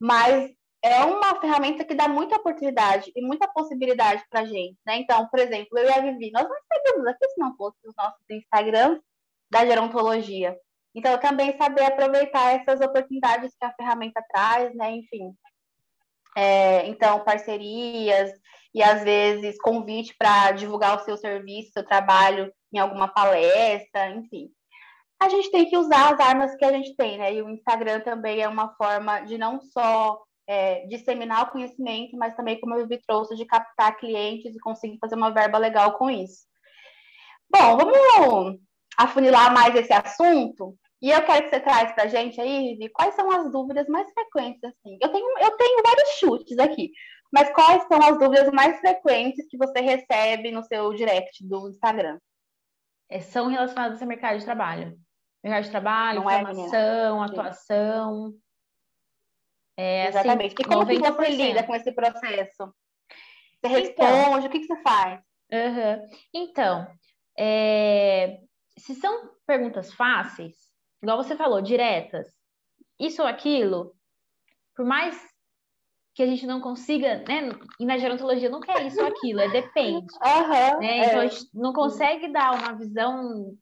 mas 0.00 0.52
é 0.82 1.04
uma 1.04 1.40
ferramenta 1.40 1.84
que 1.84 1.94
dá 1.94 2.06
muita 2.06 2.36
oportunidade 2.36 3.10
e 3.14 3.20
muita 3.20 3.48
possibilidade 3.48 4.22
para 4.30 4.40
a 4.40 4.44
gente, 4.44 4.76
né? 4.86 4.96
Então, 4.98 5.26
por 5.28 5.40
exemplo, 5.40 5.76
eu 5.78 5.86
e 5.86 5.92
a 5.92 6.00
Vivi, 6.00 6.30
nós 6.30 6.48
não 6.48 6.56
estaríamos 6.56 7.06
aqui 7.06 7.28
se 7.28 7.40
não 7.40 7.56
fosse 7.56 7.76
os 7.84 7.94
nossos 7.96 8.20
Instagrams 8.30 9.00
da 9.50 9.66
gerontologia. 9.66 10.56
Então, 10.94 11.18
também 11.18 11.56
saber 11.56 11.84
aproveitar 11.84 12.54
essas 12.54 12.80
oportunidades 12.80 13.54
que 13.58 13.64
a 13.64 13.72
ferramenta 13.72 14.22
traz, 14.30 14.74
né? 14.74 14.92
Enfim. 14.92 15.34
É, 16.36 16.86
então, 16.86 17.24
parcerias 17.24 18.30
e, 18.72 18.82
às 18.82 19.02
vezes, 19.02 19.60
convite 19.60 20.14
para 20.16 20.52
divulgar 20.52 20.96
o 20.96 21.04
seu 21.04 21.16
serviço, 21.16 21.72
seu 21.72 21.84
trabalho 21.84 22.52
em 22.72 22.78
alguma 22.78 23.08
palestra, 23.08 24.10
enfim. 24.10 24.48
A 25.20 25.28
gente 25.28 25.50
tem 25.50 25.68
que 25.68 25.76
usar 25.76 26.14
as 26.14 26.20
armas 26.20 26.54
que 26.54 26.64
a 26.64 26.72
gente 26.72 26.94
tem, 26.94 27.18
né? 27.18 27.34
E 27.34 27.42
o 27.42 27.50
Instagram 27.50 28.00
também 28.00 28.40
é 28.40 28.48
uma 28.48 28.72
forma 28.76 29.20
de 29.20 29.36
não 29.36 29.60
só 29.60 30.22
é, 30.48 30.86
disseminar 30.86 31.42
o 31.42 31.50
conhecimento, 31.50 32.16
mas 32.16 32.34
também, 32.34 32.58
como 32.58 32.74
eu 32.74 32.88
vi, 32.88 32.98
trouxe, 33.06 33.36
de 33.36 33.44
captar 33.44 33.98
clientes 33.98 34.56
e 34.56 34.58
conseguir 34.58 34.98
fazer 34.98 35.14
uma 35.14 35.30
verba 35.30 35.58
legal 35.58 35.98
com 35.98 36.10
isso. 36.10 36.46
Bom, 37.50 37.76
vamos 37.76 38.58
afunilar 38.96 39.52
mais 39.52 39.74
esse 39.76 39.92
assunto. 39.92 40.74
E 41.02 41.10
eu 41.10 41.22
quero 41.22 41.44
que 41.44 41.50
você 41.50 41.60
traz 41.60 41.92
para 41.92 42.04
a 42.04 42.08
gente 42.08 42.40
aí, 42.40 42.74
Vivi, 42.74 42.88
quais 42.88 43.14
são 43.14 43.30
as 43.30 43.52
dúvidas 43.52 43.86
mais 43.88 44.10
frequentes, 44.10 44.64
assim. 44.64 44.98
Eu 45.00 45.10
tenho, 45.12 45.38
eu 45.38 45.56
tenho 45.56 45.82
vários 45.84 46.08
chutes 46.18 46.58
aqui, 46.58 46.90
mas 47.30 47.52
quais 47.52 47.84
são 47.86 48.02
as 48.02 48.18
dúvidas 48.18 48.50
mais 48.50 48.80
frequentes 48.80 49.46
que 49.48 49.58
você 49.58 49.80
recebe 49.80 50.50
no 50.50 50.64
seu 50.64 50.92
direct 50.94 51.46
do 51.46 51.68
Instagram? 51.68 52.18
É, 53.10 53.20
são 53.20 53.48
relacionadas 53.48 54.00
ao 54.00 54.08
mercado 54.08 54.38
de 54.38 54.44
trabalho. 54.44 54.98
Mercado 55.44 55.64
de 55.64 55.70
trabalho, 55.70 56.20
Não 56.20 56.30
é, 56.30 56.44
formação, 56.44 57.22
é, 57.22 57.26
atuação. 57.26 58.34
É, 59.78 60.08
assim, 60.08 60.18
Exatamente. 60.18 60.54
Assim, 60.54 60.62
e 60.62 60.64
como 60.64 60.84
90%. 60.84 60.98
que 60.98 61.12
você 61.12 61.28
lida 61.30 61.62
com 61.62 61.74
esse 61.74 61.92
processo? 61.92 62.74
Você 63.62 63.68
responde, 63.68 63.90
então, 63.90 64.34
o 64.34 64.50
que, 64.50 64.58
que 64.58 64.66
você 64.66 64.82
faz? 64.82 65.20
Então, 66.34 66.86
é, 67.38 68.40
se 68.76 68.94
são 68.96 69.30
perguntas 69.46 69.92
fáceis, 69.94 70.56
igual 71.00 71.16
você 71.16 71.36
falou, 71.36 71.62
diretas, 71.62 72.26
isso 72.98 73.22
ou 73.22 73.28
aquilo, 73.28 73.94
por 74.74 74.84
mais 74.84 75.16
que 76.14 76.22
a 76.24 76.26
gente 76.26 76.44
não 76.44 76.60
consiga, 76.60 77.18
né? 77.28 77.48
E 77.78 77.86
na 77.86 77.96
gerontologia 77.96 78.50
não 78.50 78.60
quer 78.60 78.84
isso 78.84 79.00
ou 79.00 79.06
aquilo, 79.06 79.40
é 79.40 79.48
depende. 79.48 80.06
Uhum, 80.18 80.80
né? 80.80 81.06
Então 81.06 81.20
é. 81.20 81.26
a 81.26 81.28
gente 81.28 81.48
não 81.54 81.72
consegue 81.72 82.32
dar 82.32 82.52
uma 82.54 82.76
visão 82.76 83.56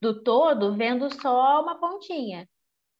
do 0.00 0.22
todo 0.22 0.76
vendo 0.76 1.12
só 1.20 1.60
uma 1.60 1.80
pontinha. 1.80 2.48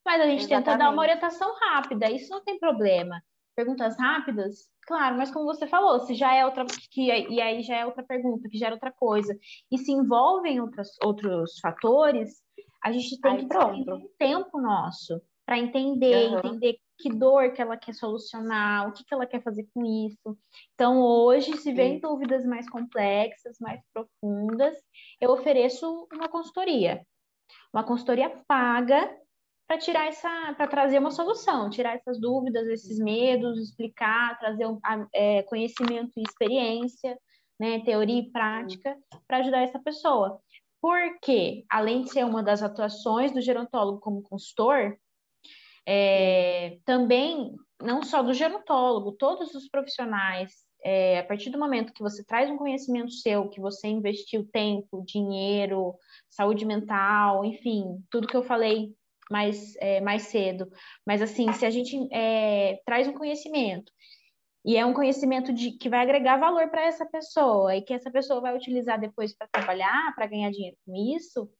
Mas 0.05 0.21
a 0.21 0.27
gente 0.27 0.41
Exatamente. 0.41 0.65
tenta 0.65 0.79
dar 0.79 0.91
uma 0.91 1.03
orientação 1.03 1.55
rápida, 1.59 2.11
isso 2.11 2.31
não 2.31 2.43
tem 2.43 2.59
problema. 2.59 3.23
Perguntas 3.55 3.97
rápidas, 3.99 4.69
claro, 4.87 5.17
mas 5.17 5.31
como 5.31 5.45
você 5.45 5.67
falou, 5.67 6.01
se 6.01 6.15
já 6.15 6.35
é 6.35 6.45
outra 6.45 6.65
que 6.91 7.03
e 7.03 7.41
aí 7.41 7.62
já 7.62 7.77
é 7.77 7.87
outra 7.87 8.03
pergunta, 8.03 8.49
que 8.49 8.57
gera 8.57 8.75
outra 8.75 8.91
coisa, 8.91 9.38
e 9.71 9.77
se 9.77 9.93
envolvem 9.93 10.61
outras, 10.61 10.88
outros 11.05 11.59
fatores, 11.61 12.43
a 12.83 12.91
gente 12.91 13.21
tem 13.21 13.33
aí, 13.33 13.43
que 13.43 13.49
ter 13.49 13.93
um 13.93 14.09
tempo 14.19 14.61
nosso 14.61 15.21
para 15.45 15.59
entender, 15.59 16.31
uhum. 16.31 16.38
entender 16.38 16.79
que 16.99 17.11
dor 17.11 17.53
que 17.53 17.61
ela 17.61 17.77
quer 17.77 17.93
solucionar, 17.95 18.88
o 18.88 18.93
que, 18.93 19.05
que 19.05 19.12
ela 19.12 19.27
quer 19.27 19.43
fazer 19.43 19.67
com 19.75 19.85
isso. 19.85 20.38
Então, 20.75 21.01
hoje, 21.01 21.57
se 21.57 21.73
vem 21.73 21.99
dúvidas 21.99 22.45
mais 22.47 22.71
complexas, 22.71 23.59
mais 23.61 23.81
profundas, 23.93 24.77
eu 25.21 25.31
ofereço 25.31 26.07
uma 26.12 26.29
consultoria. 26.29 27.05
Uma 27.73 27.85
consultoria 27.85 28.31
paga 28.47 29.11
para 29.72 29.78
tirar 29.78 30.06
essa, 30.06 30.52
para 30.54 30.66
trazer 30.66 30.98
uma 30.98 31.11
solução, 31.11 31.70
tirar 31.70 31.94
essas 31.94 32.20
dúvidas, 32.20 32.68
esses 32.68 32.98
medos, 32.98 33.58
explicar, 33.58 34.38
trazer 34.38 34.66
um, 34.66 34.78
é, 35.14 35.42
conhecimento 35.44 36.12
e 36.18 36.22
experiência, 36.22 37.18
né, 37.58 37.80
teoria 37.80 38.18
e 38.18 38.30
prática, 38.30 38.94
para 39.26 39.38
ajudar 39.38 39.62
essa 39.62 39.78
pessoa. 39.78 40.38
Porque, 40.78 41.64
além 41.70 42.02
de 42.02 42.11
ser 42.11 42.26
uma 42.26 42.42
das 42.42 42.62
atuações 42.62 43.32
do 43.32 43.40
gerontólogo 43.40 43.98
como 44.00 44.22
consultor, 44.22 44.94
é, 45.88 46.76
também, 46.85 47.56
não 47.80 48.02
só 48.02 48.22
do 48.22 48.35
gerontólogo, 48.35 49.12
todos 49.12 49.54
os 49.54 49.70
profissionais, 49.70 50.52
é, 50.85 51.20
a 51.20 51.24
partir 51.24 51.48
do 51.48 51.58
momento 51.58 51.94
que 51.94 52.02
você 52.02 52.22
traz 52.22 52.50
um 52.50 52.58
conhecimento 52.58 53.11
seu, 53.11 53.48
que 53.48 53.61
você 53.61 53.88
investiu 53.88 54.46
tempo, 54.52 55.02
dinheiro, 55.06 55.94
saúde 56.28 56.66
mental, 56.66 57.42
enfim, 57.42 58.04
tudo 58.11 58.26
que 58.26 58.37
eu 58.37 58.42
falei 58.42 58.94
mais, 59.33 59.75
é, 59.77 60.01
mais 60.01 60.25
cedo. 60.25 60.71
Mas, 61.07 61.23
assim, 61.23 61.51
se 61.55 61.64
a 61.64 61.71
gente 61.71 61.97
é, 62.12 62.79
traz 62.85 63.09
um 63.09 63.14
conhecimento 63.14 63.90
e 64.64 64.77
é 64.77 64.85
um 64.85 64.92
conhecimento 64.92 65.53
de, 65.53 65.73
que 65.73 65.88
vai 65.88 66.01
agregar 66.01 66.37
valor 66.37 66.68
para 66.68 66.83
essa 66.83 67.07
pessoa 67.07 67.75
e 67.75 67.83
que 67.83 67.95
essa 67.95 68.11
pessoa 68.11 68.40
vai 68.40 68.55
utilizar 68.55 69.01
depois 69.01 69.35
para 69.35 69.49
trabalhar, 69.49 70.14
para 70.14 70.27
ganhar 70.27 70.51
dinheiro 70.51 70.77
com 70.87 70.95
isso, 70.95 71.51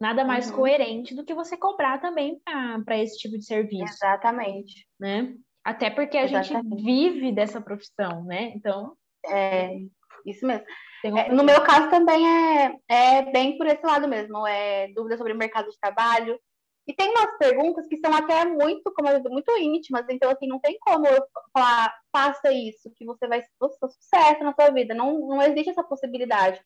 nada 0.00 0.24
mais 0.24 0.50
uhum. 0.50 0.56
coerente 0.56 1.14
do 1.14 1.24
que 1.24 1.32
você 1.32 1.56
cobrar 1.56 1.98
também 2.00 2.38
para 2.84 2.98
esse 2.98 3.16
tipo 3.16 3.38
de 3.38 3.44
serviço. 3.44 3.94
Exatamente. 3.94 4.86
Né? 5.00 5.34
Até 5.64 5.88
porque 5.88 6.18
a 6.18 6.24
Exatamente. 6.24 6.70
gente 6.70 6.84
vive 6.84 7.32
dessa 7.32 7.60
profissão, 7.60 8.24
né? 8.24 8.52
Então. 8.56 8.96
É, 9.24 9.78
isso 10.26 10.44
mesmo. 10.44 10.66
É, 11.04 11.32
no 11.32 11.42
meu 11.42 11.62
caso 11.62 11.88
também 11.90 12.24
é, 12.28 12.76
é 12.88 13.32
bem 13.32 13.56
por 13.56 13.66
esse 13.66 13.84
lado 13.84 14.08
mesmo. 14.08 14.46
É 14.46 14.88
dúvida 14.88 15.16
sobre 15.16 15.32
o 15.32 15.38
mercado 15.38 15.70
de 15.70 15.78
trabalho. 15.78 16.38
E 16.86 16.94
tem 16.94 17.10
umas 17.10 17.38
perguntas 17.38 17.86
que 17.86 17.96
são 17.98 18.12
até 18.12 18.44
muito, 18.44 18.92
como 18.92 19.08
eu, 19.08 19.22
muito 19.30 19.56
íntimas, 19.58 20.04
então 20.10 20.30
assim, 20.30 20.48
não 20.48 20.58
tem 20.58 20.76
como 20.80 21.06
eu 21.06 21.24
falar, 21.52 21.94
faça 22.10 22.52
isso, 22.52 22.90
que 22.96 23.04
você 23.04 23.28
vai 23.28 23.40
ter 23.40 23.48
sucesso 23.78 24.42
na 24.42 24.52
sua 24.52 24.70
vida. 24.70 24.94
Não, 24.94 25.18
não 25.28 25.42
existe 25.42 25.70
essa 25.70 25.84
possibilidade 25.84 26.60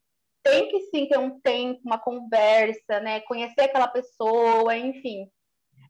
tem 0.46 0.68
que 0.68 0.80
sim 0.82 1.08
ter 1.08 1.18
um 1.18 1.40
tempo, 1.40 1.80
uma 1.84 1.98
conversa, 1.98 3.00
né? 3.00 3.20
Conhecer 3.22 3.62
aquela 3.62 3.88
pessoa, 3.88 4.76
enfim. 4.76 5.28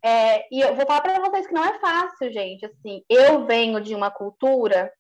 É, 0.03 0.47
e 0.51 0.61
eu 0.61 0.75
vou 0.75 0.87
falar 0.87 1.03
para 1.03 1.21
vocês 1.21 1.47
que 1.47 1.53
não 1.53 1.63
é 1.63 1.79
fácil, 1.79 2.33
gente. 2.33 2.65
Assim, 2.65 3.03
eu 3.09 3.45
venho 3.45 3.81
de 3.83 3.95
uma 3.95 4.11
cultura, 4.11 4.91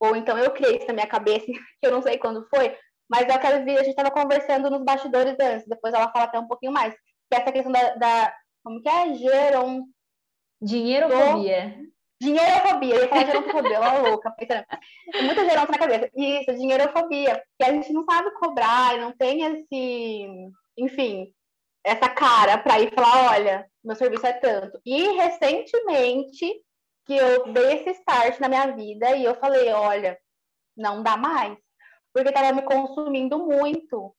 ou 0.00 0.16
então 0.16 0.36
eu 0.36 0.50
criei 0.50 0.78
isso 0.78 0.88
na 0.88 0.94
minha 0.94 1.06
cabeça, 1.06 1.46
que 1.46 1.86
eu 1.86 1.92
não 1.92 2.02
sei 2.02 2.18
quando 2.18 2.48
foi, 2.48 2.76
mas 3.08 3.28
eu 3.28 3.38
quero 3.38 3.56
a 3.56 3.84
gente 3.84 3.90
estava 3.90 4.10
conversando 4.10 4.68
nos 4.68 4.82
bastidores 4.82 5.36
antes, 5.38 5.68
depois 5.68 5.94
ela 5.94 6.10
fala 6.10 6.24
até 6.24 6.38
um 6.38 6.48
pouquinho 6.48 6.72
mais, 6.72 6.94
que 6.94 7.36
é 7.36 7.40
essa 7.40 7.52
questão 7.52 7.70
da, 7.70 7.94
da 7.94 8.34
como 8.64 8.82
que 8.82 8.88
é? 8.88 9.14
Geron... 9.14 9.84
Dinheirofobia. 10.60 11.76
Dinheirofobia, 12.20 12.94
eu 12.94 13.02
ia 13.02 13.08
falar 13.08 13.26
gerontofobia, 13.26 13.80
uma 13.80 13.98
louca, 13.98 14.30
pensando. 14.30 14.64
Muita 15.22 15.44
geronto 15.44 15.70
na 15.70 15.78
cabeça. 15.78 16.10
Isso, 16.16 16.54
dinheirofobia. 16.54 17.42
Que 17.58 17.64
a 17.64 17.72
gente 17.72 17.92
não 17.92 18.04
sabe 18.04 18.30
cobrar, 18.38 18.98
não 18.98 19.12
tem 19.12 19.42
esse, 19.42 20.26
enfim, 20.78 21.30
essa 21.84 22.08
cara 22.08 22.56
para 22.56 22.80
ir 22.80 22.94
falar, 22.94 23.32
olha, 23.32 23.70
meu 23.84 23.94
serviço 23.94 24.26
é 24.26 24.32
tanto. 24.32 24.80
E 24.86 25.08
recentemente 25.08 26.62
que 27.04 27.14
eu 27.14 27.52
dei 27.52 27.74
esse 27.74 27.90
start 28.00 28.40
na 28.40 28.48
minha 28.48 28.68
vida 28.68 29.14
e 29.14 29.24
eu 29.24 29.34
falei, 29.34 29.70
olha, 29.70 30.18
não 30.74 31.02
dá 31.02 31.16
mais. 31.18 31.58
Porque 32.12 32.30
estava 32.30 32.52
me 32.52 32.62
consumindo 32.62 33.38
muito. 33.38 34.16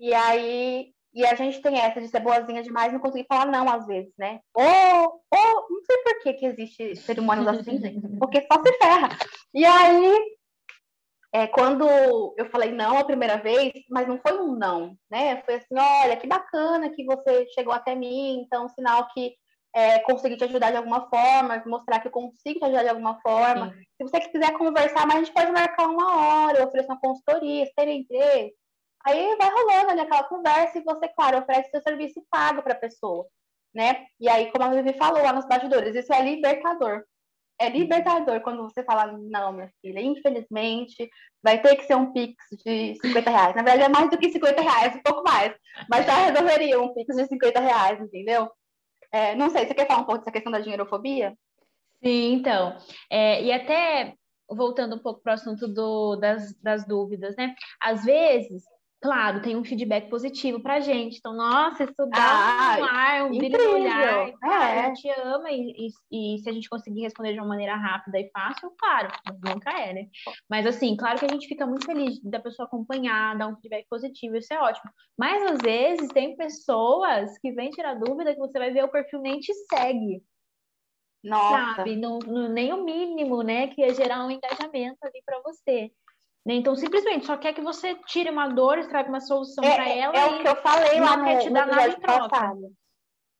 E 0.00 0.12
aí 0.12 0.92
e 1.14 1.24
a 1.24 1.34
gente 1.34 1.62
tem 1.62 1.78
essa 1.78 2.00
de 2.00 2.08
ser 2.08 2.20
boazinha 2.20 2.62
demais 2.62 2.90
e 2.90 2.94
não 2.94 3.00
conseguir 3.00 3.26
falar 3.28 3.46
não 3.46 3.68
às 3.68 3.86
vezes, 3.86 4.12
né? 4.18 4.40
Ou, 4.52 4.64
ou 4.64 5.66
não 5.70 5.80
sei 5.86 5.96
por 6.02 6.22
que, 6.22 6.32
que 6.34 6.46
existe 6.46 6.96
ser 6.96 7.20
humanos 7.20 7.46
assim, 7.46 7.78
gente, 7.78 8.00
porque 8.18 8.46
só 8.50 8.60
se 8.60 8.72
ferra. 8.78 9.10
E 9.54 9.64
aí, 9.64 10.36
é, 11.32 11.46
quando 11.46 11.88
eu 12.36 12.46
falei 12.50 12.72
não 12.72 12.98
a 12.98 13.04
primeira 13.04 13.36
vez, 13.36 13.72
mas 13.88 14.08
não 14.08 14.18
foi 14.18 14.40
um 14.40 14.56
não, 14.56 14.96
né? 15.08 15.40
Foi 15.42 15.54
assim, 15.54 15.76
olha, 15.78 16.16
que 16.16 16.26
bacana 16.26 16.90
que 16.90 17.04
você 17.04 17.46
chegou 17.54 17.72
até 17.72 17.94
mim, 17.94 18.40
então 18.40 18.68
sinal 18.68 19.06
que 19.14 19.34
é, 19.74 20.00
consegui 20.00 20.36
te 20.36 20.44
ajudar 20.44 20.70
de 20.70 20.76
alguma 20.76 21.08
forma, 21.08 21.62
mostrar 21.66 22.00
que 22.00 22.08
eu 22.08 22.12
consigo 22.12 22.60
te 22.60 22.64
ajudar 22.64 22.82
de 22.82 22.88
alguma 22.88 23.20
forma. 23.20 23.72
Sim. 23.72 23.82
Se 23.96 24.10
você 24.10 24.20
quiser 24.20 24.52
conversar, 24.52 25.06
mas 25.06 25.16
a 25.16 25.18
gente 25.18 25.32
pode 25.32 25.50
marcar 25.52 25.88
uma 25.88 26.16
hora, 26.16 26.58
eu 26.58 26.66
ofereço 26.66 26.88
uma 26.88 27.00
consultoria, 27.00 27.70
terem 27.76 28.00
interesse. 28.00 28.63
Aí 29.06 29.36
vai 29.36 29.50
rolando 29.50 29.90
ali 29.90 30.00
aquela 30.00 30.24
conversa 30.24 30.78
e 30.78 30.82
você, 30.82 31.08
claro, 31.08 31.38
oferece 31.38 31.70
seu 31.70 31.82
serviço 31.82 32.24
paga 32.30 32.62
para 32.62 32.72
a 32.72 32.78
pessoa, 32.78 33.26
né? 33.74 34.06
E 34.18 34.28
aí, 34.28 34.50
como 34.50 34.64
a 34.64 34.70
Vivi 34.70 34.96
falou 34.96 35.22
lá 35.22 35.32
nos 35.32 35.46
bastidores, 35.46 35.94
isso 35.94 36.12
é 36.12 36.22
libertador. 36.22 37.04
É 37.60 37.68
libertador 37.68 38.40
quando 38.40 38.62
você 38.62 38.82
fala, 38.82 39.06
não, 39.06 39.52
minha 39.52 39.70
filha, 39.80 40.00
infelizmente 40.00 41.08
vai 41.42 41.60
ter 41.60 41.76
que 41.76 41.84
ser 41.84 41.94
um 41.94 42.12
Pix 42.12 42.34
de 42.64 42.96
50 43.00 43.30
reais. 43.30 43.54
Na 43.54 43.62
verdade, 43.62 43.82
é 43.82 43.88
mais 43.88 44.10
do 44.10 44.18
que 44.18 44.30
50 44.30 44.60
reais, 44.62 44.96
um 44.96 45.02
pouco 45.02 45.22
mais. 45.22 45.54
Mas 45.88 46.06
já 46.06 46.14
resolveria 46.14 46.80
um 46.80 46.92
Pix 46.94 47.14
de 47.14 47.26
50 47.26 47.60
reais, 47.60 48.00
entendeu? 48.00 48.50
É, 49.12 49.34
não 49.36 49.50
sei, 49.50 49.66
você 49.66 49.74
quer 49.74 49.86
falar 49.86 50.00
um 50.00 50.04
pouco 50.04 50.18
dessa 50.18 50.32
questão 50.32 50.50
da 50.50 50.58
dinheirofobia? 50.58 51.36
Sim, 52.02 52.32
então. 52.32 52.76
É, 53.08 53.42
e 53.44 53.52
até 53.52 54.14
voltando 54.48 54.96
um 54.96 54.98
pouco 54.98 55.22
para 55.22 55.32
o 55.32 55.34
assunto 55.34 55.68
do, 55.68 56.16
das, 56.16 56.54
das 56.60 56.86
dúvidas, 56.86 57.36
né? 57.36 57.54
Às 57.80 58.04
vezes 58.04 58.64
claro, 59.04 59.42
tem 59.42 59.54
um 59.54 59.62
feedback 59.62 60.08
positivo 60.08 60.60
pra 60.60 60.80
gente. 60.80 61.18
Então, 61.18 61.34
nossa, 61.34 61.84
estudar 61.84 62.16
ah, 62.16 62.78
um 62.80 62.84
ar, 62.84 63.24
um 63.24 63.36
brilho 63.36 63.58
no 63.58 63.74
olhar, 63.74 64.28
é. 64.42 64.80
a 64.80 64.86
gente 64.86 65.06
ama 65.20 65.50
e, 65.50 65.90
e, 66.10 66.36
e, 66.36 66.38
se 66.38 66.48
a 66.48 66.52
gente 66.54 66.70
conseguir 66.70 67.02
responder 67.02 67.34
de 67.34 67.38
uma 67.38 67.48
maneira 67.48 67.76
rápida 67.76 68.18
e 68.18 68.30
fácil, 68.30 68.72
claro, 68.78 69.08
nunca 69.46 69.78
é, 69.78 69.92
né? 69.92 70.06
Mas 70.48 70.66
assim, 70.66 70.96
claro 70.96 71.18
que 71.18 71.26
a 71.26 71.28
gente 71.28 71.46
fica 71.46 71.66
muito 71.66 71.84
feliz 71.84 72.18
da 72.22 72.40
pessoa 72.40 72.64
acompanhar, 72.64 73.36
dar 73.36 73.46
um 73.46 73.56
feedback 73.56 73.86
positivo, 73.90 74.36
isso 74.36 74.54
é 74.54 74.58
ótimo. 74.58 74.90
Mas 75.18 75.52
às 75.52 75.58
vezes 75.58 76.08
tem 76.08 76.34
pessoas 76.34 77.36
que 77.40 77.52
vêm 77.52 77.68
tirar 77.68 77.96
dúvida 77.96 78.32
que 78.32 78.40
você 78.40 78.58
vai 78.58 78.70
ver 78.70 78.84
o 78.84 78.90
perfil 78.90 79.20
nem 79.20 79.38
te 79.38 79.52
segue. 79.68 80.22
Nossa. 81.22 81.76
Sabe? 81.76 81.96
No, 81.96 82.20
no, 82.20 82.48
nem 82.48 82.72
o 82.72 82.82
mínimo, 82.82 83.42
né? 83.42 83.68
Que 83.68 83.82
é 83.82 83.92
gerar 83.92 84.24
um 84.24 84.30
engajamento 84.30 84.98
ali 85.02 85.22
para 85.26 85.42
você. 85.42 85.90
Né? 86.44 86.54
Então, 86.54 86.76
simplesmente 86.76 87.24
só 87.24 87.36
quer 87.36 87.54
que 87.54 87.62
você 87.62 87.94
tire 88.06 88.30
uma 88.30 88.48
dor, 88.48 88.86
traga 88.86 89.08
uma 89.08 89.20
solução 89.20 89.64
é, 89.64 89.74
para 89.74 89.88
é, 89.88 89.98
ela. 89.98 90.16
É 90.16 90.26
o 90.26 90.42
que 90.42 90.48
eu 90.48 90.56
falei 90.56 91.00
lá 91.00 91.16
no, 91.16 91.38
te 91.38 91.50
dar 91.50 91.66
no 91.66 91.72
episódio 91.80 92.28
passado. 92.28 92.72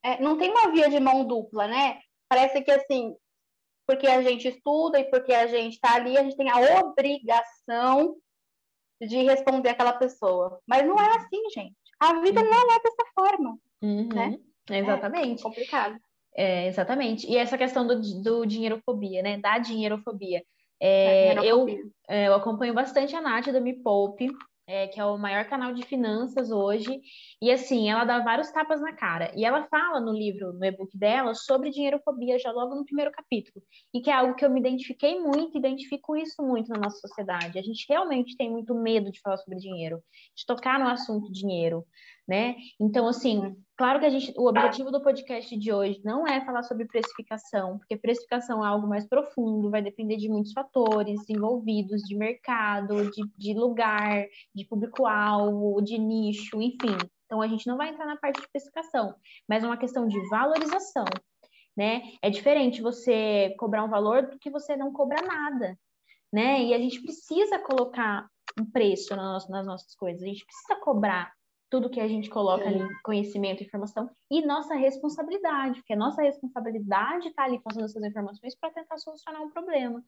É, 0.03 0.21
não 0.21 0.39
tem 0.39 0.51
uma 0.51 0.71
via 0.71 0.89
de 0.89 1.01
mão 1.01 1.25
dupla, 1.25 1.67
né? 1.67 1.99
Parece 2.29 2.63
que 2.63 2.71
assim, 2.71 3.15
porque 3.87 4.07
a 4.07 4.23
gente 4.23 4.49
estuda 4.49 4.99
e 4.99 5.05
porque 5.05 5.33
a 5.33 5.47
gente 5.47 5.75
está 5.75 5.95
ali, 5.95 6.17
a 6.17 6.23
gente 6.23 6.37
tem 6.37 6.49
a 6.49 6.81
obrigação 6.81 8.17
de 9.01 9.23
responder 9.23 9.71
aquela 9.71 9.93
pessoa. 9.93 10.61
Mas 10.67 10.87
não 10.87 10.99
é 10.99 11.17
assim, 11.17 11.43
gente. 11.51 11.77
A 12.01 12.21
vida 12.21 12.41
uhum. 12.41 12.51
não 12.51 12.73
é 12.73 12.81
dessa 12.81 13.05
forma, 13.15 13.59
uhum. 13.83 14.09
né? 14.09 14.39
Exatamente. 14.71 15.41
É 15.41 15.43
complicado. 15.43 15.99
É, 16.37 16.67
exatamente. 16.67 17.31
E 17.31 17.37
essa 17.37 17.57
questão 17.57 17.87
do, 17.87 18.01
do 18.23 18.45
dinheirofobia, 18.45 19.23
né? 19.23 19.39
Da 19.39 19.59
dinheirofobia. 19.59 20.43
É, 20.81 21.35
eu, 21.45 21.67
é, 22.09 22.29
eu 22.29 22.35
acompanho 22.35 22.75
bastante 22.75 23.15
a 23.15 23.21
Nath 23.21 23.47
do 23.47 23.61
Me 23.61 23.75
Poupe, 23.83 24.29
é, 24.67 24.89
que 24.89 24.99
é 24.99 25.05
o 25.05 25.19
maior 25.19 25.45
canal 25.47 25.73
de 25.73 25.85
finanças 25.85 26.51
hoje. 26.51 27.01
E 27.41 27.51
assim, 27.51 27.91
ela 27.91 28.05
dá 28.05 28.21
vários 28.21 28.51
tapas 28.51 28.81
na 28.81 28.95
cara. 28.95 29.31
E 29.37 29.45
ela 29.45 29.67
fala 29.69 30.01
no 30.01 30.13
livro, 30.13 30.53
no 30.53 30.65
e-book 30.65 30.97
dela, 30.97 31.35
sobre 31.35 31.71
dinheirofobia 31.71 32.39
já 32.39 32.51
logo 32.51 32.75
no 32.75 32.85
primeiro 32.85 33.13
capítulo. 33.13 33.63
E 33.93 34.01
que 34.01 34.11
é 34.11 34.15
algo 34.15 34.35
que 34.35 34.45
eu 34.45 34.51
me 34.51 34.61
identifiquei 34.61 35.21
muito, 35.21 35.59
identifico 35.59 36.17
isso 36.17 36.43
muito 36.43 36.69
na 36.69 36.79
nossa 36.79 36.99
sociedade. 36.99 37.59
A 37.59 37.63
gente 37.63 37.85
realmente 37.89 38.37
tem 38.37 38.51
muito 38.51 38.75
medo 38.75 39.11
de 39.11 39.21
falar 39.21 39.37
sobre 39.37 39.59
dinheiro, 39.59 40.03
de 40.35 40.47
tocar 40.47 40.79
no 40.79 40.89
assunto 40.89 41.31
dinheiro 41.31 41.85
né? 42.27 42.57
Então, 42.81 43.07
assim, 43.07 43.55
claro 43.77 44.01
que 44.01 44.07
a 44.07 44.11
gente, 44.11 44.33
o 44.37 44.49
objetivo 44.49 44.91
do 44.91 45.03
podcast 45.03 45.57
de 45.57 45.73
hoje 45.73 46.01
não 46.03 46.27
é 46.27 46.45
falar 46.45 46.63
sobre 46.63 46.87
precificação, 46.87 47.79
porque 47.79 47.97
precificação 47.97 48.65
é 48.65 48.69
algo 48.69 48.87
mais 48.87 49.07
profundo, 49.07 49.71
vai 49.71 49.83
depender 49.83 50.17
de 50.17 50.29
muitos 50.29 50.53
fatores 50.53 51.21
envolvidos, 51.29 52.03
de 52.03 52.17
mercado, 52.17 53.11
de, 53.11 53.23
de 53.37 53.55
lugar, 53.55 54.27
de 54.55 54.65
público-alvo, 54.65 55.83
de 55.83 55.99
nicho, 55.99 56.61
enfim. 56.61 56.97
Então, 57.27 57.43
a 57.43 57.47
gente 57.47 57.67
não 57.67 57.77
vai 57.77 57.91
entrar 57.91 58.07
na 58.07 58.17
parte 58.17 58.41
de 58.41 58.49
precificação, 58.49 59.15
mas 59.49 59.63
é 59.63 59.67
uma 59.67 59.77
questão 59.77 60.09
de 60.09 60.19
valorização, 60.29 61.05
né? 61.77 62.03
É 62.23 62.31
diferente 62.31 62.81
você 62.81 63.55
cobrar 63.59 63.85
um 63.85 63.91
valor 63.91 64.23
do 64.31 64.39
que 64.39 64.51
você 64.51 64.77
não 64.77 64.93
cobrar 64.93 65.23
nada, 65.23 65.79
né? 66.33 66.63
E 66.63 66.73
a 66.73 66.79
gente 66.79 67.03
precisa 67.03 67.59
colocar 67.59 68.27
um 68.59 68.65
preço 68.65 69.15
nas 69.17 69.49
nossas 69.49 69.95
coisas, 69.95 70.23
a 70.23 70.27
gente 70.27 70.45
precisa 70.47 70.77
cobrar 70.81 71.33
tudo 71.75 71.91
que 71.91 71.99
a 71.99 72.07
gente 72.07 72.31
coloca 72.31 72.69
ali, 72.69 72.87
conhecimento, 73.03 73.65
informação, 73.65 74.09
e 74.31 74.47
nossa 74.47 74.77
responsabilidade, 74.77 75.81
porque 75.81 75.93
a 75.93 75.97
nossa 75.97 76.23
responsabilidade 76.23 77.27
está 77.27 77.43
ali 77.43 77.59
passando 77.59 77.87
essas 77.87 78.05
informações 78.05 78.55
para 78.55 78.71
tentar 78.71 78.97
solucionar 78.97 79.43
um 79.43 79.51
problema, 79.51 80.01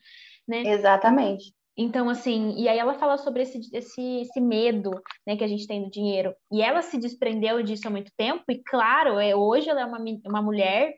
né? 0.46 0.62
Exatamente. 0.64 1.52
Então, 1.76 2.08
assim, 2.08 2.54
e 2.56 2.68
aí 2.68 2.78
ela 2.78 2.94
fala 2.94 3.18
sobre 3.18 3.42
esse, 3.42 3.58
esse, 3.74 4.20
esse 4.20 4.40
medo 4.40 4.92
né, 5.26 5.36
que 5.36 5.42
a 5.42 5.48
gente 5.48 5.66
tem 5.66 5.82
do 5.82 5.90
dinheiro. 5.90 6.32
E 6.52 6.62
ela 6.62 6.82
se 6.82 6.98
desprendeu 6.98 7.60
disso 7.64 7.88
há 7.88 7.90
muito 7.90 8.12
tempo, 8.16 8.44
e 8.48 8.62
claro, 8.62 9.18
é, 9.18 9.34
hoje 9.34 9.68
ela 9.68 9.80
é 9.80 9.84
uma, 9.84 9.98
uma 10.24 10.40
mulher 10.40 10.94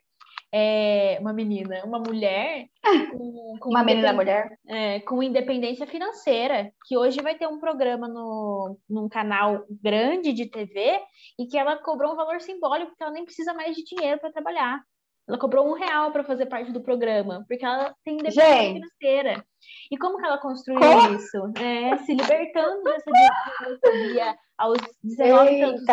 é, 0.51 1.17
uma 1.19 1.33
menina, 1.33 1.83
uma 1.85 1.99
mulher 1.99 2.67
com, 3.11 3.57
com 3.59 3.69
uma 3.69 3.83
menina 3.83 4.13
mulher 4.13 4.57
é, 4.67 4.99
com 5.01 5.21
independência 5.21 5.85
financeira, 5.85 6.71
que 6.85 6.97
hoje 6.97 7.21
vai 7.21 7.35
ter 7.35 7.47
um 7.47 7.59
programa 7.59 8.07
no, 8.07 8.77
num 8.89 9.07
canal 9.07 9.65
grande 9.81 10.33
de 10.33 10.49
TV 10.49 10.99
e 11.37 11.45
que 11.45 11.57
ela 11.57 11.77
cobrou 11.77 12.13
um 12.13 12.15
valor 12.15 12.41
simbólico 12.41 12.89
porque 12.91 13.03
ela 13.03 13.13
nem 13.13 13.25
precisa 13.25 13.53
mais 13.53 13.75
de 13.75 13.83
dinheiro 13.83 14.19
para 14.19 14.31
trabalhar. 14.31 14.81
Ela 15.27 15.37
cobrou 15.37 15.69
um 15.69 15.73
real 15.73 16.11
para 16.11 16.23
fazer 16.23 16.47
parte 16.47 16.71
do 16.71 16.81
programa, 16.81 17.45
porque 17.47 17.63
ela 17.63 17.93
tem 18.03 18.15
independência 18.15 18.51
Gente. 18.51 18.73
financeira. 18.73 19.45
E 19.91 19.97
como 19.97 20.17
que 20.17 20.25
ela 20.25 20.39
construiu 20.39 20.79
como? 20.79 21.15
isso? 21.15 21.37
É, 21.61 21.97
se 21.97 22.15
libertando 22.15 22.81
dessa 22.81 23.11
diretoria 23.59 24.35
aos 24.57 24.79
19 25.03 25.49
Eita, 25.51 25.65
anos, 25.67 25.85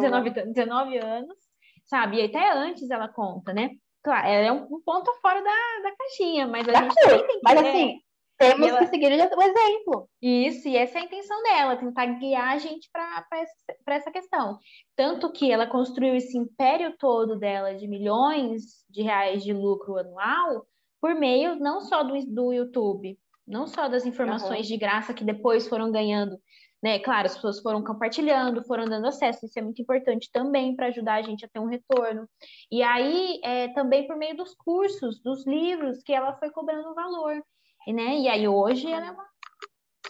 19, 0.00 0.30
19 0.52 0.98
anos, 0.98 1.36
sabe? 1.84 2.16
E 2.16 2.24
até 2.24 2.52
antes 2.52 2.90
ela 2.90 3.06
conta, 3.06 3.52
né? 3.52 3.70
Claro, 4.02 4.26
ela 4.26 4.46
é 4.46 4.52
um 4.52 4.80
ponto 4.80 5.12
fora 5.20 5.40
da, 5.42 5.50
da 5.82 5.96
caixinha, 5.96 6.46
mas 6.46 6.68
a 6.68 6.72
da 6.72 6.82
gente 6.82 6.94
também 6.94 7.26
tem 7.26 7.36
que... 7.36 7.40
Mas 7.44 7.58
assim, 7.58 8.00
temos 8.38 8.68
ela... 8.68 8.78
que 8.80 8.86
seguir 8.86 9.12
o 9.12 9.42
exemplo. 9.42 10.08
Isso, 10.20 10.68
e 10.68 10.76
essa 10.76 10.98
é 10.98 11.02
a 11.02 11.04
intenção 11.04 11.42
dela, 11.44 11.76
tentar 11.76 12.06
guiar 12.06 12.48
a 12.48 12.58
gente 12.58 12.90
para 12.92 13.24
essa, 13.34 13.54
essa 13.86 14.10
questão. 14.10 14.58
Tanto 14.96 15.30
que 15.30 15.50
ela 15.52 15.66
construiu 15.66 16.16
esse 16.16 16.36
império 16.36 16.96
todo 16.98 17.38
dela 17.38 17.74
de 17.74 17.86
milhões 17.86 18.84
de 18.90 19.02
reais 19.02 19.44
de 19.44 19.52
lucro 19.52 19.96
anual 19.96 20.66
por 21.00 21.14
meio 21.14 21.56
não 21.56 21.80
só 21.80 22.02
do, 22.02 22.14
do 22.26 22.52
YouTube, 22.52 23.18
não 23.46 23.66
só 23.66 23.88
das 23.88 24.06
informações 24.06 24.66
uhum. 24.66 24.72
de 24.72 24.76
graça 24.76 25.14
que 25.14 25.24
depois 25.24 25.68
foram 25.68 25.90
ganhando 25.90 26.38
né? 26.82 26.98
Claro, 26.98 27.26
as 27.26 27.34
pessoas 27.34 27.60
foram 27.60 27.84
compartilhando, 27.84 28.64
foram 28.64 28.86
dando 28.86 29.06
acesso, 29.06 29.46
isso 29.46 29.58
é 29.58 29.62
muito 29.62 29.80
importante 29.80 30.30
também 30.32 30.74
para 30.74 30.86
ajudar 30.86 31.14
a 31.14 31.22
gente 31.22 31.44
a 31.44 31.48
ter 31.48 31.60
um 31.60 31.68
retorno. 31.68 32.28
E 32.70 32.82
aí, 32.82 33.40
é, 33.44 33.68
também 33.68 34.06
por 34.06 34.16
meio 34.16 34.36
dos 34.36 34.54
cursos, 34.54 35.20
dos 35.22 35.46
livros, 35.46 36.02
que 36.02 36.12
ela 36.12 36.36
foi 36.38 36.50
cobrando 36.50 36.94
valor, 36.94 37.42
e, 37.86 37.92
né? 37.92 38.18
E 38.18 38.28
aí 38.28 38.48
hoje 38.48 38.90
ela 38.90 39.06
é 39.06 39.10
uma, 39.10 39.28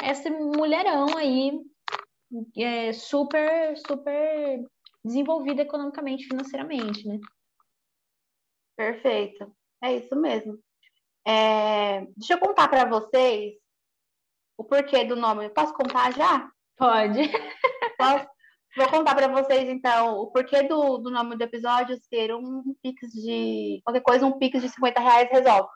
essa 0.03 0.31
mulherão 0.31 1.17
aí, 1.17 1.61
é, 2.57 2.93
super, 2.93 3.77
super 3.77 4.65
desenvolvida 5.05 5.63
economicamente, 5.63 6.27
financeiramente, 6.27 7.07
né? 7.07 7.19
Perfeito, 8.77 9.55
é 9.83 9.97
isso 9.97 10.17
mesmo. 10.17 10.59
É, 11.27 12.01
deixa 12.17 12.35
eu 12.35 12.39
contar 12.39 12.69
para 12.69 12.89
vocês 12.89 13.55
o 14.57 14.65
porquê 14.65 15.05
do 15.05 15.17
nome. 15.17 15.49
Posso 15.51 15.73
contar 15.75 16.13
já? 16.13 16.52
Pode. 16.77 17.21
Posso? 17.99 18.27
Vou 18.75 18.89
contar 18.89 19.15
para 19.15 19.29
vocês, 19.29 19.69
então, 19.69 20.17
o 20.19 20.29
porquê 20.29 20.63
do, 20.63 20.97
do 20.97 21.11
nome 21.11 21.37
do 21.37 21.43
episódio 21.45 21.99
ser 22.09 22.35
um 22.35 22.75
pix 22.83 23.13
de. 23.13 23.83
qualquer 23.85 24.01
coisa, 24.01 24.27
um 24.27 24.39
pix 24.39 24.63
de 24.63 24.69
50 24.71 24.99
reais 24.99 25.29
resolve. 25.31 25.69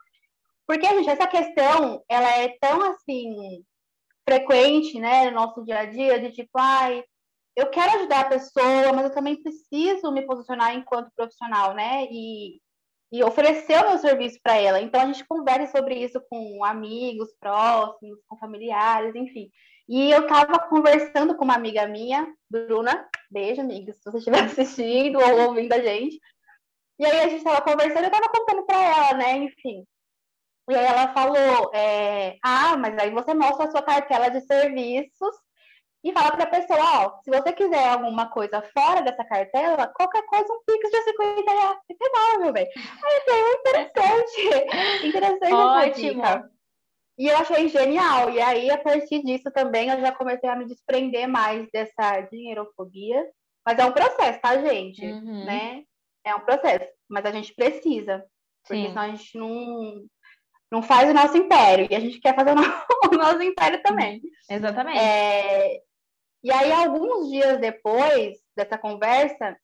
Porque, 0.66 0.86
gente, 0.86 1.10
essa 1.10 1.26
questão, 1.26 2.02
ela 2.08 2.28
é 2.38 2.56
tão, 2.58 2.82
assim, 2.90 3.62
frequente, 4.26 4.98
né, 4.98 5.30
no 5.30 5.36
nosso 5.36 5.62
dia 5.64 5.80
a 5.80 5.84
dia, 5.84 6.18
de 6.18 6.32
tipo, 6.32 6.50
ai, 6.58 7.04
eu 7.54 7.70
quero 7.70 7.96
ajudar 7.98 8.20
a 8.20 8.28
pessoa, 8.28 8.92
mas 8.92 9.04
eu 9.04 9.14
também 9.14 9.40
preciso 9.42 10.10
me 10.10 10.26
posicionar 10.26 10.74
enquanto 10.74 11.12
profissional, 11.14 11.74
né, 11.74 12.06
e, 12.10 12.60
e 13.12 13.22
oferecer 13.22 13.78
o 13.84 13.90
meu 13.90 13.98
serviço 13.98 14.38
para 14.42 14.56
ela. 14.56 14.80
Então, 14.80 15.02
a 15.02 15.06
gente 15.06 15.24
conversa 15.26 15.76
sobre 15.76 15.96
isso 15.96 16.20
com 16.30 16.64
amigos 16.64 17.28
próximos, 17.38 18.18
com 18.26 18.38
familiares, 18.38 19.14
enfim. 19.14 19.50
E 19.88 20.10
eu 20.10 20.22
estava 20.22 20.58
conversando 20.68 21.36
com 21.36 21.44
uma 21.44 21.54
amiga 21.54 21.86
minha, 21.86 22.26
Bruna, 22.50 23.08
beijo, 23.30 23.60
amiga, 23.60 23.92
se 23.92 24.00
você 24.04 24.18
estiver 24.18 24.42
assistindo 24.44 25.18
ou 25.18 25.48
ouvindo 25.48 25.72
a 25.72 25.80
gente. 25.80 26.20
E 26.98 27.04
aí 27.04 27.20
a 27.20 27.28
gente 27.28 27.38
estava 27.38 27.60
conversando, 27.60 28.04
eu 28.04 28.10
estava 28.10 28.28
contando 28.28 28.64
para 28.64 28.82
ela, 28.82 29.14
né, 29.14 29.36
enfim. 29.36 29.84
E 30.68 30.74
aí 30.74 30.84
ela 30.84 31.12
falou, 31.12 31.70
é, 31.72 32.36
ah, 32.42 32.76
mas 32.76 32.98
aí 32.98 33.10
você 33.10 33.32
mostra 33.34 33.66
a 33.66 33.70
sua 33.70 33.82
cartela 33.82 34.28
de 34.28 34.40
serviços 34.40 35.36
e 36.02 36.12
fala 36.12 36.32
para 36.32 36.44
a 36.44 36.50
pessoa, 36.50 36.78
ó, 36.80 37.20
se 37.22 37.30
você 37.30 37.52
quiser 37.52 37.88
alguma 37.88 38.28
coisa 38.30 38.62
fora 38.76 39.02
dessa 39.02 39.24
cartela, 39.24 39.88
qualquer 39.88 40.24
coisa, 40.26 40.52
um 40.52 40.60
pix 40.64 40.90
de 40.90 41.02
50 41.02 41.50
reais. 41.50 41.78
Meu 42.40 42.52
bem. 42.52 42.68
Aí 42.76 43.16
eu 43.16 43.24
falei, 43.24 43.52
interessante. 43.54 45.06
interessante 45.06 45.52
Ótimo. 45.52 46.24
essa 46.24 46.38
dica. 46.38 46.55
E 47.18 47.28
eu 47.28 47.36
achei 47.36 47.68
genial. 47.68 48.30
E 48.30 48.40
aí, 48.40 48.70
a 48.70 48.78
partir 48.78 49.22
disso 49.22 49.50
também, 49.50 49.88
eu 49.88 50.00
já 50.00 50.12
comecei 50.12 50.48
a 50.48 50.56
me 50.56 50.66
desprender 50.66 51.26
mais 51.26 51.66
dessa 51.70 52.20
dinheirofobia. 52.22 53.24
Mas 53.64 53.78
é 53.78 53.84
um 53.84 53.92
processo, 53.92 54.40
tá, 54.40 54.58
gente? 54.58 55.04
Uhum. 55.04 55.44
Né? 55.44 55.82
É 56.24 56.34
um 56.34 56.40
processo. 56.40 56.86
Mas 57.08 57.24
a 57.24 57.32
gente 57.32 57.54
precisa. 57.54 58.24
Porque 58.62 58.82
Sim. 58.82 58.88
senão 58.88 59.02
a 59.02 59.08
gente 59.08 59.38
não, 59.38 60.04
não 60.70 60.82
faz 60.82 61.10
o 61.10 61.14
nosso 61.14 61.36
império. 61.36 61.88
E 61.90 61.94
a 61.94 62.00
gente 62.00 62.20
quer 62.20 62.34
fazer 62.34 62.52
o 62.52 62.54
nosso, 62.54 62.86
o 63.12 63.16
nosso 63.16 63.42
império 63.42 63.82
também. 63.82 64.20
Exatamente. 64.48 64.98
É... 64.98 65.80
E 66.44 66.52
aí, 66.52 66.70
alguns 66.70 67.28
dias 67.30 67.58
depois 67.58 68.38
dessa 68.54 68.78
conversa, 68.78 69.56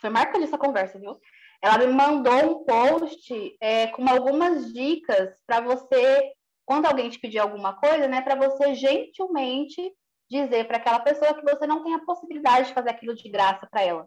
foi 0.00 0.08
marcante 0.08 0.44
essa 0.44 0.56
conversa, 0.56 0.98
viu? 0.98 1.20
Ela 1.62 1.78
me 1.78 1.92
mandou 1.92 2.32
um 2.32 2.64
post 2.64 3.56
é, 3.60 3.88
com 3.88 4.08
algumas 4.08 4.72
dicas 4.72 5.34
para 5.46 5.60
você, 5.60 6.32
quando 6.64 6.86
alguém 6.86 7.10
te 7.10 7.18
pedir 7.18 7.38
alguma 7.38 7.74
coisa, 7.74 8.06
né, 8.06 8.20
para 8.20 8.36
você 8.36 8.74
gentilmente 8.74 9.92
dizer 10.30 10.66
para 10.66 10.76
aquela 10.76 11.00
pessoa 11.00 11.34
que 11.34 11.42
você 11.42 11.66
não 11.66 11.82
tem 11.82 11.94
a 11.94 12.04
possibilidade 12.04 12.68
de 12.68 12.74
fazer 12.74 12.90
aquilo 12.90 13.14
de 13.14 13.28
graça 13.30 13.66
para 13.70 13.82
ela. 13.82 14.06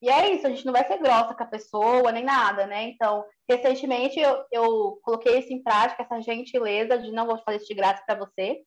E 0.00 0.08
é 0.08 0.32
isso, 0.32 0.46
a 0.46 0.50
gente 0.50 0.64
não 0.64 0.72
vai 0.72 0.86
ser 0.86 0.98
grossa 0.98 1.34
com 1.34 1.42
a 1.42 1.46
pessoa 1.46 2.12
nem 2.12 2.24
nada, 2.24 2.66
né? 2.66 2.84
Então, 2.84 3.24
recentemente 3.48 4.18
eu, 4.20 4.44
eu 4.52 5.00
coloquei 5.02 5.40
isso 5.40 5.52
em 5.52 5.60
prática, 5.60 6.04
essa 6.04 6.22
gentileza 6.22 6.98
de 6.98 7.10
não 7.10 7.26
vou 7.26 7.38
fazer 7.38 7.56
isso 7.56 7.66
de 7.66 7.74
graça 7.74 8.02
para 8.06 8.18
você. 8.18 8.62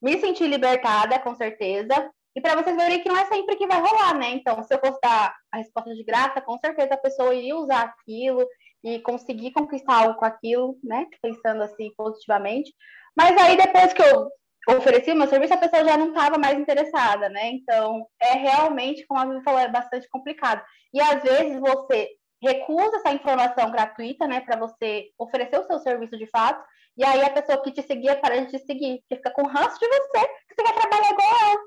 Me 0.00 0.18
senti 0.20 0.46
libertada, 0.46 1.18
com 1.18 1.34
certeza. 1.34 2.10
E 2.34 2.40
para 2.40 2.54
vocês 2.54 2.76
verem 2.76 3.02
que 3.02 3.08
não 3.08 3.16
é 3.16 3.24
sempre 3.26 3.56
que 3.56 3.66
vai 3.66 3.80
rolar, 3.80 4.16
né? 4.16 4.30
Então, 4.30 4.62
se 4.62 4.72
eu 4.72 4.78
fosse 4.78 5.00
dar 5.02 5.34
a 5.50 5.56
resposta 5.58 5.94
de 5.94 6.04
graça, 6.04 6.40
com 6.40 6.56
certeza 6.58 6.94
a 6.94 6.98
pessoa 6.98 7.34
iria 7.34 7.56
usar 7.56 7.82
aquilo 7.82 8.46
e 8.84 9.00
conseguir 9.00 9.52
conquistar 9.52 10.02
algo 10.02 10.14
com 10.14 10.24
aquilo, 10.24 10.78
né? 10.82 11.06
Pensando 11.20 11.62
assim 11.62 11.92
positivamente. 11.96 12.72
Mas 13.16 13.36
aí 13.36 13.56
depois 13.56 13.92
que 13.92 14.02
eu 14.02 14.30
ofereci 14.76 15.10
o 15.10 15.16
meu 15.16 15.26
serviço, 15.26 15.54
a 15.54 15.58
pessoa 15.58 15.84
já 15.84 15.96
não 15.96 16.08
estava 16.08 16.38
mais 16.38 16.58
interessada, 16.58 17.28
né? 17.28 17.48
Então, 17.48 18.06
é 18.20 18.34
realmente, 18.34 19.04
como 19.06 19.20
a 19.20 19.26
Vivi 19.26 19.42
falou, 19.42 19.60
é 19.60 19.68
bastante 19.68 20.08
complicado. 20.08 20.62
E 20.94 21.00
às 21.00 21.22
vezes 21.22 21.58
você 21.58 22.08
recusa 22.42 22.96
essa 22.96 23.12
informação 23.12 23.70
gratuita, 23.70 24.26
né, 24.26 24.40
para 24.40 24.56
você 24.56 25.10
oferecer 25.18 25.58
o 25.58 25.66
seu 25.66 25.78
serviço 25.78 26.16
de 26.16 26.26
fato, 26.26 26.64
e 26.96 27.04
aí 27.04 27.22
a 27.22 27.30
pessoa 27.30 27.62
que 27.62 27.70
te 27.70 27.82
seguia 27.82 28.16
para 28.16 28.40
de 28.40 28.50
te 28.50 28.58
seguir, 28.64 29.02
que 29.08 29.16
fica 29.16 29.30
com 29.30 29.46
ranço 29.46 29.78
de 29.78 29.86
você, 29.86 30.26
que 30.48 30.54
você 30.54 30.62
quer 30.62 30.74
trabalhar 30.74 31.12
igual 31.12 31.28
ela. 31.28 31.60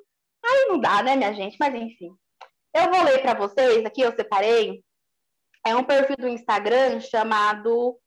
Aí 0.46 0.66
não 0.68 0.80
dá, 0.80 1.02
né, 1.02 1.16
minha 1.16 1.34
gente? 1.34 1.58
Mas 1.60 1.74
enfim. 1.74 2.16
Eu 2.74 2.92
vou 2.92 3.04
ler 3.04 3.22
para 3.22 3.34
vocês, 3.34 3.86
aqui 3.86 4.02
eu 4.02 4.16
separei. 4.16 4.84
É 5.66 5.76
um 5.76 5.84
perfil 5.84 6.18
do 6.18 6.28
Instagram 6.28 7.00
chamado 7.00 7.98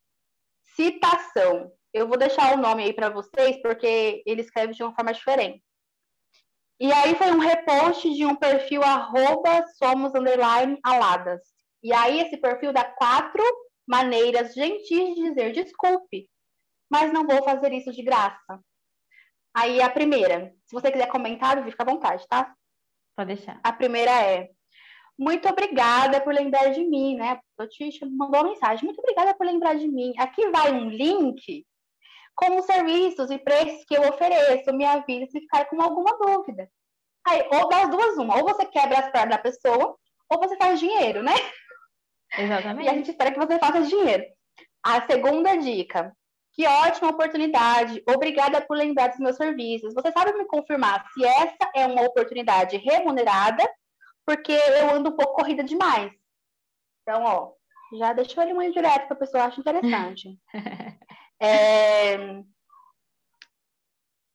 Citação. 0.74 1.72
Eu 1.92 2.06
vou 2.06 2.18
deixar 2.18 2.54
o 2.54 2.60
nome 2.60 2.82
aí 2.82 2.92
para 2.92 3.08
vocês, 3.08 3.60
porque 3.62 4.22
ele 4.26 4.42
escreve 4.42 4.74
de 4.74 4.82
uma 4.82 4.94
forma 4.94 5.12
diferente. 5.12 5.64
E 6.78 6.92
aí 6.92 7.14
foi 7.14 7.30
um 7.30 7.38
repost 7.38 8.12
de 8.14 8.26
um 8.26 8.36
perfil 8.36 8.82
arroba 8.82 9.64
somos 9.78 10.14
underline 10.14 10.78
aladas. 10.82 11.40
E 11.82 11.92
aí 11.92 12.20
esse 12.20 12.36
perfil 12.36 12.72
dá 12.72 12.84
quatro 12.84 13.42
maneiras 13.88 14.52
gentis 14.52 15.14
de 15.14 15.14
dizer 15.14 15.52
desculpe, 15.52 16.28
mas 16.90 17.12
não 17.12 17.26
vou 17.26 17.42
fazer 17.44 17.72
isso 17.72 17.92
de 17.92 18.02
graça. 18.02 18.60
Aí 19.56 19.80
a 19.80 19.88
primeira, 19.88 20.52
se 20.66 20.74
você 20.74 20.92
quiser 20.92 21.08
comentar, 21.08 21.64
fica 21.64 21.82
à 21.82 21.86
vontade, 21.86 22.28
tá? 22.28 22.54
Pode 23.16 23.34
deixar. 23.34 23.58
A 23.64 23.72
primeira 23.72 24.10
é 24.10 24.50
muito 25.18 25.48
obrigada 25.48 26.20
por 26.20 26.34
lembrar 26.34 26.68
de 26.72 26.84
mim, 26.84 27.16
né? 27.16 27.40
O 27.58 27.66
Tisha 27.66 28.04
mandou 28.04 28.42
uma 28.42 28.50
mensagem. 28.50 28.84
Muito 28.84 28.98
obrigada 28.98 29.34
por 29.34 29.46
lembrar 29.46 29.74
de 29.76 29.88
mim. 29.88 30.12
Aqui 30.18 30.50
vai 30.50 30.70
um 30.72 30.90
link 30.90 31.66
com 32.34 32.58
os 32.58 32.66
serviços 32.66 33.30
e 33.30 33.38
preços 33.38 33.82
que 33.86 33.96
eu 33.96 34.02
ofereço. 34.02 34.74
Me 34.74 34.84
avisa 34.84 35.24
se 35.30 35.40
ficar 35.40 35.64
com 35.64 35.80
alguma 35.80 36.18
dúvida. 36.18 36.70
Aí, 37.26 37.48
ou 37.50 37.66
das 37.70 37.88
duas, 37.88 38.18
uma. 38.18 38.36
Ou 38.36 38.44
você 38.44 38.66
quebra 38.66 38.98
as 38.98 39.10
pernas 39.10 39.36
da 39.36 39.38
pessoa, 39.38 39.96
ou 40.28 40.38
você 40.38 40.54
faz 40.58 40.78
dinheiro, 40.78 41.22
né? 41.22 41.32
Exatamente. 42.36 42.84
E 42.84 42.90
a 42.90 42.92
gente 42.92 43.10
espera 43.10 43.32
que 43.32 43.38
você 43.38 43.58
faça 43.58 43.80
dinheiro. 43.80 44.22
A 44.82 45.00
segunda 45.06 45.56
dica. 45.56 46.14
Que 46.56 46.66
ótima 46.66 47.10
oportunidade. 47.10 48.02
Obrigada 48.08 48.62
por 48.62 48.78
lembrar 48.78 49.08
dos 49.08 49.18
meus 49.18 49.36
serviços. 49.36 49.92
Você 49.92 50.10
sabe 50.10 50.32
me 50.32 50.46
confirmar 50.46 51.06
se 51.12 51.22
essa 51.22 51.70
é 51.74 51.86
uma 51.86 52.00
oportunidade 52.00 52.78
remunerada, 52.78 53.62
porque 54.24 54.52
eu 54.52 54.94
ando 54.94 55.10
um 55.10 55.16
pouco 55.16 55.34
corrida 55.34 55.62
demais. 55.62 56.10
Então, 57.02 57.22
ó, 57.22 57.52
já 57.98 58.14
deixou 58.14 58.42
ali 58.42 58.54
uma 58.54 58.70
direto 58.70 59.06
que 59.06 59.12
a 59.12 59.16
pessoa 59.16 59.44
acha 59.44 59.60
interessante. 59.60 60.38
é... 61.38 62.16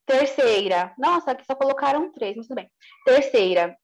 Terceira. 0.06 0.94
Nossa, 1.00 1.32
aqui 1.32 1.44
só 1.44 1.56
colocaram 1.56 2.12
três, 2.12 2.38
mas 2.38 2.46
tudo 2.46 2.58
bem. 2.58 2.70
Terceira. 3.04 3.76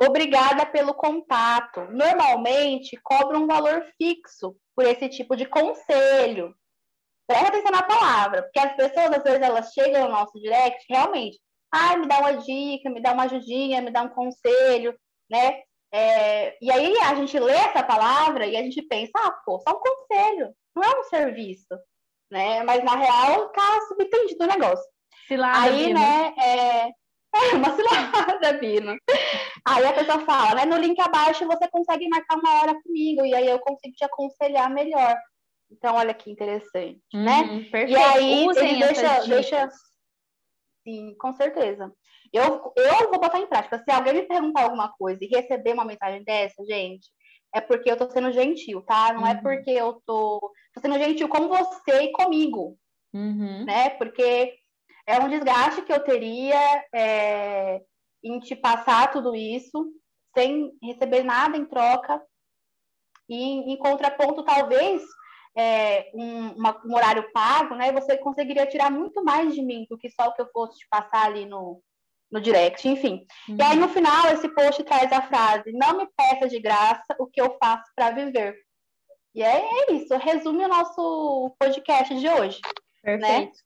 Obrigada 0.00 0.64
pelo 0.64 0.94
contato. 0.94 1.80
Normalmente 1.90 2.96
cobra 3.02 3.36
um 3.36 3.48
valor 3.48 3.84
fixo 3.96 4.56
por 4.76 4.84
esse 4.84 5.08
tipo 5.08 5.34
de 5.34 5.46
conselho. 5.46 6.54
Presta 7.26 7.48
atenção 7.48 7.72
na 7.72 7.82
palavra, 7.82 8.42
porque 8.42 8.58
as 8.58 8.76
pessoas, 8.76 9.12
às 9.12 9.22
vezes, 9.22 9.40
elas 9.40 9.72
chegam 9.72 10.04
no 10.04 10.10
nosso 10.10 10.38
direct, 10.38 10.84
realmente, 10.88 11.38
ah, 11.72 11.96
me 11.96 12.06
dá 12.06 12.18
uma 12.18 12.32
dica, 12.34 12.90
me 12.90 13.00
dá 13.00 13.12
uma 13.12 13.24
ajudinha, 13.24 13.80
me 13.80 13.90
dá 13.90 14.02
um 14.02 14.10
conselho, 14.10 14.94
né? 15.30 15.62
É, 15.92 16.56
e 16.60 16.70
aí 16.70 16.98
a 16.98 17.14
gente 17.14 17.38
lê 17.38 17.52
essa 17.52 17.82
palavra 17.82 18.46
e 18.46 18.56
a 18.56 18.62
gente 18.62 18.82
pensa, 18.82 19.12
ah, 19.16 19.30
pô, 19.44 19.58
só 19.60 19.76
um 19.76 19.80
conselho, 19.80 20.54
não 20.74 20.82
é 20.82 21.00
um 21.00 21.04
serviço, 21.04 21.68
né? 22.30 22.62
Mas 22.64 22.82
na 22.84 22.96
real 22.96 23.48
tá 23.50 23.80
subentendido 23.88 24.44
o 24.44 24.48
negócio. 24.48 24.84
Cilada, 25.26 25.60
aí, 25.60 25.86
Bino. 25.86 26.00
né, 26.00 26.34
é, 26.36 26.88
é 27.52 27.54
uma 27.54 27.74
cilada, 27.76 28.52
Bino. 28.58 28.96
Aí 29.66 29.86
a 29.86 29.92
pessoa 29.92 30.20
fala, 30.20 30.56
né, 30.56 30.64
no 30.66 30.76
link 30.76 31.00
abaixo 31.00 31.46
você 31.46 31.66
consegue 31.68 32.08
marcar 32.08 32.38
uma 32.38 32.60
hora 32.60 32.74
comigo 32.82 33.24
e 33.24 33.34
aí 33.34 33.48
eu 33.48 33.58
consigo 33.60 33.94
te 33.94 34.04
aconselhar 34.04 34.68
melhor. 34.70 35.16
Então, 35.70 35.96
olha 35.96 36.14
que 36.14 36.30
interessante, 36.30 37.00
Uhum, 37.12 37.24
né? 37.24 37.48
perfeito. 37.70 37.90
E 37.90 37.96
aí 37.96 38.46
Usem 38.46 38.70
ele 38.70 38.86
deixa, 38.86 39.26
deixa. 39.26 39.68
Sim, 40.86 41.14
com 41.18 41.32
certeza. 41.32 41.92
Eu, 42.32 42.72
eu 42.76 43.10
vou 43.10 43.20
botar 43.20 43.38
em 43.40 43.46
prática. 43.46 43.78
Se 43.82 43.90
alguém 43.90 44.12
me 44.14 44.22
perguntar 44.22 44.64
alguma 44.64 44.92
coisa 44.92 45.24
e 45.24 45.28
receber 45.28 45.72
uma 45.72 45.84
mensagem 45.84 46.22
dessa, 46.22 46.62
gente, 46.64 47.08
é 47.54 47.60
porque 47.60 47.90
eu 47.90 47.96
tô 47.96 48.10
sendo 48.10 48.30
gentil, 48.32 48.82
tá? 48.82 49.12
Não 49.12 49.26
é 49.26 49.34
Uhum. 49.34 49.42
porque 49.42 49.70
eu 49.70 50.02
tô, 50.04 50.52
tô 50.74 50.80
sendo 50.80 50.98
gentil 50.98 51.28
com 51.28 51.48
você 51.48 52.02
e 52.02 52.12
comigo, 52.12 52.76
Uhum. 53.14 53.64
né? 53.64 53.90
Porque 53.90 54.54
é 55.06 55.18
um 55.18 55.28
desgaste 55.28 55.82
que 55.82 55.92
eu 55.92 56.00
teria 56.00 56.84
é, 56.94 57.80
em 58.22 58.40
te 58.40 58.56
passar 58.56 59.10
tudo 59.12 59.34
isso 59.34 59.92
sem 60.36 60.72
receber 60.82 61.22
nada 61.22 61.56
em 61.56 61.64
troca. 61.64 62.20
E 63.28 63.72
em 63.72 63.76
contraponto, 63.78 64.42
talvez, 64.44 65.02
é, 65.56 66.10
um, 66.14 66.52
uma- 66.52 66.80
um 66.84 66.94
horário 66.94 67.30
pago, 67.32 67.74
né? 67.74 67.92
Você 67.92 68.16
conseguiria 68.18 68.66
tirar 68.66 68.90
muito 68.90 69.22
mais 69.24 69.54
de 69.54 69.62
mim 69.62 69.86
do 69.88 69.96
que 69.98 70.10
só 70.10 70.28
o 70.28 70.32
que 70.34 70.42
eu 70.42 70.50
fosse 70.52 70.78
te 70.78 70.86
passar 70.88 71.26
ali 71.26 71.46
no, 71.46 71.82
no 72.30 72.40
direct, 72.40 72.88
enfim. 72.88 73.26
Uhum. 73.48 73.56
E 73.58 73.62
aí, 73.62 73.76
no 73.76 73.88
final, 73.88 74.26
esse 74.32 74.48
post 74.48 74.82
traz 74.84 75.12
a 75.12 75.22
frase: 75.22 75.72
Não 75.72 75.96
me 75.96 76.08
peça 76.16 76.48
de 76.48 76.58
graça 76.60 77.14
o 77.18 77.26
que 77.26 77.40
eu 77.40 77.56
faço 77.62 77.90
para 77.94 78.10
viver. 78.10 78.56
E 79.34 79.42
é, 79.42 79.60
é 79.60 79.92
isso, 79.92 80.16
resume 80.16 80.64
o 80.64 80.68
nosso 80.68 81.54
podcast 81.58 82.14
de 82.18 82.28
hoje. 82.28 82.60
Perfeito. 83.02 83.58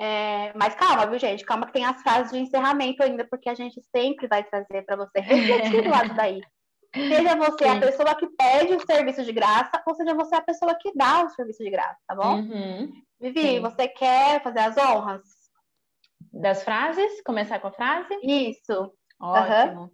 É, 0.00 0.52
mas 0.54 0.74
calma, 0.74 1.06
viu, 1.06 1.18
gente? 1.18 1.44
Calma 1.44 1.66
que 1.66 1.72
tem 1.72 1.84
as 1.84 2.00
frases 2.02 2.32
de 2.32 2.38
encerramento 2.38 3.02
ainda, 3.02 3.26
porque 3.28 3.48
a 3.48 3.54
gente 3.54 3.80
sempre 3.94 4.26
vai 4.26 4.42
trazer 4.44 4.82
para 4.82 4.96
você 4.96 5.20
refletir 5.20 5.82
do 5.82 5.90
lado 5.90 6.14
daí. 6.14 6.40
Seja 6.94 7.34
você 7.36 7.64
a 7.64 7.74
Sim. 7.74 7.80
pessoa 7.80 8.14
que 8.14 8.26
pede 8.28 8.74
o 8.74 8.86
serviço 8.86 9.24
de 9.24 9.32
graça, 9.32 9.82
ou 9.86 9.94
seja 9.94 10.14
você 10.14 10.34
a 10.36 10.40
pessoa 10.42 10.74
que 10.80 10.92
dá 10.94 11.24
o 11.24 11.30
serviço 11.30 11.62
de 11.64 11.70
graça, 11.70 11.98
tá 12.06 12.14
bom? 12.14 12.36
Uhum. 12.36 12.92
Vivi, 13.20 13.40
sim. 13.40 13.60
você 13.60 13.88
quer 13.88 14.42
fazer 14.42 14.60
as 14.60 14.76
honras? 14.76 15.22
Das 16.32 16.62
frases, 16.62 17.20
começar 17.22 17.58
com 17.60 17.68
a 17.68 17.72
frase? 17.72 18.14
Isso. 18.22 18.92
Ótimo. 19.20 19.90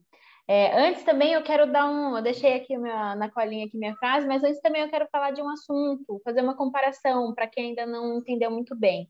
É, 0.49 0.77
antes 0.89 1.05
também 1.05 1.33
eu 1.35 1.43
quero 1.43 1.71
dar 1.71 1.89
um. 1.89 2.17
Eu 2.17 2.23
deixei 2.23 2.55
aqui 2.55 2.77
minha- 2.77 3.15
na 3.15 3.31
colinha 3.31 3.67
aqui 3.67 3.79
minha 3.79 3.95
frase, 3.97 4.27
mas 4.27 4.43
antes 4.43 4.61
também 4.61 4.83
eu 4.83 4.91
quero 4.91 5.07
falar 5.13 5.31
de 5.31 5.41
um 5.41 5.49
assunto, 5.49 6.21
fazer 6.25 6.41
uma 6.43 6.57
comparação 6.57 7.33
para 7.35 7.47
quem 7.47 7.67
ainda 7.69 7.87
não 7.87 8.19
entendeu 8.19 8.51
muito 8.51 8.75
bem. 8.75 9.09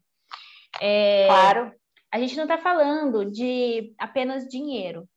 É, 0.80 1.26
Claro. 1.26 1.72
a 2.12 2.18
gente 2.18 2.36
não 2.36 2.44
está 2.44 2.58
falando 2.58 3.24
de 3.30 3.94
apenas 3.98 4.46
dinheiro. 4.48 5.08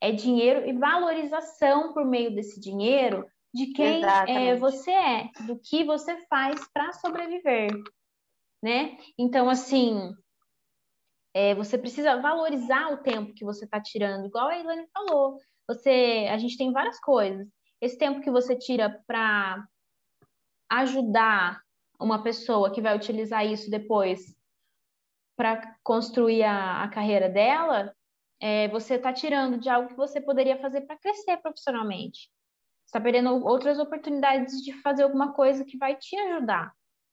É 0.00 0.12
dinheiro 0.12 0.66
e 0.68 0.72
valorização 0.72 1.92
por 1.92 2.04
meio 2.04 2.34
desse 2.34 2.60
dinheiro 2.60 3.26
de 3.54 3.72
quem 3.72 4.02
é, 4.04 4.56
você 4.56 4.90
é, 4.90 5.30
do 5.46 5.56
que 5.58 5.84
você 5.84 6.16
faz 6.26 6.60
para 6.72 6.92
sobreviver, 6.92 7.70
né? 8.62 8.98
Então, 9.16 9.48
assim, 9.48 10.12
é, 11.32 11.54
você 11.54 11.78
precisa 11.78 12.20
valorizar 12.20 12.92
o 12.92 13.02
tempo 13.02 13.32
que 13.32 13.44
você 13.44 13.64
está 13.64 13.80
tirando, 13.80 14.26
igual 14.26 14.48
a 14.48 14.58
Ilane 14.58 14.88
falou. 14.92 15.38
Você, 15.68 16.28
a 16.30 16.36
gente 16.36 16.58
tem 16.58 16.72
várias 16.72 16.98
coisas. 17.00 17.46
Esse 17.80 17.96
tempo 17.96 18.20
que 18.20 18.30
você 18.30 18.56
tira 18.56 19.02
para 19.06 19.64
ajudar 20.70 21.60
uma 22.00 22.22
pessoa 22.22 22.72
que 22.72 22.80
vai 22.80 22.96
utilizar 22.96 23.46
isso 23.46 23.70
depois 23.70 24.34
para 25.36 25.76
construir 25.82 26.42
a, 26.42 26.82
a 26.82 26.88
carreira 26.88 27.28
dela, 27.28 27.94
é, 28.44 28.68
você 28.68 28.96
está 28.96 29.10
tirando 29.10 29.56
de 29.56 29.70
algo 29.70 29.88
que 29.88 29.96
você 29.96 30.20
poderia 30.20 30.58
fazer 30.58 30.82
para 30.82 30.98
crescer 30.98 31.38
profissionalmente. 31.38 32.28
Está 32.84 33.00
perdendo 33.00 33.42
outras 33.42 33.78
oportunidades 33.78 34.62
de 34.62 34.74
fazer 34.82 35.04
alguma 35.04 35.32
coisa 35.32 35.64
que 35.64 35.78
vai 35.78 35.96
te 35.96 36.14
ajudar. 36.14 36.70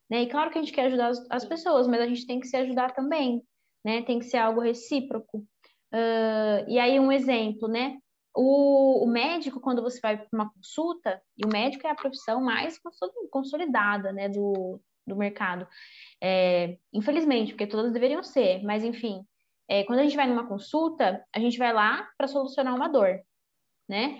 Né? 0.09 0.23
E 0.23 0.27
claro 0.27 0.51
que 0.51 0.57
a 0.57 0.61
gente 0.61 0.73
quer 0.73 0.87
ajudar 0.87 1.07
as, 1.07 1.25
as 1.29 1.45
pessoas, 1.45 1.87
mas 1.87 2.01
a 2.01 2.05
gente 2.05 2.27
tem 2.27 2.41
que 2.41 2.47
se 2.47 2.57
ajudar 2.57 2.93
também. 2.93 3.41
Né? 3.81 4.01
Tem 4.01 4.19
que 4.19 4.25
ser 4.25 4.39
algo 4.39 4.59
recíproco. 4.59 5.47
Ah, 5.93 6.65
e 6.67 6.77
aí, 6.77 6.99
um 6.99 7.13
exemplo, 7.13 7.69
né? 7.69 7.97
O, 8.35 9.05
o 9.05 9.07
médico, 9.07 9.61
quando 9.61 9.81
você 9.81 10.01
vai 10.01 10.17
para 10.17 10.27
uma 10.33 10.51
consulta, 10.51 11.21
e 11.37 11.45
o 11.45 11.49
médico 11.49 11.87
é 11.87 11.91
a 11.91 11.95
profissão 11.95 12.41
mais 12.41 12.77
consoli- 12.77 13.29
consolidada 13.29 14.11
né, 14.11 14.27
do, 14.27 14.81
do 15.07 15.15
mercado. 15.15 15.65
É, 16.21 16.77
infelizmente, 16.91 17.53
porque 17.53 17.67
todas 17.67 17.93
deveriam 17.93 18.21
ser, 18.21 18.61
mas 18.63 18.83
enfim, 18.83 19.25
é, 19.67 19.83
quando 19.83 19.99
a 19.99 20.03
gente 20.03 20.15
vai 20.15 20.27
numa 20.27 20.47
consulta, 20.47 21.25
a 21.33 21.39
gente 21.39 21.57
vai 21.57 21.73
lá 21.73 22.07
para 22.17 22.27
solucionar 22.27 22.75
uma 22.75 22.87
dor, 22.87 23.19
né? 23.87 24.19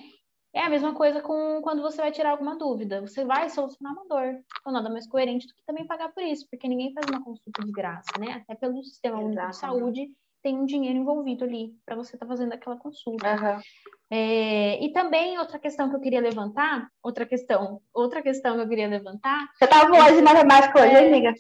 É 0.54 0.62
a 0.66 0.70
mesma 0.70 0.94
coisa 0.94 1.22
com 1.22 1.62
quando 1.62 1.82
você 1.82 1.98
vai 2.02 2.12
tirar 2.12 2.32
alguma 2.32 2.58
dúvida. 2.58 3.00
Você 3.00 3.24
vai 3.24 3.50
solucionar 3.50 3.94
uma 3.94 4.06
dor. 4.06 4.44
Então, 4.60 4.74
nada 4.74 4.90
mais 4.90 5.08
coerente 5.08 5.48
do 5.48 5.54
que 5.54 5.64
também 5.66 5.88
pagar 5.88 6.10
por 6.10 6.22
isso, 6.24 6.46
porque 6.50 6.68
ninguém 6.68 6.94
faz 6.94 7.06
uma 7.10 7.24
consulta 7.24 7.64
de 7.64 7.72
graça, 7.72 8.12
né? 8.20 8.44
Até 8.44 8.56
pelo 8.56 8.84
sistema 8.84 9.24
de 9.30 9.56
saúde 9.56 10.12
tem 10.44 10.58
um 10.58 10.66
dinheiro 10.66 10.98
envolvido 10.98 11.46
ali 11.46 11.74
para 11.86 11.96
você 11.96 12.16
estar 12.16 12.26
fazendo 12.26 12.54
aquela 12.54 12.76
consulta. 12.76 13.32
Aham. 13.32 13.62
É, 14.10 14.84
e 14.84 14.92
também 14.92 15.38
outra 15.40 15.58
questão 15.58 15.90
que 15.90 15.96
eu 15.96 16.02
queria 16.02 16.20
levantar, 16.20 16.90
outra 17.02 17.26
questão, 17.26 17.80
outra 17.94 18.22
questão 18.22 18.56
que 18.56 18.62
eu 18.64 18.68
queria 18.68 18.88
levantar, 18.88 19.50
Você 19.54 19.68
tá 19.68 19.86
boa 19.86 20.12
de 20.12 20.22
matemática 20.22 20.82
hoje, 20.82 20.98
hein, 20.98 21.08
amiga? 21.08 21.34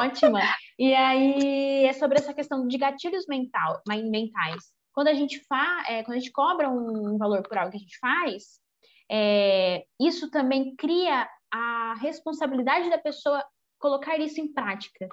ótima. 0.00 0.40
E 0.78 0.94
aí 0.94 1.84
é 1.84 1.92
sobre 1.92 2.18
essa 2.18 2.34
questão 2.34 2.66
de 2.66 2.76
gatilhos 2.76 3.26
mental, 3.26 3.80
mentais. 3.88 4.72
Quando 4.92 5.08
a 5.08 5.14
gente 5.14 5.40
fa, 5.46 5.84
é, 5.88 6.02
quando 6.02 6.16
a 6.16 6.20
gente 6.20 6.32
cobra 6.32 6.68
um 6.68 7.16
valor 7.18 7.42
por 7.42 7.56
algo 7.56 7.70
que 7.70 7.76
a 7.76 7.80
gente 7.80 7.98
faz, 7.98 8.60
é, 9.10 9.84
isso 10.00 10.30
também 10.30 10.74
cria 10.76 11.28
a 11.50 11.94
responsabilidade 12.00 12.90
da 12.90 12.98
pessoa 12.98 13.44
colocar 13.78 14.18
isso 14.18 14.40
em 14.40 14.52
prática. 14.52 15.08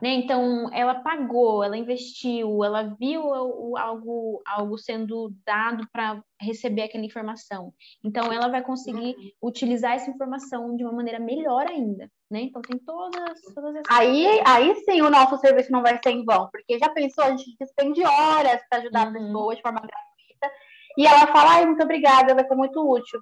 Né? 0.00 0.10
Então, 0.10 0.72
ela 0.72 0.96
pagou, 0.96 1.64
ela 1.64 1.76
investiu, 1.76 2.62
ela 2.62 2.94
viu 2.98 3.22
o, 3.22 3.70
o, 3.70 3.78
algo, 3.78 4.42
algo 4.46 4.78
sendo 4.78 5.32
dado 5.44 5.86
para 5.92 6.22
receber 6.40 6.82
aquela 6.82 7.04
informação. 7.04 7.72
Então, 8.04 8.32
ela 8.32 8.48
vai 8.48 8.62
conseguir 8.62 9.16
uhum. 9.16 9.30
utilizar 9.42 9.92
essa 9.92 10.10
informação 10.10 10.76
de 10.76 10.84
uma 10.84 10.92
maneira 10.92 11.18
melhor 11.18 11.66
ainda. 11.66 12.08
Né? 12.30 12.42
Então, 12.42 12.62
tem 12.62 12.78
todas, 12.78 13.40
todas 13.54 13.74
essas 13.74 13.98
aí, 13.98 14.24
coisas. 14.24 14.42
aí 14.46 14.74
sim 14.84 15.00
o 15.00 15.10
nosso 15.10 15.36
serviço 15.38 15.72
não 15.72 15.82
vai 15.82 15.98
ser 16.02 16.10
em 16.10 16.24
vão, 16.24 16.48
porque 16.50 16.78
já 16.78 16.88
pensou, 16.90 17.24
a 17.24 17.30
gente 17.30 17.56
despende 17.58 18.04
horas 18.04 18.60
para 18.68 18.80
ajudar 18.80 19.06
uhum. 19.06 19.10
a 19.10 19.18
pessoa 19.18 19.56
de 19.56 19.62
forma 19.62 19.80
gratuita, 19.80 20.52
e 20.96 21.06
ela 21.06 21.26
fala, 21.28 21.52
ai, 21.52 21.66
muito 21.66 21.82
obrigada, 21.82 22.34
vai 22.34 22.46
ser 22.46 22.54
muito 22.54 22.80
útil. 22.80 23.20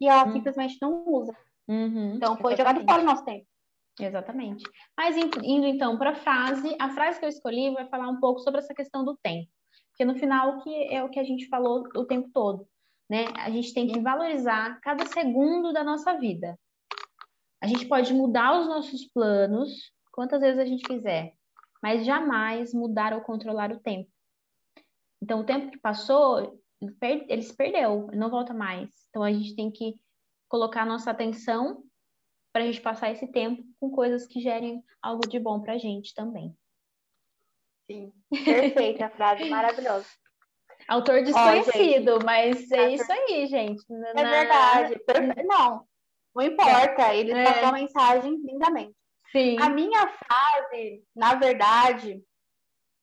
E 0.00 0.08
ela 0.08 0.26
uhum. 0.26 0.32
simplesmente 0.32 0.78
não 0.80 1.04
usa. 1.06 1.36
Uhum. 1.68 2.14
Então, 2.14 2.36
foi 2.36 2.56
jogado 2.56 2.84
fora 2.84 3.02
o 3.02 3.04
nosso 3.04 3.24
tempo. 3.24 3.46
Exatamente. 3.98 4.64
Mas 4.96 5.16
indo 5.16 5.66
então 5.66 5.96
para 5.96 6.10
a 6.10 6.14
frase, 6.14 6.76
a 6.78 6.90
frase 6.90 7.18
que 7.18 7.24
eu 7.24 7.30
escolhi 7.30 7.72
vai 7.72 7.88
falar 7.88 8.08
um 8.08 8.20
pouco 8.20 8.40
sobre 8.40 8.60
essa 8.60 8.74
questão 8.74 9.04
do 9.04 9.16
tempo. 9.22 9.50
Porque 9.90 10.04
no 10.04 10.18
final 10.18 10.60
que 10.62 10.92
é 10.92 11.02
o 11.02 11.08
que 11.08 11.18
a 11.18 11.24
gente 11.24 11.48
falou 11.48 11.88
o 11.96 12.04
tempo 12.04 12.28
todo, 12.32 12.68
né? 13.08 13.24
A 13.38 13.50
gente 13.50 13.72
tem 13.72 13.86
que 13.86 13.98
valorizar 13.98 14.78
cada 14.80 15.06
segundo 15.06 15.72
da 15.72 15.82
nossa 15.82 16.18
vida. 16.18 16.58
A 17.62 17.66
gente 17.66 17.86
pode 17.86 18.12
mudar 18.12 18.60
os 18.60 18.68
nossos 18.68 19.06
planos 19.06 19.90
quantas 20.12 20.42
vezes 20.42 20.58
a 20.58 20.66
gente 20.66 20.84
quiser, 20.84 21.32
mas 21.82 22.04
jamais 22.04 22.74
mudar 22.74 23.14
ou 23.14 23.22
controlar 23.22 23.72
o 23.72 23.80
tempo. 23.80 24.10
Então, 25.22 25.40
o 25.40 25.44
tempo 25.44 25.70
que 25.70 25.78
passou, 25.78 26.60
ele 27.02 27.42
se 27.42 27.56
perdeu, 27.56 28.10
não 28.12 28.28
volta 28.28 28.52
mais. 28.52 28.90
Então, 29.08 29.22
a 29.22 29.32
gente 29.32 29.56
tem 29.56 29.70
que 29.70 29.98
colocar 30.48 30.84
nossa 30.84 31.10
atenção 31.10 31.82
para 32.56 32.64
a 32.64 32.66
gente 32.68 32.80
passar 32.80 33.10
esse 33.10 33.26
tempo 33.26 33.62
com 33.78 33.90
coisas 33.90 34.26
que 34.26 34.40
gerem 34.40 34.82
algo 35.02 35.28
de 35.28 35.38
bom 35.38 35.60
para 35.60 35.74
a 35.74 35.78
gente 35.78 36.14
também. 36.14 36.56
Sim, 37.84 38.10
perfeita 38.30 39.04
a 39.04 39.10
frase, 39.10 39.44
maravilhosa. 39.50 40.06
Autor 40.88 41.22
desconhecido, 41.22 42.18
mas 42.24 42.72
é 42.72 42.94
isso 42.94 43.12
aí, 43.12 43.46
gente. 43.46 43.84
É 43.90 44.22
Na... 44.22 44.30
verdade, 44.30 44.98
perfeito. 45.00 45.46
Não, 45.46 45.86
não 46.34 46.42
importa, 46.42 47.14
ele 47.14 47.32
é. 47.32 47.44
passou 47.44 47.68
a 47.68 47.72
mensagem 47.72 48.36
lindamente. 48.42 48.96
Sim. 49.32 49.58
A 49.60 49.68
minha 49.68 50.08
frase, 50.08 51.04
na 51.14 51.34
verdade, 51.34 52.24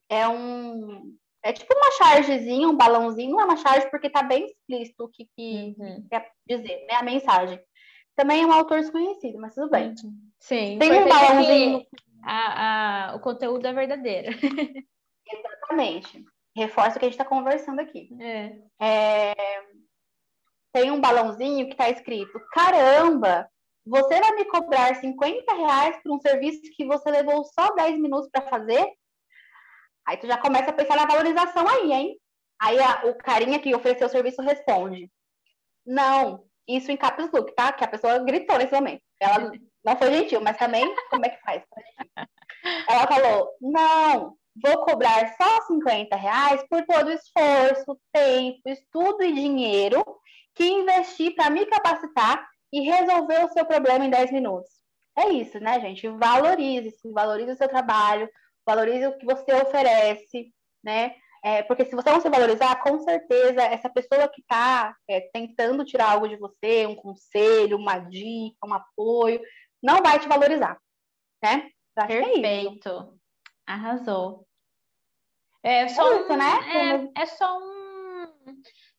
é 0.09 0.27
um. 0.27 1.15
É 1.43 1.53
tipo 1.53 1.75
uma 1.75 1.91
chargezinha, 1.91 2.67
um 2.67 2.75
balãozinho, 2.75 3.33
não 3.33 3.41
é 3.41 3.45
uma 3.45 3.57
charge 3.57 3.87
porque 3.91 4.09
tá 4.09 4.23
bem 4.23 4.45
explícito 4.45 5.03
o 5.03 5.09
que, 5.09 5.27
que 5.37 5.75
uhum. 5.77 6.07
quer 6.09 6.31
dizer, 6.47 6.87
né? 6.87 6.95
A 6.95 7.03
mensagem. 7.03 7.61
Também 8.15 8.43
é 8.43 8.45
um 8.45 8.53
autor 8.53 8.79
desconhecido, 8.79 9.39
mas 9.39 9.55
tudo 9.55 9.69
bem. 9.69 9.93
Sim. 10.39 10.77
Tem 10.77 10.91
um 10.91 11.07
balãozinho. 11.07 11.85
A, 12.23 13.11
a, 13.11 13.15
o 13.15 13.19
conteúdo 13.19 13.65
é 13.65 13.73
verdadeiro. 13.73 14.29
Exatamente. 15.27 16.23
Reforça 16.55 16.97
o 16.97 16.99
que 16.99 17.05
a 17.05 17.09
gente 17.09 17.19
está 17.19 17.25
conversando 17.25 17.79
aqui. 17.79 18.09
É. 18.21 18.55
É... 18.79 19.33
Tem 20.71 20.91
um 20.91 21.01
balãozinho 21.01 21.65
que 21.65 21.73
está 21.73 21.89
escrito: 21.89 22.39
Caramba, 22.51 23.49
você 23.85 24.19
vai 24.19 24.35
me 24.35 24.45
cobrar 24.45 24.95
50 24.95 25.53
reais 25.53 25.97
por 26.01 26.11
um 26.11 26.19
serviço 26.19 26.61
que 26.75 26.85
você 26.85 27.09
levou 27.09 27.43
só 27.43 27.73
10 27.73 27.99
minutos 27.99 28.29
para 28.29 28.47
fazer? 28.47 28.87
Aí 30.05 30.17
tu 30.17 30.27
já 30.27 30.37
começa 30.37 30.69
a 30.69 30.73
pensar 30.73 30.95
na 30.95 31.05
valorização 31.05 31.67
aí, 31.67 31.91
hein? 31.91 32.19
Aí 32.61 32.79
a, 32.79 33.05
o 33.05 33.15
carinha 33.15 33.59
que 33.59 33.73
ofereceu 33.75 34.07
o 34.07 34.11
serviço 34.11 34.41
responde: 34.41 35.11
Não, 35.85 36.45
isso 36.67 36.91
em 36.91 36.97
caps 36.97 37.29
look, 37.31 37.53
tá? 37.55 37.71
Que 37.71 37.83
a 37.83 37.87
pessoa 37.87 38.19
gritou 38.19 38.57
nesse 38.57 38.73
momento. 38.73 39.01
Ela 39.19 39.51
não 39.83 39.95
foi 39.97 40.13
gentil, 40.13 40.41
mas 40.41 40.57
também, 40.57 40.83
como 41.09 41.25
é 41.25 41.29
que 41.29 41.41
faz? 41.41 41.63
Ela 42.87 43.07
falou: 43.07 43.49
não, 43.61 44.37
vou 44.55 44.85
cobrar 44.85 45.35
só 45.35 45.61
50 45.67 46.15
reais 46.15 46.63
por 46.69 46.85
todo 46.85 47.07
o 47.07 47.13
esforço, 47.13 47.99
tempo, 48.11 48.61
estudo 48.67 49.23
e 49.23 49.33
dinheiro 49.33 50.03
que 50.55 50.65
investi 50.65 51.31
para 51.31 51.49
me 51.49 51.65
capacitar 51.65 52.47
e 52.71 52.81
resolver 52.81 53.45
o 53.45 53.49
seu 53.49 53.65
problema 53.65 54.05
em 54.05 54.09
10 54.09 54.31
minutos. 54.31 54.71
É 55.17 55.29
isso, 55.29 55.59
né, 55.59 55.79
gente? 55.79 56.07
Valorize-se, 56.07 57.11
valorize 57.11 57.51
o 57.51 57.55
seu 57.55 57.67
trabalho, 57.67 58.29
valorize 58.65 59.05
o 59.07 59.17
que 59.17 59.25
você 59.25 59.53
oferece, 59.53 60.51
né? 60.83 61.15
É, 61.43 61.61
porque 61.63 61.83
se 61.83 61.93
você 61.93 62.09
não 62.09 62.21
se 62.21 62.29
valorizar, 62.29 62.81
com 62.81 62.99
certeza, 62.99 63.61
essa 63.63 63.89
pessoa 63.89 64.29
que 64.29 64.39
está 64.39 64.95
é, 65.09 65.19
tentando 65.33 65.83
tirar 65.83 66.11
algo 66.11 66.27
de 66.29 66.37
você, 66.37 66.85
um 66.85 66.95
conselho, 66.95 67.77
uma 67.77 67.99
dica, 67.99 68.65
um 68.65 68.73
apoio, 68.73 69.41
não 69.81 70.01
vai 70.01 70.19
te 70.19 70.27
valorizar, 70.27 70.79
né? 71.43 71.69
É 71.97 72.05
Perfeito. 72.05 73.19
É 73.67 73.71
Arrasou. 73.73 74.47
É 75.61 75.87
só, 75.89 76.13
é 76.13 76.21
isso, 76.21 76.33
um, 76.33 76.37
né? 76.37 77.11
É, 77.15 77.21
é 77.21 77.25
só 77.25 77.59
um 77.59 77.83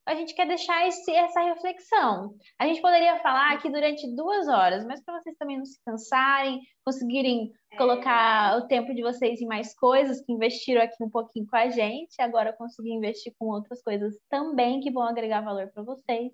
a 0.07 0.15
gente 0.15 0.35
quer 0.35 0.47
deixar 0.47 0.87
esse, 0.87 1.11
essa 1.11 1.41
reflexão. 1.41 2.35
A 2.59 2.67
gente 2.67 2.83
poderia 2.83 3.19
falar 3.21 3.53
aqui 3.53 3.71
durante 3.71 4.07
duas 4.15 4.49
horas, 4.49 4.85
mas 4.85 5.03
para 5.03 5.19
vocês 5.19 5.37
também 5.39 5.57
não 5.57 5.65
se 5.65 5.79
cansarem, 5.85 6.61
conseguirem 6.85 7.51
é. 7.73 7.77
colocar 7.77 8.59
o 8.59 8.67
tempo 8.67 8.95
de 8.95 9.03
vocês 9.03 9.41
em 9.41 9.47
mais 9.47 9.75
coisas, 9.75 10.21
que 10.21 10.33
investiram 10.33 10.83
aqui 10.83 11.03
um 11.03 11.11
pouquinho 11.11 11.47
com 11.47 11.57
a 11.57 11.69
gente, 11.69 12.21
agora 12.21 12.53
conseguir 12.53 12.93
investir 12.93 13.33
com 13.39 13.47
outras 13.47 13.83
coisas 13.83 14.15
também 14.29 14.81
que 14.81 14.93
vão 14.93 15.05
agregar 15.05 15.41
valor 15.41 15.71
para 15.73 15.83
vocês. 15.83 16.33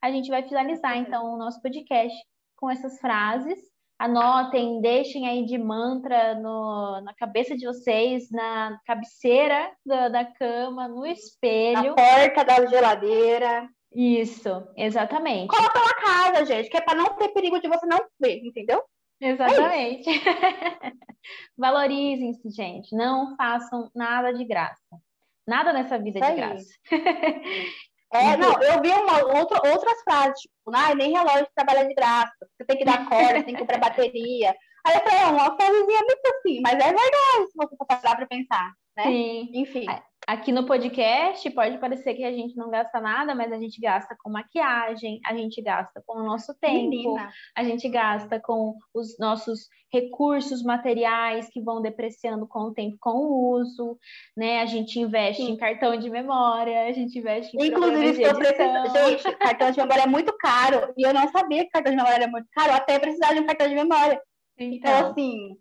A 0.00 0.10
gente 0.10 0.30
vai 0.30 0.42
finalizar 0.42 0.96
então 0.96 1.34
o 1.34 1.38
nosso 1.38 1.60
podcast 1.60 2.16
com 2.56 2.70
essas 2.70 2.98
frases 2.98 3.71
Anotem, 4.02 4.80
deixem 4.80 5.28
aí 5.28 5.44
de 5.44 5.56
mantra 5.56 6.34
no, 6.34 7.00
na 7.02 7.14
cabeça 7.14 7.56
de 7.56 7.64
vocês, 7.64 8.28
na 8.32 8.76
cabeceira 8.84 9.70
da, 9.86 10.08
da 10.08 10.24
cama, 10.24 10.88
no 10.88 11.06
espelho. 11.06 11.90
Na 11.90 11.94
porta 11.94 12.44
da 12.44 12.66
geladeira. 12.66 13.68
Isso, 13.94 14.66
exatamente. 14.76 15.46
Coloca 15.46 15.78
na 15.78 15.94
casa, 15.94 16.44
gente, 16.44 16.68
que 16.68 16.76
é 16.76 16.80
para 16.80 16.96
não 16.96 17.14
ter 17.14 17.28
perigo 17.28 17.60
de 17.60 17.68
você 17.68 17.86
não 17.86 18.00
ver, 18.20 18.40
entendeu? 18.44 18.82
Exatamente. 19.20 20.10
É 20.10 20.92
Valorizem-se, 21.56 22.50
gente. 22.50 22.96
Não 22.96 23.36
façam 23.36 23.88
nada 23.94 24.32
de 24.32 24.44
graça. 24.44 24.98
Nada 25.46 25.72
nessa 25.72 25.96
vida 25.96 26.18
é 26.18 26.28
de 26.28 26.36
graça. 26.36 26.66
É, 28.12 28.36
não, 28.36 28.52
eu 28.62 28.82
vi 28.82 28.90
uma, 28.90 29.24
outra, 29.38 29.56
outras 29.72 30.02
frases, 30.02 30.38
tipo, 30.40 30.54
ah, 30.74 30.94
nem 30.94 31.12
relógio 31.12 31.48
trabalha 31.54 31.88
de 31.88 31.94
graça, 31.94 32.32
você 32.40 32.64
tem 32.66 32.76
que 32.76 32.84
dar 32.84 33.08
corda, 33.08 33.38
você 33.38 33.42
tem 33.42 33.54
que 33.54 33.60
comprar 33.60 33.78
bateria. 33.78 34.54
Aí 34.84 34.96
eu 34.96 35.00
falei, 35.00 35.18
é 35.18 35.26
uma 35.26 35.56
frasezinha 35.56 36.00
muito 36.00 36.26
assim, 36.26 36.60
mas 36.60 36.74
é 36.74 36.92
verdade 36.92 37.46
se 37.50 37.56
você 37.56 37.76
for 37.76 37.86
parar 37.86 38.16
para 38.16 38.26
pensar, 38.26 38.72
né? 38.96 39.04
Sim. 39.04 39.50
Enfim. 39.54 39.86
Aqui 40.24 40.52
no 40.52 40.64
podcast 40.64 41.50
pode 41.50 41.78
parecer 41.78 42.14
que 42.14 42.22
a 42.22 42.32
gente 42.32 42.56
não 42.56 42.70
gasta 42.70 43.00
nada, 43.00 43.34
mas 43.34 43.50
a 43.52 43.58
gente 43.58 43.80
gasta 43.80 44.16
com 44.22 44.30
maquiagem, 44.30 45.20
a 45.26 45.34
gente 45.34 45.60
gasta 45.60 46.00
com 46.06 46.18
o 46.18 46.22
nosso 46.22 46.54
tempo, 46.60 46.90
Menina. 46.90 47.32
a 47.56 47.64
gente 47.64 47.88
gasta 47.88 48.38
com 48.38 48.76
os 48.94 49.18
nossos 49.18 49.68
recursos 49.92 50.62
materiais 50.62 51.48
que 51.50 51.60
vão 51.60 51.82
depreciando 51.82 52.46
com 52.46 52.60
o 52.60 52.72
tempo, 52.72 52.96
com 53.00 53.10
o 53.10 53.50
uso, 53.50 53.98
né? 54.36 54.62
A 54.62 54.66
gente 54.66 55.00
investe 55.00 55.42
Sim. 55.42 55.52
em 55.52 55.56
cartão 55.56 55.96
de 55.96 56.08
memória, 56.08 56.86
a 56.86 56.92
gente 56.92 57.18
investe 57.18 57.56
em 57.56 57.66
Inclusive, 57.66 58.12
de 58.12 58.22
edição. 58.22 59.08
Gente, 59.08 59.36
cartão 59.38 59.72
de 59.72 59.78
memória 59.78 60.02
é 60.02 60.06
muito 60.06 60.32
caro 60.38 60.94
e 60.96 61.04
eu 61.04 61.12
não 61.12 61.26
sabia 61.32 61.64
que 61.64 61.70
cartão 61.70 61.90
de 61.90 61.96
memória 61.96 62.22
era 62.22 62.30
muito 62.30 62.46
caro, 62.52 62.72
até 62.72 62.96
precisar 62.96 63.34
de 63.34 63.40
um 63.40 63.46
cartão 63.46 63.68
de 63.68 63.74
memória. 63.74 64.22
Então, 64.56 64.98
então 64.98 65.10
assim, 65.10 65.58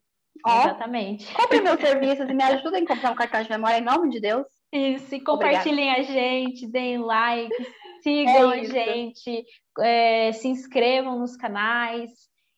Exatamente. 0.48 1.34
Compre 1.34 1.62
meus 1.62 1.80
serviços 1.82 2.30
e 2.30 2.34
me 2.34 2.44
ajudem 2.44 2.84
a 2.84 2.88
comprar 2.88 3.12
um 3.12 3.16
cartão 3.16 3.44
de 3.44 3.50
memória 3.50 3.78
em 3.78 3.84
nome 3.84 4.10
de 4.10 4.20
Deus. 4.20 4.46
Isso, 4.72 5.14
e 5.16 5.20
compartilhem 5.20 5.92
Obrigada. 5.92 6.12
a 6.12 6.14
gente, 6.14 6.68
deem 6.68 6.98
like, 6.98 7.54
sigam 8.02 8.52
é 8.52 8.60
a 8.60 8.64
gente, 8.64 9.46
é, 9.80 10.32
se 10.32 10.48
inscrevam 10.48 11.20
nos 11.20 11.36
canais. 11.36 12.10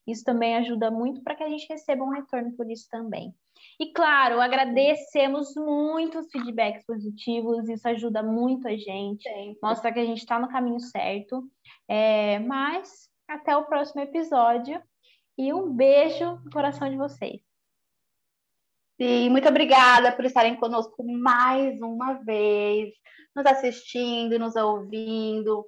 Isso 0.05 0.23
também 0.23 0.55
ajuda 0.57 0.91
muito 0.91 1.23
para 1.23 1.35
que 1.35 1.43
a 1.43 1.49
gente 1.49 1.65
receba 1.69 2.03
um 2.03 2.09
retorno 2.09 2.55
por 2.55 2.69
isso 2.69 2.87
também. 2.89 3.33
E 3.79 3.91
claro, 3.91 4.39
agradecemos 4.39 5.55
muito 5.55 6.19
os 6.19 6.29
feedbacks 6.29 6.85
positivos, 6.85 7.67
isso 7.69 7.87
ajuda 7.87 8.21
muito 8.21 8.67
a 8.67 8.75
gente, 8.75 9.23
Sempre. 9.23 9.57
mostra 9.63 9.91
que 9.91 9.99
a 9.99 10.05
gente 10.05 10.19
está 10.19 10.37
no 10.39 10.49
caminho 10.49 10.79
certo. 10.79 11.43
É, 11.87 12.39
mas 12.39 13.09
até 13.27 13.55
o 13.55 13.65
próximo 13.65 14.01
episódio 14.01 14.81
e 15.37 15.53
um 15.53 15.73
beijo 15.73 16.39
no 16.43 16.51
coração 16.51 16.89
de 16.89 16.97
vocês. 16.97 17.41
Sim, 19.01 19.29
muito 19.29 19.47
obrigada 19.47 20.11
por 20.11 20.23
estarem 20.23 20.55
conosco 20.55 21.03
mais 21.03 21.79
uma 21.81 22.13
vez, 22.23 22.93
nos 23.35 23.45
assistindo, 23.45 24.37
nos 24.37 24.55
ouvindo, 24.55 25.65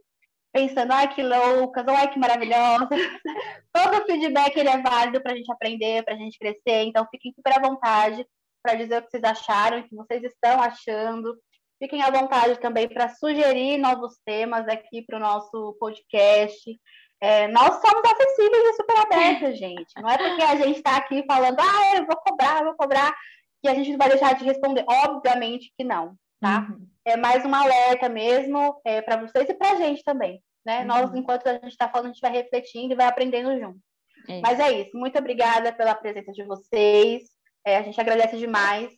pensando, 0.53 0.91
ai 0.91 1.13
que 1.13 1.23
loucas, 1.23 1.87
ai 1.87 2.11
que 2.11 2.19
maravilhosa. 2.19 2.87
Todo 3.73 4.05
feedback 4.05 4.55
ele 4.55 4.69
é 4.69 4.81
válido 4.81 5.21
para 5.21 5.33
a 5.33 5.35
gente 5.35 5.51
aprender, 5.51 6.03
para 6.03 6.13
a 6.13 6.17
gente 6.17 6.37
crescer, 6.37 6.83
então 6.83 7.07
fiquem 7.09 7.33
super 7.33 7.57
à 7.57 7.59
vontade 7.59 8.25
para 8.61 8.75
dizer 8.75 8.99
o 8.99 9.01
que 9.03 9.11
vocês 9.11 9.23
acharam, 9.23 9.79
o 9.79 9.83
que 9.83 9.95
vocês 9.95 10.23
estão 10.23 10.61
achando. 10.61 11.35
Fiquem 11.77 12.01
à 12.01 12.09
vontade 12.09 12.59
também 12.59 12.87
para 12.87 13.09
sugerir 13.09 13.77
novos 13.77 14.17
temas 14.25 14.67
aqui 14.67 15.01
para 15.01 15.17
o 15.17 15.21
nosso 15.21 15.75
podcast. 15.79 16.79
É, 17.21 17.47
nós 17.47 17.75
somos 17.75 18.03
acessíveis 18.05 18.63
e 18.63 18.73
super 18.73 18.97
abertas, 18.99 19.57
gente. 19.57 19.93
Não 19.97 20.09
é 20.09 20.17
porque 20.17 20.43
a 20.43 20.55
gente 20.55 20.77
está 20.77 20.97
aqui 20.97 21.23
falando, 21.25 21.59
ah, 21.59 21.95
eu 21.95 22.05
vou 22.05 22.17
cobrar, 22.17 22.59
eu 22.59 22.65
vou 22.65 22.75
cobrar, 22.75 23.15
que 23.61 23.69
a 23.69 23.73
gente 23.73 23.91
não 23.91 23.97
vai 23.97 24.09
deixar 24.09 24.35
de 24.35 24.43
responder. 24.43 24.85
Obviamente 24.87 25.73
que 25.77 25.83
não, 25.83 26.15
tá? 26.39 26.67
Uhum. 26.69 26.87
É 27.05 27.17
mais 27.17 27.45
um 27.45 27.53
alerta 27.53 28.09
mesmo 28.09 28.79
é, 28.85 29.01
para 29.01 29.17
vocês 29.17 29.49
e 29.49 29.53
para 29.53 29.71
a 29.71 29.75
gente 29.75 30.03
também. 30.03 30.41
Né? 30.65 30.81
Uhum. 30.81 30.87
Nós, 30.87 31.13
enquanto 31.13 31.47
a 31.47 31.53
gente 31.53 31.69
está 31.69 31.87
falando, 31.87 32.07
a 32.07 32.13
gente 32.13 32.21
vai 32.21 32.31
refletindo 32.31 32.93
e 32.93 32.97
vai 32.97 33.05
aprendendo 33.05 33.59
junto. 33.59 33.79
É 34.27 34.41
Mas 34.41 34.59
é 34.59 34.71
isso. 34.81 34.97
Muito 34.97 35.17
obrigada 35.17 35.71
pela 35.71 35.95
presença 35.95 36.31
de 36.31 36.43
vocês. 36.43 37.23
É, 37.65 37.77
a 37.77 37.83
gente 37.83 37.99
agradece 37.99 38.37
demais. 38.37 38.91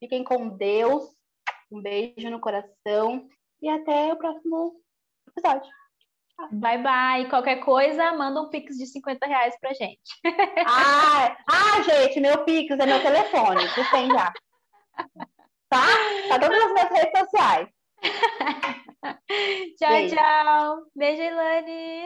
Fiquem 0.00 0.24
com 0.24 0.48
Deus. 0.48 1.04
Um 1.70 1.82
beijo 1.82 2.30
no 2.30 2.40
coração. 2.40 3.26
E 3.60 3.68
até 3.68 4.12
o 4.12 4.16
próximo 4.16 4.74
episódio. 5.28 5.70
Bye, 6.50 6.78
bye. 6.78 7.28
Qualquer 7.28 7.56
coisa, 7.56 8.12
manda 8.12 8.40
um 8.40 8.48
pix 8.48 8.76
de 8.76 8.86
50 8.86 9.26
reais 9.26 9.54
pra 9.60 9.72
gente. 9.72 10.00
Ah, 10.66 11.36
ah 11.48 11.82
gente, 11.82 12.20
meu 12.20 12.44
pix 12.44 12.78
é 12.78 12.86
meu 12.86 13.02
telefone. 13.02 13.68
Você 13.68 13.84
tem 13.90 14.08
já. 14.08 14.32
Tá? 15.68 15.86
Tá 16.28 16.38
todas 16.38 16.62
as 16.62 16.72
minhas 16.72 16.90
redes 16.90 17.18
sociais. 17.18 17.68
tchau, 19.78 19.88
Beijo. 19.88 20.16
tchau. 20.16 20.76
Beijo, 20.94 21.22
Ilane. 21.22 22.04